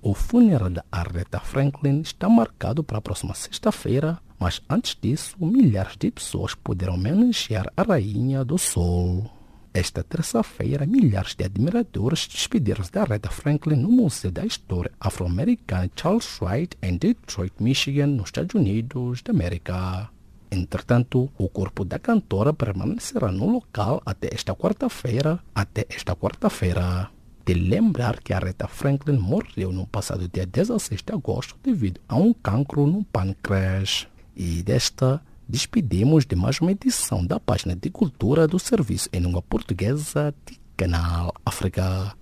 O 0.00 0.14
funeral 0.14 0.70
da 0.70 0.84
Aretha 0.90 1.40
Franklin 1.40 2.00
está 2.00 2.26
marcado 2.26 2.82
para 2.82 2.96
a 2.96 3.02
próxima 3.02 3.34
sexta-feira, 3.34 4.18
mas 4.38 4.62
antes 4.68 4.96
disso, 4.98 5.36
milhares 5.38 5.98
de 5.98 6.10
pessoas 6.10 6.54
poderão 6.54 6.94
homenagear 6.94 7.70
a 7.76 7.82
Rainha 7.82 8.42
do 8.42 8.56
Sol. 8.56 9.30
Esta 9.76 10.04
terça-feira, 10.04 10.86
milhares 10.86 11.34
de 11.34 11.42
admiradores 11.44 12.28
despediram-se 12.28 12.92
da 12.92 13.02
Aretha 13.02 13.28
Franklin 13.28 13.74
no 13.74 13.88
Museu 13.88 14.30
da 14.30 14.46
História 14.46 14.92
Afro-Americana 15.00 15.90
Charles 15.96 16.40
Wright 16.40 16.78
em 16.80 16.96
Detroit, 16.96 17.52
Michigan, 17.58 18.06
nos 18.06 18.28
Estados 18.28 18.54
Unidos 18.54 19.20
da 19.22 19.32
América. 19.32 20.08
Entretanto, 20.48 21.28
o 21.36 21.48
corpo 21.48 21.84
da 21.84 21.98
cantora 21.98 22.54
permanecerá 22.54 23.32
no 23.32 23.50
local 23.50 24.00
até 24.06 24.28
esta 24.32 24.54
quarta-feira, 24.54 25.40
até 25.52 25.84
esta 25.88 26.14
quarta-feira 26.14 27.10
de 27.44 27.54
lembrar 27.54 28.20
que 28.20 28.32
a 28.32 28.36
Aretha 28.36 28.68
Franklin 28.68 29.18
morreu 29.18 29.72
no 29.72 29.88
passado 29.88 30.28
dia 30.28 30.46
16 30.46 31.02
de 31.02 31.12
agosto 31.12 31.56
devido 31.60 32.00
a 32.08 32.14
um 32.14 32.32
cancro 32.32 32.86
no 32.86 33.02
pâncreas. 33.02 34.06
E 34.36 34.62
desta 34.62 35.20
despedimos 35.48 36.24
de 36.24 36.34
mais 36.34 36.60
uma 36.60 36.72
edição 36.72 37.24
da 37.24 37.38
página 37.38 37.76
de 37.76 37.90
cultura 37.90 38.46
do 38.46 38.58
Serviço 38.58 39.08
em 39.12 39.20
Língua 39.20 39.42
Portuguesa 39.42 40.34
de 40.46 40.58
Canal 40.76 41.32
África. 41.44 42.14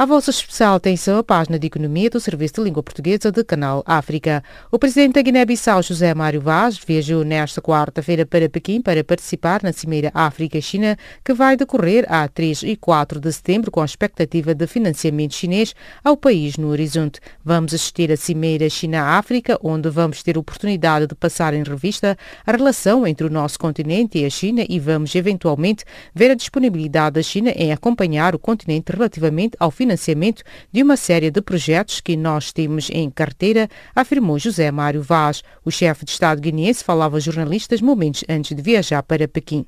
A 0.00 0.06
vossa 0.06 0.30
especial 0.30 0.80
tem 0.80 0.96
sua 0.96 1.22
página 1.22 1.58
de 1.58 1.66
economia 1.66 2.08
do 2.08 2.18
Serviço 2.18 2.54
de 2.54 2.62
Língua 2.62 2.82
Portuguesa 2.82 3.30
do 3.30 3.44
Canal 3.44 3.84
África. 3.86 4.42
O 4.72 4.78
presidente 4.78 5.12
da 5.12 5.20
Guiné-Bissau, 5.20 5.82
José 5.82 6.14
Mário 6.14 6.40
Vaz, 6.40 6.78
viajou 6.78 7.22
nesta 7.22 7.60
quarta-feira 7.60 8.24
para 8.24 8.48
Pequim 8.48 8.80
para 8.80 9.04
participar 9.04 9.62
na 9.62 9.74
Cimeira 9.74 10.10
África-China, 10.14 10.96
que 11.22 11.34
vai 11.34 11.54
decorrer 11.54 12.06
a 12.08 12.26
3 12.26 12.62
e 12.62 12.76
4 12.76 13.20
de 13.20 13.30
setembro, 13.30 13.70
com 13.70 13.82
a 13.82 13.84
expectativa 13.84 14.54
de 14.54 14.66
financiamento 14.66 15.34
chinês 15.34 15.74
ao 16.02 16.16
país 16.16 16.56
no 16.56 16.68
horizonte. 16.68 17.20
Vamos 17.44 17.74
assistir 17.74 18.10
à 18.10 18.16
Cimeira 18.16 18.70
China-África, 18.70 19.58
onde 19.62 19.90
vamos 19.90 20.22
ter 20.22 20.38
oportunidade 20.38 21.08
de 21.08 21.14
passar 21.14 21.52
em 21.52 21.62
revista 21.62 22.16
a 22.46 22.52
relação 22.52 23.06
entre 23.06 23.26
o 23.26 23.30
nosso 23.30 23.58
continente 23.58 24.18
e 24.18 24.24
a 24.24 24.30
China 24.30 24.64
e 24.66 24.78
vamos, 24.78 25.14
eventualmente, 25.14 25.84
ver 26.14 26.30
a 26.30 26.34
disponibilidade 26.34 27.16
da 27.16 27.22
China 27.22 27.50
em 27.54 27.70
acompanhar 27.70 28.34
o 28.34 28.38
continente 28.38 28.92
relativamente 28.92 29.58
ao 29.60 29.70
financiamento 29.70 29.89
financiamento 29.90 30.42
de 30.70 30.82
uma 30.82 30.96
série 30.96 31.30
de 31.30 31.40
projetos 31.40 32.00
que 32.00 32.16
nós 32.16 32.52
temos 32.52 32.88
em 32.90 33.10
carteira, 33.10 33.68
afirmou 33.94 34.38
José 34.38 34.70
Mário 34.70 35.02
Vaz. 35.02 35.42
O 35.64 35.70
chefe 35.70 36.04
de 36.04 36.12
Estado 36.12 36.40
guineense 36.40 36.84
falava 36.84 37.16
aos 37.16 37.24
jornalistas 37.24 37.80
momentos 37.80 38.24
antes 38.28 38.56
de 38.56 38.62
viajar 38.62 39.02
para 39.02 39.26
Pequim. 39.26 39.66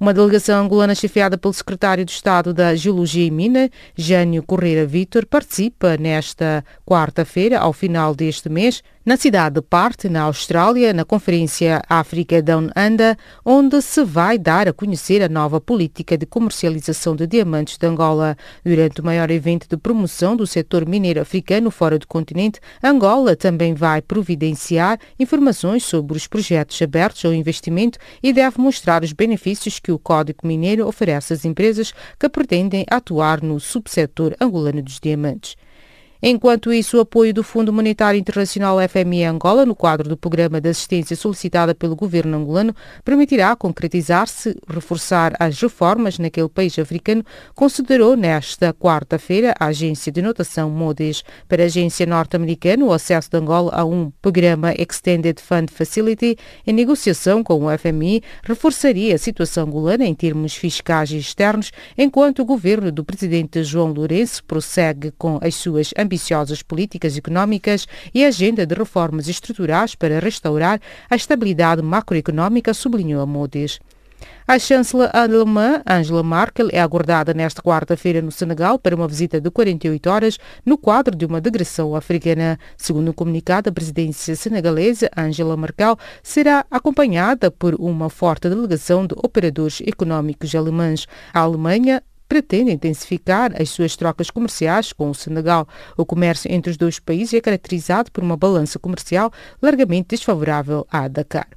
Uma 0.00 0.12
delegação 0.12 0.64
angolana 0.64 0.94
chefiada 0.94 1.38
pelo 1.38 1.54
secretário 1.54 2.04
de 2.04 2.10
Estado 2.10 2.52
da 2.52 2.74
Geologia 2.74 3.24
e 3.24 3.30
Mina, 3.30 3.70
Jânio 3.96 4.42
Correia 4.42 4.86
Vítor, 4.86 5.26
participa 5.26 5.96
nesta 5.96 6.64
quarta-feira, 6.84 7.58
ao 7.58 7.72
final 7.72 8.14
deste 8.14 8.48
mês, 8.48 8.82
na 9.06 9.16
cidade 9.16 9.54
de 9.54 9.62
Parte, 9.62 10.08
na 10.08 10.22
Austrália, 10.22 10.92
na 10.92 11.04
Conferência 11.04 11.80
África 11.88 12.42
Down 12.42 12.70
Under, 12.76 13.16
onde 13.44 13.80
se 13.80 14.02
vai 14.02 14.36
dar 14.36 14.66
a 14.66 14.72
conhecer 14.72 15.22
a 15.22 15.28
nova 15.28 15.60
política 15.60 16.18
de 16.18 16.26
comercialização 16.26 17.14
de 17.14 17.24
diamantes 17.24 17.78
de 17.78 17.86
Angola. 17.86 18.36
Durante 18.64 19.00
o 19.00 19.04
maior 19.04 19.30
evento 19.30 19.68
de 19.68 19.76
promoção 19.76 20.34
do 20.34 20.44
setor 20.44 20.84
mineiro 20.84 21.20
africano 21.20 21.70
fora 21.70 22.00
do 22.00 22.06
continente, 22.08 22.58
Angola 22.82 23.36
também 23.36 23.74
vai 23.74 24.02
providenciar 24.02 24.98
informações 25.20 25.84
sobre 25.84 26.16
os 26.16 26.26
projetos 26.26 26.82
abertos 26.82 27.24
ao 27.24 27.32
investimento 27.32 28.00
e 28.20 28.32
deve 28.32 28.60
mostrar 28.60 29.04
os 29.04 29.12
benefícios 29.12 29.78
que 29.78 29.92
o 29.92 30.00
Código 30.00 30.44
Mineiro 30.44 30.84
oferece 30.84 31.32
às 31.32 31.44
empresas 31.44 31.94
que 32.18 32.28
pretendem 32.28 32.84
atuar 32.90 33.40
no 33.40 33.60
subsetor 33.60 34.34
angolano 34.40 34.82
dos 34.82 34.98
diamantes. 34.98 35.54
Enquanto 36.28 36.72
isso, 36.72 36.96
o 36.96 37.00
apoio 37.02 37.32
do 37.32 37.44
Fundo 37.44 37.72
Monetário 37.72 38.18
Internacional 38.18 38.78
FMI 38.88 39.22
Angola, 39.22 39.64
no 39.64 39.76
quadro 39.76 40.08
do 40.08 40.16
programa 40.16 40.60
de 40.60 40.68
assistência 40.68 41.14
solicitada 41.14 41.72
pelo 41.72 41.94
governo 41.94 42.36
angolano, 42.36 42.74
permitirá 43.04 43.54
concretizar-se, 43.54 44.56
reforçar 44.68 45.36
as 45.38 45.60
reformas 45.60 46.18
naquele 46.18 46.48
país 46.48 46.76
africano, 46.80 47.24
considerou 47.54 48.16
nesta 48.16 48.74
quarta-feira 48.74 49.54
a 49.56 49.66
agência 49.66 50.10
de 50.10 50.20
notação 50.20 50.68
Moody's. 50.68 51.22
Para 51.46 51.62
a 51.62 51.66
agência 51.66 52.04
norte-americana, 52.04 52.84
o 52.84 52.92
acesso 52.92 53.30
de 53.30 53.36
Angola 53.36 53.70
a 53.72 53.84
um 53.84 54.10
programa 54.20 54.74
Extended 54.76 55.40
Fund 55.40 55.70
Facility, 55.70 56.36
em 56.66 56.72
negociação 56.72 57.44
com 57.44 57.66
o 57.66 57.78
FMI, 57.78 58.20
reforçaria 58.42 59.14
a 59.14 59.18
situação 59.18 59.68
angolana 59.68 60.04
em 60.04 60.12
termos 60.12 60.56
fiscais 60.56 61.12
e 61.12 61.18
externos, 61.18 61.70
enquanto 61.96 62.40
o 62.40 62.44
governo 62.44 62.90
do 62.90 63.04
presidente 63.04 63.62
João 63.62 63.92
Lourenço 63.92 64.42
prossegue 64.42 65.12
com 65.16 65.38
as 65.40 65.54
suas 65.54 65.94
ambiciosas 66.16 66.62
políticas 66.62 67.16
económicas 67.16 67.86
e 68.14 68.24
agenda 68.24 68.66
de 68.66 68.74
reformas 68.74 69.28
estruturais 69.28 69.94
para 69.94 70.18
restaurar 70.18 70.80
a 71.10 71.14
estabilidade 71.14 71.82
macroeconómica, 71.82 72.72
sublinhou 72.72 73.22
a 73.22 73.26
Moody's. 73.26 73.78
A 74.48 74.58
chanceler 74.58 75.10
alemã 75.12 75.82
Angela 75.86 76.22
Merkel 76.22 76.68
é 76.72 76.80
aguardada 76.80 77.34
nesta 77.34 77.60
quarta-feira 77.60 78.22
no 78.22 78.32
Senegal 78.32 78.78
para 78.78 78.96
uma 78.96 79.06
visita 79.06 79.38
de 79.38 79.50
48 79.50 80.08
horas 80.08 80.38
no 80.64 80.78
quadro 80.78 81.14
de 81.14 81.26
uma 81.26 81.40
digressão 81.40 81.94
africana. 81.94 82.58
Segundo 82.78 83.10
um 83.10 83.12
comunicado, 83.12 83.68
a 83.68 83.72
presidência 83.72 84.34
senegalesa 84.34 85.10
Angela 85.14 85.56
Merkel 85.56 85.98
será 86.22 86.64
acompanhada 86.70 87.50
por 87.50 87.74
uma 87.74 88.08
forte 88.08 88.48
delegação 88.48 89.06
de 89.06 89.14
operadores 89.18 89.82
económicos 89.86 90.54
alemães. 90.54 91.06
A 91.34 91.40
Alemanha 91.40 92.02
pretende 92.28 92.72
intensificar 92.72 93.52
as 93.60 93.70
suas 93.70 93.96
trocas 93.96 94.30
comerciais 94.30 94.92
com 94.92 95.10
o 95.10 95.14
Senegal. 95.14 95.66
O 95.96 96.04
comércio 96.04 96.50
entre 96.52 96.70
os 96.70 96.76
dois 96.76 96.98
países 96.98 97.34
é 97.34 97.40
caracterizado 97.40 98.10
por 98.10 98.22
uma 98.22 98.36
balança 98.36 98.78
comercial 98.78 99.32
largamente 99.60 100.08
desfavorável 100.08 100.86
à 100.90 101.08
Dakar. 101.08 101.48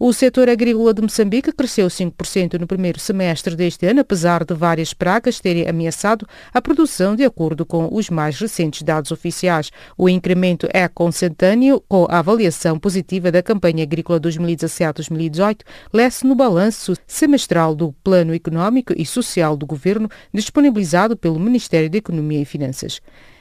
O 0.00 0.12
setor 0.12 0.48
agrícola 0.48 0.94
de 0.94 1.02
Moçambique 1.02 1.50
cresceu 1.50 1.88
5% 1.88 2.60
no 2.60 2.68
primeiro 2.68 3.00
semestre 3.00 3.56
deste 3.56 3.84
ano, 3.84 3.98
apesar 3.98 4.44
de 4.44 4.54
várias 4.54 4.94
pragas 4.94 5.40
terem 5.40 5.68
ameaçado 5.68 6.24
a 6.54 6.62
produção, 6.62 7.16
de 7.16 7.24
acordo 7.24 7.66
com 7.66 7.88
os 7.90 8.08
mais 8.08 8.38
recentes 8.38 8.82
dados 8.82 9.10
oficiais. 9.10 9.72
O 9.96 10.08
incremento 10.08 10.68
é 10.72 10.86
consentâneo 10.86 11.82
com 11.88 12.06
a 12.08 12.20
avaliação 12.20 12.78
positiva 12.78 13.32
da 13.32 13.42
campanha 13.42 13.82
agrícola 13.82 14.20
2017-2018, 14.20 15.62
lê-se 15.92 16.24
no 16.24 16.36
balanço 16.36 16.94
semestral 17.04 17.74
do 17.74 17.90
Plano 18.04 18.32
Económico 18.32 18.92
e 18.96 19.04
Social 19.04 19.56
do 19.56 19.66
Governo, 19.66 20.08
disponibilizado 20.32 21.16
pelo 21.16 21.40
Ministério 21.40 21.90
da 21.90 21.98
Economia 21.98 22.42
e 22.42 22.44
Finanças. 22.44 23.00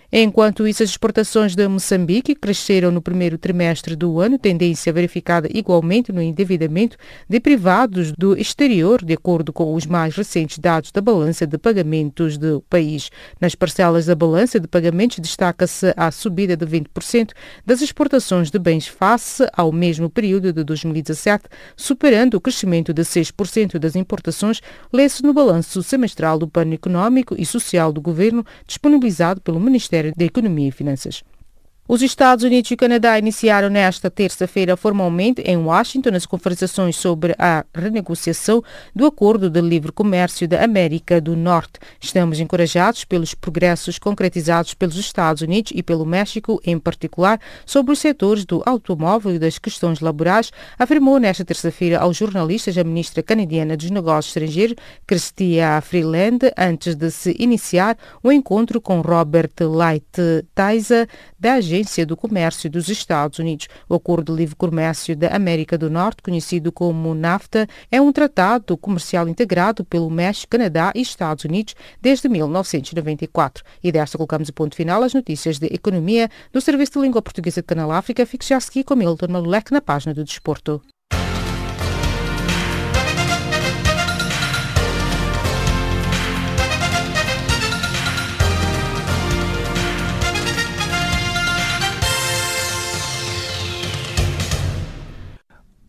Enquanto 0.10 0.66
isso, 0.66 0.84
as 0.84 0.90
exportações 0.92 1.54
de 1.54 1.68
Moçambique 1.68 2.34
cresceram 2.34 2.92
no 2.92 3.02
primeiro 3.02 3.38
trimestre 3.38 3.94
do 3.94 4.22
ano, 4.22 4.40
tendência 4.40 4.94
verificada 4.94 5.50
igualmente 5.54 6.14
no 6.14 6.22
endividamento 6.22 6.96
de 7.28 7.42
privados 7.42 8.14
do 8.14 8.38
exterior, 8.38 9.04
de 9.04 9.14
acordo 9.14 9.52
com 9.52 9.74
os 9.74 9.86
mais 9.86 10.16
recentes 10.16 10.60
dados 10.60 10.94
da 10.94 11.02
balança 11.02 11.46
de 11.46 11.58
pagamentos 11.58 12.38
do 12.38 12.64
país. 12.70 13.10
Nas 13.42 13.54
parcelas 13.54 14.06
da 14.06 14.16
balança 14.16 14.62
de 14.62 14.68
pagamentos, 14.68 15.20
destaca-se 15.20 15.94
a 15.98 16.10
subida 16.10 16.56
de 16.56 16.66
20% 16.66 17.32
das 17.66 17.82
exportações 17.82 18.50
de 18.50 18.58
bens 18.58 18.88
face 18.88 19.46
ao 19.52 19.74
mesmo 19.74 20.10
período 20.10 20.54
de 20.54 20.64
2017, 20.64 21.44
superando 21.76 22.36
o 22.36 22.42
crescimento 22.42 22.94
de 22.94 23.02
6% 23.02 23.78
das 23.78 23.98
importações, 23.98 24.62
lê-se 24.94 25.22
no 25.22 25.34
balanço 25.34 25.84
semestral 25.84 26.40
do 26.40 26.48
Plano 26.48 26.74
Económico 26.74 27.36
e 27.38 27.46
Social 27.46 27.92
do 27.92 28.00
Governo, 28.00 28.46
disponibilizado 28.66 29.42
pelo 29.42 29.60
Ministério 29.60 29.97
Ministério 29.98 30.14
da 30.16 30.26
Economia 30.26 30.68
e 30.68 30.72
Finanças. 30.72 31.24
Os 31.90 32.02
Estados 32.02 32.44
Unidos 32.44 32.70
e 32.70 32.74
o 32.74 32.78
Canadá 32.78 33.18
iniciaram 33.18 33.70
nesta 33.70 34.12
terça-feira 34.12 34.76
formalmente 34.76 35.42
em 35.44 35.56
Washington 35.56 36.10
as 36.16 36.26
conversações 36.26 36.98
sobre 36.98 37.34
a 37.40 37.66
renegociação 37.74 38.62
do 38.94 39.06
Acordo 39.06 39.50
de 39.50 39.62
Livre 39.62 39.94
Comércio 39.94 40.50
da 40.50 40.62
América 40.62 41.22
do 41.22 41.34
Norte. 41.34 41.80
Estamos 42.02 42.42
encorajados 42.42 43.06
pelos 43.06 43.34
progressos 43.34 43.98
concretizados 43.98 44.74
pelos 44.74 44.98
Estados 44.98 45.42
Unidos 45.42 45.72
e 45.74 45.82
pelo 45.82 46.06
México, 46.06 46.60
em 46.66 46.78
particular, 46.78 47.40
sobre 47.66 47.94
os 47.94 48.00
setores 48.00 48.44
do 48.44 48.62
automóvel 48.66 49.36
e 49.36 49.40
das 49.40 49.58
questões 49.58 50.02
laborais, 50.02 50.52
afirmou 50.78 51.18
nesta 51.20 51.46
terça-feira 51.46 52.00
aos 52.00 52.18
jornalistas 52.18 52.78
a 52.78 52.84
ministra 52.84 53.24
canadiana 53.24 53.78
dos 53.78 53.90
Negócios 53.90 54.36
Estrangeiros, 54.36 54.76
Cristia 55.08 55.80
Freeland, 55.80 56.52
antes 56.58 56.96
de 56.96 57.10
se 57.10 57.34
iniciar 57.40 57.98
o 58.22 58.30
encontro 58.30 58.82
com 58.82 59.00
Robert 59.00 59.54
Lighthizer, 59.62 61.08
da 61.40 61.54
agência 61.54 62.06
do 62.06 62.18
Comércio 62.18 62.70
dos 62.70 62.90
Estados 62.90 63.40
Unidos. 63.40 63.68
O 63.88 63.96
Acordo 63.96 64.32
de 64.34 64.38
Livre 64.38 64.56
Comércio 64.56 65.16
da 65.16 65.36
América 65.36 65.78
do 65.78 65.90
Norte, 65.90 66.22
conhecido 66.22 66.72
como 66.72 67.14
NAFTA, 67.14 67.68
é 67.92 68.02
um 68.02 68.12
tratado 68.12 68.78
comercial 68.78 69.28
integrado 69.28 69.86
pelo 69.86 70.10
México, 70.10 70.52
Canadá 70.52 70.92
e 70.96 71.02
Estados 71.02 71.46
Unidos 71.46 71.76
desde 72.02 72.28
1994. 72.28 73.64
E 73.84 73.92
desta 73.92 74.18
colocamos 74.18 74.50
o 74.50 74.54
ponto 74.54 74.76
final 74.76 75.04
às 75.04 75.14
notícias 75.14 75.60
de 75.60 75.68
economia 75.68 76.30
do 76.52 76.62
Serviço 76.62 76.94
de 76.94 77.00
Língua 77.00 77.22
Portuguesa 77.22 77.62
de 77.62 77.68
Canal 77.68 77.92
África. 77.92 78.26
Fique 78.26 78.46
já 78.46 78.58
a 78.58 78.60
seguir 78.60 78.84
com 78.84 78.96
Milton 78.96 79.28
Malulek 79.30 79.72
na 79.72 79.82
página 79.82 80.14
do 80.14 80.24
Desporto. 80.24 80.82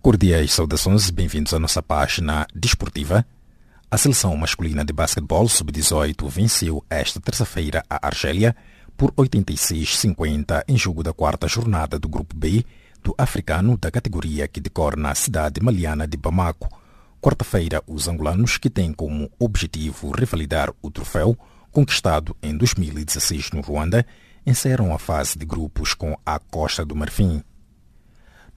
Cordiais 0.09 0.55
saudações, 0.55 1.11
bem-vindos 1.11 1.53
à 1.53 1.59
nossa 1.59 1.83
página 1.83 2.47
desportiva. 2.55 3.27
A 3.91 3.99
seleção 3.99 4.35
masculina 4.39 4.83
de 4.83 4.91
basquetebol 4.91 5.47
sub-18 5.47 6.27
venceu 6.31 6.83
esta 6.89 7.21
terça-feira 7.21 7.85
a 7.91 8.07
Argélia 8.07 8.57
por 8.97 9.13
86-50 9.13 10.65
em 10.67 10.79
jogo 10.79 11.03
da 11.03 11.13
quarta 11.13 11.47
jornada 11.47 11.99
do 11.99 12.09
Grupo 12.09 12.35
B 12.35 12.65
do 13.05 13.15
africano 13.19 13.77
da 13.77 13.91
categoria 13.91 14.49
que 14.49 14.63
decorre 14.63 14.97
na 14.97 15.15
cidade 15.15 15.61
maliana 15.61 16.09
de 16.09 16.17
Bamako. 16.17 16.71
Quarta-feira, 17.21 17.83
os 17.87 18.09
angolanos, 18.09 18.57
que 18.57 18.71
têm 18.71 18.95
como 18.95 19.31
objetivo 19.39 20.11
revalidar 20.11 20.73
o 20.81 20.91
troféu 20.91 21.37
conquistado 21.71 22.35
em 22.43 22.57
2016 22.57 23.51
no 23.51 23.61
Ruanda, 23.61 24.07
encerram 24.47 24.95
a 24.95 24.99
fase 24.99 25.37
de 25.37 25.45
grupos 25.45 25.93
com 25.93 26.17
a 26.25 26.39
Costa 26.39 26.83
do 26.83 26.97
Marfim. 26.97 27.43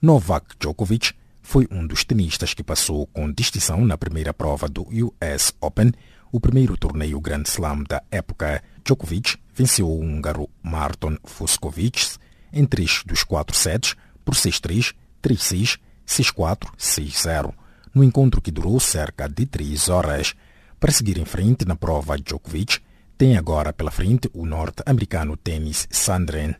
Novak 0.00 0.56
Djokovic 0.58 1.12
foi 1.42 1.66
um 1.70 1.86
dos 1.86 2.04
tenistas 2.04 2.54
que 2.54 2.62
passou 2.62 3.06
com 3.08 3.30
distinção 3.30 3.84
na 3.84 3.98
primeira 3.98 4.32
prova 4.32 4.68
do 4.68 4.86
US 4.88 5.52
Open, 5.60 5.92
o 6.30 6.40
primeiro 6.40 6.76
torneio 6.76 7.20
Grand 7.20 7.42
Slam 7.42 7.82
da 7.82 8.02
época. 8.10 8.62
Djokovic 8.84 9.36
venceu 9.54 9.88
o 9.88 10.00
húngaro 10.00 10.48
Marton 10.62 11.16
Fuskovic 11.24 12.16
em 12.52 12.64
três 12.64 13.02
dos 13.04 13.24
quatro 13.24 13.56
sets 13.56 13.94
por 14.24 14.34
6-3, 14.34 14.94
3-6, 15.22 15.78
6-4, 16.06 16.70
6-0, 16.78 17.52
no 17.92 18.04
encontro 18.04 18.40
que 18.40 18.50
durou 18.50 18.78
cerca 18.80 19.28
de 19.28 19.44
três 19.44 19.88
horas. 19.88 20.34
Para 20.80 20.92
seguir 20.92 21.18
em 21.18 21.24
frente 21.24 21.64
na 21.64 21.76
prova, 21.76 22.16
Djokovic 22.16 22.78
tem 23.18 23.36
agora 23.36 23.72
pela 23.72 23.90
frente 23.90 24.30
o 24.32 24.46
norte-americano 24.46 25.36
tênis 25.36 25.86
Sandren 25.90 26.54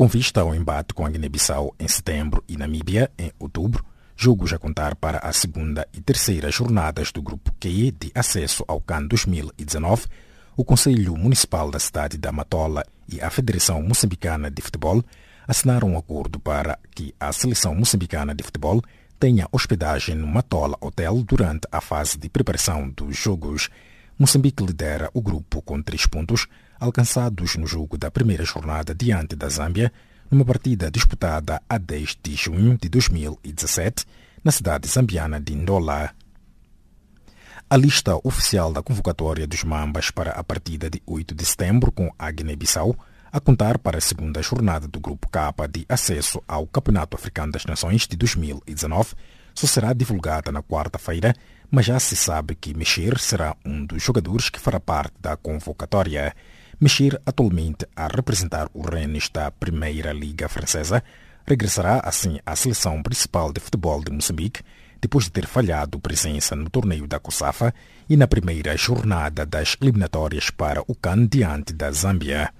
com 0.00 0.08
vista 0.08 0.40
ao 0.40 0.54
embate 0.54 0.94
com 0.94 1.04
a 1.04 1.10
Guiné-Bissau 1.10 1.74
em 1.78 1.86
setembro 1.86 2.42
e 2.48 2.56
Namíbia 2.56 3.10
em 3.18 3.30
outubro, 3.38 3.84
jogos 4.16 4.50
a 4.50 4.58
contar 4.58 4.96
para 4.96 5.18
a 5.18 5.30
segunda 5.30 5.86
e 5.92 6.00
terceira 6.00 6.50
jornadas 6.50 7.12
do 7.12 7.20
Grupo 7.20 7.52
Q 7.60 7.92
de 8.00 8.10
acesso 8.14 8.64
ao 8.66 8.80
CAN 8.80 9.06
2019, 9.06 10.06
o 10.56 10.64
Conselho 10.64 11.14
Municipal 11.18 11.70
da 11.70 11.78
cidade 11.78 12.16
da 12.16 12.32
Matola 12.32 12.82
e 13.06 13.20
a 13.20 13.28
Federação 13.28 13.82
Moçambicana 13.82 14.50
de 14.50 14.62
Futebol 14.62 15.04
assinaram 15.46 15.90
um 15.90 15.98
acordo 15.98 16.40
para 16.40 16.78
que 16.94 17.14
a 17.20 17.30
seleção 17.30 17.74
moçambicana 17.74 18.34
de 18.34 18.42
futebol 18.42 18.82
tenha 19.18 19.46
hospedagem 19.52 20.14
no 20.14 20.26
Matola 20.26 20.78
Hotel 20.80 21.22
durante 21.22 21.68
a 21.70 21.82
fase 21.82 22.16
de 22.16 22.30
preparação 22.30 22.88
dos 22.88 23.18
jogos. 23.18 23.68
Moçambique 24.18 24.64
lidera 24.64 25.10
o 25.12 25.20
grupo 25.20 25.60
com 25.60 25.82
três 25.82 26.06
pontos, 26.06 26.46
alcançados 26.80 27.56
no 27.56 27.66
jogo 27.66 27.98
da 27.98 28.10
primeira 28.10 28.44
jornada 28.44 28.94
diante 28.94 29.36
da 29.36 29.48
Zâmbia, 29.48 29.92
numa 30.30 30.44
partida 30.44 30.90
disputada 30.90 31.60
a 31.68 31.76
10 31.76 32.18
de 32.22 32.34
junho 32.34 32.78
de 32.80 32.88
2017 32.88 34.06
na 34.42 34.50
cidade 34.50 34.88
zambiana 34.88 35.38
de 35.38 35.54
Ndola. 35.54 36.14
A 37.68 37.76
lista 37.76 38.16
oficial 38.24 38.72
da 38.72 38.82
convocatória 38.82 39.46
dos 39.46 39.62
Mambas 39.62 40.10
para 40.10 40.32
a 40.32 40.42
partida 40.42 40.90
de 40.90 41.00
8 41.06 41.34
de 41.34 41.44
setembro 41.44 41.92
com 41.92 42.10
a 42.18 42.30
Guiné-Bissau, 42.30 42.96
a 43.30 43.38
contar 43.38 43.78
para 43.78 43.98
a 43.98 44.00
segunda 44.00 44.42
jornada 44.42 44.88
do 44.88 44.98
Grupo 44.98 45.28
K 45.28 45.52
de 45.70 45.86
acesso 45.88 46.42
ao 46.48 46.66
Campeonato 46.66 47.16
Africano 47.16 47.52
das 47.52 47.64
Nações 47.64 48.08
de 48.08 48.16
2019, 48.16 49.14
só 49.54 49.66
será 49.66 49.92
divulgada 49.92 50.50
na 50.50 50.62
quarta-feira, 50.62 51.34
mas 51.70 51.86
já 51.86 52.00
se 52.00 52.16
sabe 52.16 52.56
que 52.56 52.74
Mexer 52.74 53.18
será 53.18 53.56
um 53.64 53.84
dos 53.84 54.02
jogadores 54.02 54.48
que 54.48 54.58
fará 54.58 54.80
parte 54.80 55.14
da 55.20 55.36
convocatória. 55.36 56.34
Mexer, 56.80 57.20
atualmente 57.26 57.86
a 57.94 58.06
representar 58.06 58.70
o 58.72 58.80
Rennes 58.80 59.28
da 59.28 59.50
Primeira 59.50 60.14
Liga 60.14 60.48
Francesa, 60.48 61.04
regressará 61.46 62.00
assim 62.02 62.38
à 62.46 62.56
seleção 62.56 63.02
principal 63.02 63.52
de 63.52 63.60
futebol 63.60 64.02
de 64.02 64.10
Moçambique, 64.10 64.62
depois 64.98 65.26
de 65.26 65.30
ter 65.30 65.46
falhado 65.46 66.00
presença 66.00 66.56
no 66.56 66.70
torneio 66.70 67.06
da 67.06 67.20
COSAFA 67.20 67.74
e 68.08 68.16
na 68.16 68.26
primeira 68.26 68.74
jornada 68.78 69.44
das 69.44 69.76
eliminatórias 69.78 70.48
para 70.48 70.82
o 70.88 70.94
CAN 70.94 71.26
diante 71.26 71.74
da 71.74 71.92
Zâmbia. 71.92 72.50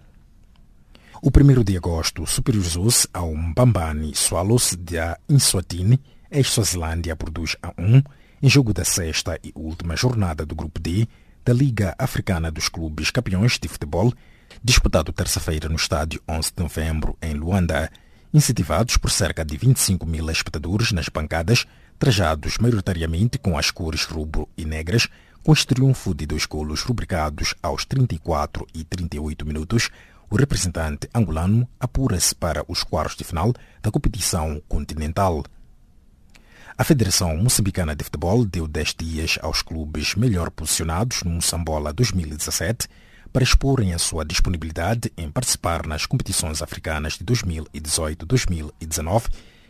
O 1.22 1.30
1 1.30 1.64
de 1.64 1.78
agosto 1.78 2.26
superiorizou-se 2.26 3.08
ao 3.14 3.34
Mbambani 3.34 4.14
Swallows 4.14 4.76
da 4.78 5.18
Inswatini, 5.30 5.98
ex-Suazilândia 6.30 7.16
por 7.16 7.30
2 7.30 7.56
a 7.62 7.72
1, 7.78 8.02
em 8.42 8.50
jogo 8.50 8.74
da 8.74 8.84
sexta 8.84 9.38
e 9.42 9.50
última 9.54 9.96
jornada 9.96 10.44
do 10.44 10.54
Grupo 10.54 10.78
D 10.78 11.08
da 11.50 11.54
Liga 11.54 11.96
Africana 11.98 12.48
dos 12.48 12.68
Clubes 12.68 13.10
Campeões 13.10 13.58
de 13.58 13.66
Futebol, 13.66 14.14
disputado 14.62 15.12
terça-feira 15.12 15.68
no 15.68 15.74
estádio 15.74 16.22
11 16.28 16.52
de 16.56 16.62
novembro 16.62 17.18
em 17.20 17.34
Luanda, 17.34 17.90
incentivados 18.32 18.96
por 18.96 19.10
cerca 19.10 19.44
de 19.44 19.56
25 19.56 20.06
mil 20.06 20.30
espectadores 20.30 20.92
nas 20.92 21.08
bancadas, 21.08 21.66
trajados 21.98 22.56
maioritariamente 22.58 23.36
com 23.36 23.58
as 23.58 23.72
cores 23.72 24.04
rubro 24.04 24.48
e 24.56 24.64
negras, 24.64 25.08
com 25.42 25.52
este 25.52 25.66
triunfo 25.66 26.14
de 26.14 26.24
dois 26.24 26.46
golos 26.46 26.82
rubricados 26.82 27.52
aos 27.60 27.84
34 27.84 28.64
e 28.72 28.84
38 28.84 29.44
minutos, 29.44 29.90
o 30.30 30.36
representante 30.36 31.10
angolano 31.12 31.68
apura-se 31.80 32.32
para 32.32 32.64
os 32.68 32.84
quartos 32.84 33.16
de 33.16 33.24
final 33.24 33.52
da 33.82 33.90
competição 33.90 34.62
continental. 34.68 35.42
A 36.80 36.82
Federação 36.82 37.36
Moçambicana 37.36 37.94
de 37.94 38.02
Futebol 38.02 38.42
deu 38.42 38.66
10 38.66 38.94
dias 38.98 39.38
aos 39.42 39.60
clubes 39.60 40.14
melhor 40.14 40.50
posicionados 40.50 41.22
no 41.24 41.32
Moçambola 41.32 41.92
2017 41.92 42.88
para 43.30 43.44
exporem 43.44 43.92
a 43.92 43.98
sua 43.98 44.24
disponibilidade 44.24 45.12
em 45.14 45.30
participar 45.30 45.86
nas 45.86 46.06
competições 46.06 46.62
africanas 46.62 47.18
de 47.18 47.24
2018-2019, 47.26 49.24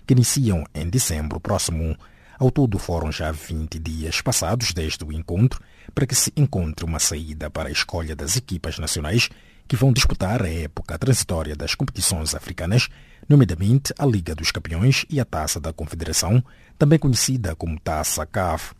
que 0.07 0.15
iniciam 0.15 0.65
em 0.73 0.89
dezembro 0.89 1.41
próximo. 1.41 1.99
Ao 2.39 2.49
todo 2.49 2.79
foram 2.79 3.11
já 3.11 3.33
20 3.33 3.81
dias 3.81 4.21
passados 4.21 4.73
desde 4.73 5.05
o 5.05 5.13
encontro 5.13 5.61
para 5.93 6.07
que 6.07 6.15
se 6.15 6.33
encontre 6.37 6.85
uma 6.85 7.01
saída 7.01 7.51
para 7.51 7.71
a 7.71 7.73
escolha 7.73 8.15
das 8.15 8.37
equipas 8.37 8.79
nacionais 8.79 9.29
que 9.67 9.75
vão 9.75 9.93
disputar 9.93 10.45
a 10.45 10.49
época 10.49 10.97
transitória 10.97 11.57
das 11.57 11.75
competições 11.75 12.37
africanas, 12.37 12.89
nomeadamente 13.29 13.93
a 13.99 14.07
Liga 14.07 14.35
dos 14.35 14.51
Campeões 14.51 15.05
e 15.09 15.21
a 15.21 15.25
Taça 15.25 15.61
da 15.61 15.73
Confederação, 15.73 16.43
também 16.79 16.99
conhecida 16.99 17.55
como 17.55 17.79
Taça 17.79 18.25
CAF. 18.27 18.75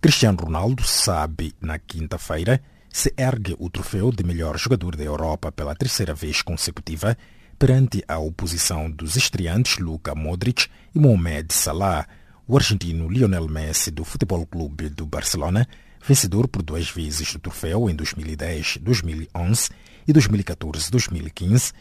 Cristiano 0.00 0.38
Ronaldo 0.42 0.82
sabe, 0.82 1.54
na 1.60 1.78
quinta-feira, 1.78 2.60
se 2.92 3.12
ergue 3.16 3.54
o 3.58 3.70
troféu 3.70 4.10
de 4.10 4.24
melhor 4.24 4.58
jogador 4.58 4.96
da 4.96 5.04
Europa 5.04 5.52
pela 5.52 5.74
terceira 5.74 6.12
vez 6.12 6.42
consecutiva 6.42 7.16
perante 7.58 8.02
a 8.08 8.18
oposição 8.18 8.90
dos 8.90 9.16
estreantes 9.16 9.78
Luka 9.78 10.14
Modric 10.14 10.66
e 10.94 10.98
Mohamed 10.98 11.52
Salah, 11.52 12.06
o 12.48 12.56
argentino 12.56 13.08
Lionel 13.08 13.46
Messi 13.48 13.90
do 13.90 14.02
Futebol 14.04 14.46
Clube 14.46 14.88
do 14.88 15.06
Barcelona, 15.06 15.68
vencedor 16.04 16.48
por 16.48 16.62
duas 16.62 16.90
vezes 16.90 17.32
do 17.34 17.38
troféu 17.38 17.88
em 17.88 17.94
2010, 17.94 18.78
2011 18.78 19.68
e 20.08 20.12
2014-2015, 20.12 21.72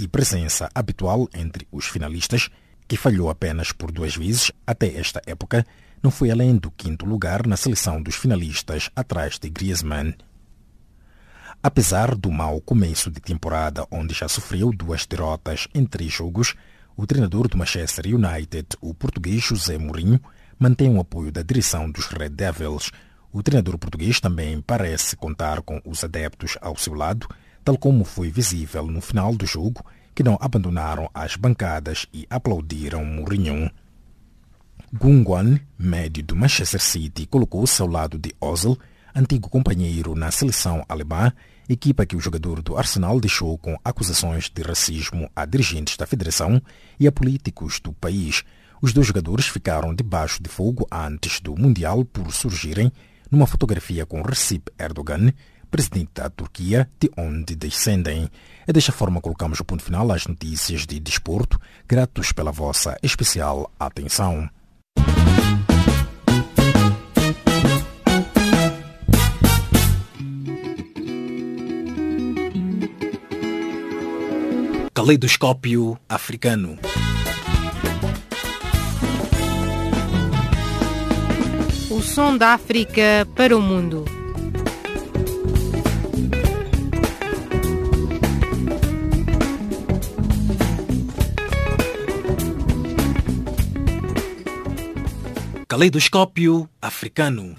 e 0.00 0.08
presença 0.08 0.70
habitual 0.74 1.28
entre 1.34 1.68
os 1.70 1.86
finalistas, 1.86 2.48
que 2.88 2.96
falhou 2.96 3.28
apenas 3.28 3.70
por 3.70 3.92
duas 3.92 4.16
vezes 4.16 4.50
até 4.66 4.96
esta 4.96 5.20
época, 5.26 5.64
não 6.02 6.10
foi 6.10 6.30
além 6.30 6.56
do 6.56 6.70
quinto 6.70 7.04
lugar 7.04 7.46
na 7.46 7.56
seleção 7.56 8.02
dos 8.02 8.16
finalistas 8.16 8.90
atrás 8.96 9.38
de 9.38 9.50
Griezmann. 9.50 10.14
Apesar 11.62 12.14
do 12.14 12.30
mau 12.30 12.58
começo 12.62 13.10
de 13.10 13.20
temporada, 13.20 13.86
onde 13.90 14.14
já 14.14 14.26
sofreu 14.26 14.72
duas 14.72 15.04
derrotas 15.04 15.68
em 15.74 15.84
três 15.84 16.10
jogos, 16.10 16.54
o 16.96 17.06
treinador 17.06 17.48
do 17.48 17.58
Manchester 17.58 18.06
United, 18.06 18.68
o 18.80 18.94
português 18.94 19.42
José 19.42 19.76
Mourinho, 19.76 20.18
mantém 20.58 20.88
o 20.88 21.00
apoio 21.00 21.30
da 21.30 21.42
direção 21.42 21.90
dos 21.90 22.06
Red 22.06 22.30
Devils. 22.30 22.90
O 23.30 23.42
treinador 23.42 23.76
português 23.76 24.20
também 24.20 24.62
parece 24.62 25.16
contar 25.16 25.60
com 25.60 25.80
os 25.84 26.02
adeptos 26.02 26.56
ao 26.62 26.76
seu 26.76 26.94
lado, 26.94 27.28
tal 27.70 27.78
como 27.78 28.04
foi 28.04 28.32
visível 28.32 28.84
no 28.88 29.00
final 29.00 29.32
do 29.32 29.46
jogo, 29.46 29.84
que 30.12 30.24
não 30.24 30.36
abandonaram 30.40 31.08
as 31.14 31.36
bancadas 31.36 32.04
e 32.12 32.26
aplaudiram 32.28 33.04
Mourinho. 33.04 33.70
Gunguan, 34.92 35.60
médio 35.78 36.24
do 36.24 36.34
Manchester 36.34 36.82
City, 36.82 37.26
colocou-se 37.26 37.80
ao 37.80 37.86
lado 37.86 38.18
de 38.18 38.34
Ozil, 38.40 38.76
antigo 39.14 39.48
companheiro 39.48 40.16
na 40.16 40.32
seleção 40.32 40.84
alemã, 40.88 41.32
equipa 41.68 42.04
que 42.04 42.16
o 42.16 42.20
jogador 42.20 42.60
do 42.60 42.76
Arsenal 42.76 43.20
deixou 43.20 43.56
com 43.56 43.78
acusações 43.84 44.50
de 44.52 44.62
racismo 44.62 45.30
a 45.36 45.46
dirigentes 45.46 45.96
da 45.96 46.08
federação 46.08 46.60
e 46.98 47.06
a 47.06 47.12
políticos 47.12 47.78
do 47.78 47.92
país. 47.92 48.42
Os 48.82 48.92
dois 48.92 49.06
jogadores 49.06 49.46
ficaram 49.46 49.94
debaixo 49.94 50.42
de 50.42 50.48
fogo 50.48 50.88
antes 50.90 51.38
do 51.38 51.54
Mundial 51.56 52.04
por 52.04 52.32
surgirem 52.32 52.90
numa 53.30 53.46
fotografia 53.46 54.04
com 54.04 54.22
Recep 54.22 54.72
Erdogan, 54.76 55.32
presidente 55.70 56.10
da 56.14 56.28
Turquia, 56.28 56.90
de 56.98 57.10
onde 57.16 57.54
descendem. 57.54 58.28
É 58.66 58.72
desta 58.72 58.92
forma 58.92 59.20
colocamos 59.20 59.60
o 59.60 59.64
ponto 59.64 59.82
final 59.82 60.10
às 60.12 60.26
notícias 60.26 60.86
de 60.86 60.98
desporto, 60.98 61.58
gratos 61.88 62.32
pela 62.32 62.50
vossa 62.50 62.98
especial 63.02 63.70
atenção. 63.78 64.50
Caleidoscópio 74.92 75.98
africano. 76.06 76.78
O 81.90 82.02
som 82.02 82.36
da 82.36 82.48
África 82.54 83.26
para 83.34 83.56
o 83.56 83.62
mundo. 83.62 84.19
Caleidoscópio 95.70 96.68
africano. 96.82 97.54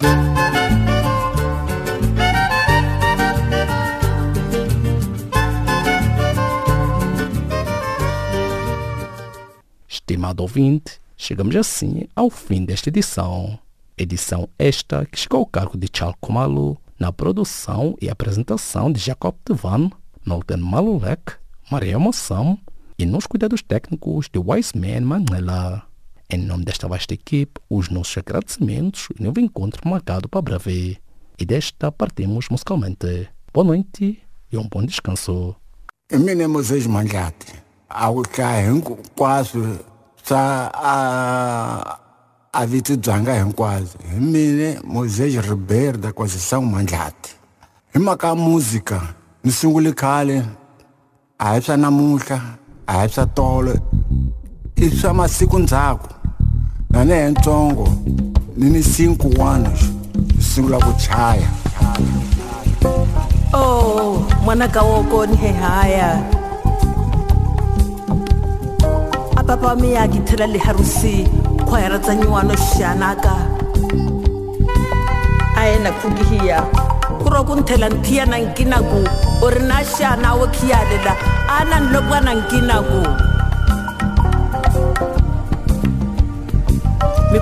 Estimado 9.87 10.43
ouvinte, 10.43 10.99
chegamos 11.15 11.55
assim 11.55 12.09
ao 12.13 12.29
fim 12.29 12.65
desta 12.65 12.89
edição. 12.89 13.57
Edição 13.97 14.49
esta 14.59 15.05
que 15.05 15.17
chegou 15.17 15.39
ao 15.39 15.45
cargo 15.45 15.77
de 15.77 15.87
Charles 15.93 16.17
Kumalo 16.19 16.77
na 16.99 17.13
produção 17.13 17.95
e 18.01 18.09
apresentação 18.09 18.91
de 18.91 18.99
Jacob 18.99 19.35
Devan, 19.45 19.89
Milton 20.25 20.57
Malulek, 20.57 21.35
Maria 21.71 21.97
Moçam 21.97 22.59
e 22.99 23.05
nos 23.05 23.25
cuidados 23.25 23.61
técnicos 23.61 24.27
de 24.27 24.37
Wiseman 24.37 24.99
Manela. 24.99 25.89
Em 26.33 26.37
nome 26.37 26.63
desta 26.63 26.87
vasta 26.87 27.13
equipe, 27.13 27.59
os 27.69 27.89
nossos 27.89 28.17
agradecimentos 28.17 29.09
e 29.19 29.21
novo 29.21 29.41
encontro 29.41 29.81
marcado 29.85 30.29
para 30.29 30.41
breve. 30.41 30.97
E 31.37 31.45
desta 31.45 31.91
partimos 31.91 32.47
musicalmente. 32.47 33.27
Boa 33.53 33.65
noite 33.65 34.17
e 34.49 34.57
um 34.57 34.65
bom 34.65 34.85
descanso. 34.85 35.53
Mine 36.09 36.47
Moisés 36.47 36.87
Manjate, 36.87 37.53
ao 37.89 38.23
hingo 38.23 38.97
hinkwaswo 38.97 39.79
swa 40.23 40.71
a 40.73 41.99
a 42.53 42.65
viti 42.65 42.95
byanga 42.95 43.33
hinkwaswo 43.33 43.99
hi 44.09 44.19
mine 44.19 44.79
Moisés 44.85 45.35
Ribeiro 45.35 45.97
da 45.97 46.13
Conceição 46.13 46.61
Mandlati 46.61 47.35
hi 47.93 47.99
mhaka 47.99 48.27
ya 48.27 48.35
muzika 48.35 49.15
ni 49.43 49.51
sungule 49.51 49.93
khale 49.93 50.45
a 51.37 51.55
hi 51.55 51.61
swa 51.61 51.77
namuntlha 51.77 52.57
a 52.87 53.01
hi 53.01 53.09
swa 53.09 53.25
tolo 53.25 53.75
i 54.75 54.89
swa 54.89 55.13
masiku 55.13 55.59
ndzhaku 55.59 56.20
na 56.93 57.03
ni 57.05 57.35
nini 58.57 58.83
sinkuwana 58.83 59.69
sungula 60.39 60.77
ku 60.79 60.93
chaya 60.97 61.49
Oh, 63.53 64.23
mwanaka 64.43 64.81
wokoni 64.81 65.35
hehaya. 65.37 66.23
papa 69.51 69.67
wa 69.67 69.75
me 69.75 69.91
ya 69.91 70.07
kithela 70.07 70.47
le 70.47 70.59
harusi 70.59 71.27
khwayara 71.67 71.99
tsa 71.99 72.15
nyuwano 72.15 72.55
xanaka 72.55 73.35
a 75.59 75.65
yena 75.67 75.91
khukihiya 75.91 76.61
ku 77.19 77.27
ro 77.29 77.43
ku 77.43 77.55
nthela 77.59 77.89
nthiya 77.89 78.25
na 78.31 78.37
nkinaku 78.39 78.99
u 79.43 79.47
ri 79.51 79.59
na 79.67 79.83
xana 79.83 80.39
wo 80.39 80.47
khiyalela 80.55 81.13
a 81.51 81.65
na 81.67 82.31
nkinaku 82.33 83.30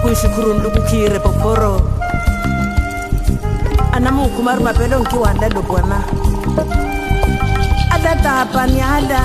kuishukuru 0.02 0.54
ndukukhire 0.54 1.20
poporo 1.20 1.82
anamuukhumari 3.92 4.64
mapelo 4.64 5.00
nkiwandado 5.00 5.62
bwana 5.62 6.02
adatahapani 7.92 8.82
ada 8.82 9.22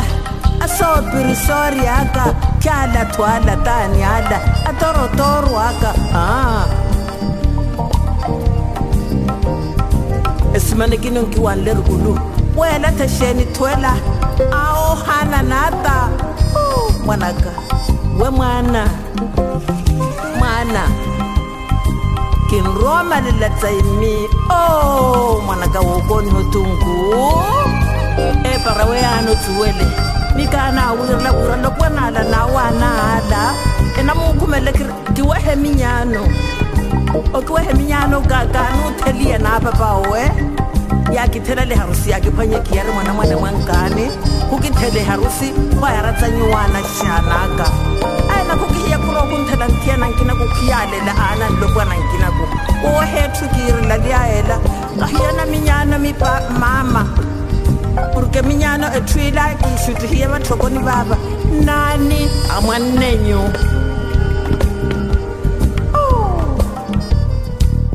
asopirisori 0.60 1.86
aka 1.88 2.34
kyada 2.58 3.04
twada 3.04 3.56
tani 3.56 4.02
ada 4.02 4.40
atorotoro 4.66 5.58
aka 5.58 5.94
ah. 6.14 6.66
esimanekini 10.54 11.18
nkiwanle 11.20 11.74
rikulu 11.74 12.18
wela 12.56 12.92
thexeni 12.92 13.44
thwela. 13.44 13.96
A 14.52 14.90
ohana 14.90 15.42
nata 15.42 16.08
mwanaka. 17.04 17.50
We 18.20 18.30
mwana. 18.30 19.03
ngwana 20.64 20.88
ke 22.48 22.60
nroma 22.60 23.20
lelatsaimi 23.20 24.16
o 24.48 24.56
oh, 24.56 25.42
ngwanaka 25.44 25.80
wo 25.80 26.00
bone 26.08 26.30
ho 26.30 26.42
tunku 26.52 26.94
e 28.44 28.52
para 28.64 28.84
we 28.88 28.98
ano 28.98 29.34
tsuwele 29.34 29.86
mikana 30.36 30.88
awirla 30.88 31.32
kura 31.32 31.56
lokwanala 31.56 32.22
na 32.24 32.46
wanala 32.46 33.42
ena 34.00 34.14
mukumele 34.14 34.72
kiwehe 35.14 35.56
minyano. 35.56 36.26
Okiwehe 37.32 37.72
minyano 37.74 38.20
kakanu 38.20 38.88
uthelie 38.88 39.38
na 39.38 39.60
papa 39.60 40.02
we 40.10 40.22
yakithela 41.14 41.64
le 41.64 41.74
harusi 41.74 42.10
yakiphanye 42.10 42.58
ki 42.60 42.76
yare 42.76 42.90
mwana 42.90 43.12
mwana 43.12 43.36
mwankane. 43.36 44.10
Ukithele 44.52 45.04
harusi 45.04 45.52
ba 45.80 45.92
yaratsanyiwana 45.92 46.80
xanaka 46.82 47.66
ngifuna 48.54 48.66
kukuhiya 48.66 48.98
kulokunthela 48.98 49.68
nthiyana 49.68 50.06
nkina 50.06 50.34
kukuhiyalela 50.34 51.12
ana 51.30 51.48
lokwana 51.60 51.94
nkina 51.94 52.30
ku 52.30 52.44
ohethu 52.86 53.48
kirila 53.48 53.96
liyahela 53.98 54.58
ahiyana 55.02 55.46
minyana 55.46 55.98
mipa 55.98 56.40
mama 56.60 57.06
porque 58.14 58.42
minyano 58.42 58.86
ethuila 58.96 59.54
kisutihiye 59.54 60.28
batlhokoni 60.28 60.78
baba 60.78 61.16
nani 61.64 62.30
amwanenyo 62.56 63.50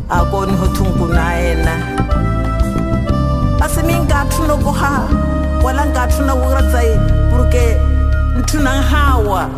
akoni 0.09 0.57
ho 0.57 0.67
thunku 0.67 1.05
na 1.05 1.39
ena 1.39 1.75
asimingathu 3.61 4.43
nokuha 4.47 5.07
wala 5.63 5.85
ngathu 5.85 6.23
nokuratsayi 6.23 6.95
porque 7.31 7.77
nthunanghawa 8.39 9.49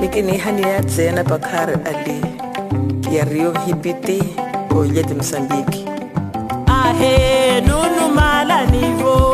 mikinihani 0.00 0.62
ya 0.62 0.82
tsena 0.82 1.24
bakari 1.24 1.74
ali. 1.84 2.20
Ya 3.16 3.24
rio 3.24 3.52
hipiti 3.66 4.22
o 4.76 4.84
ya 4.84 5.02
dimsambiki 5.02 5.84
ahe 6.66 7.60
nunumalanivo 7.60 9.29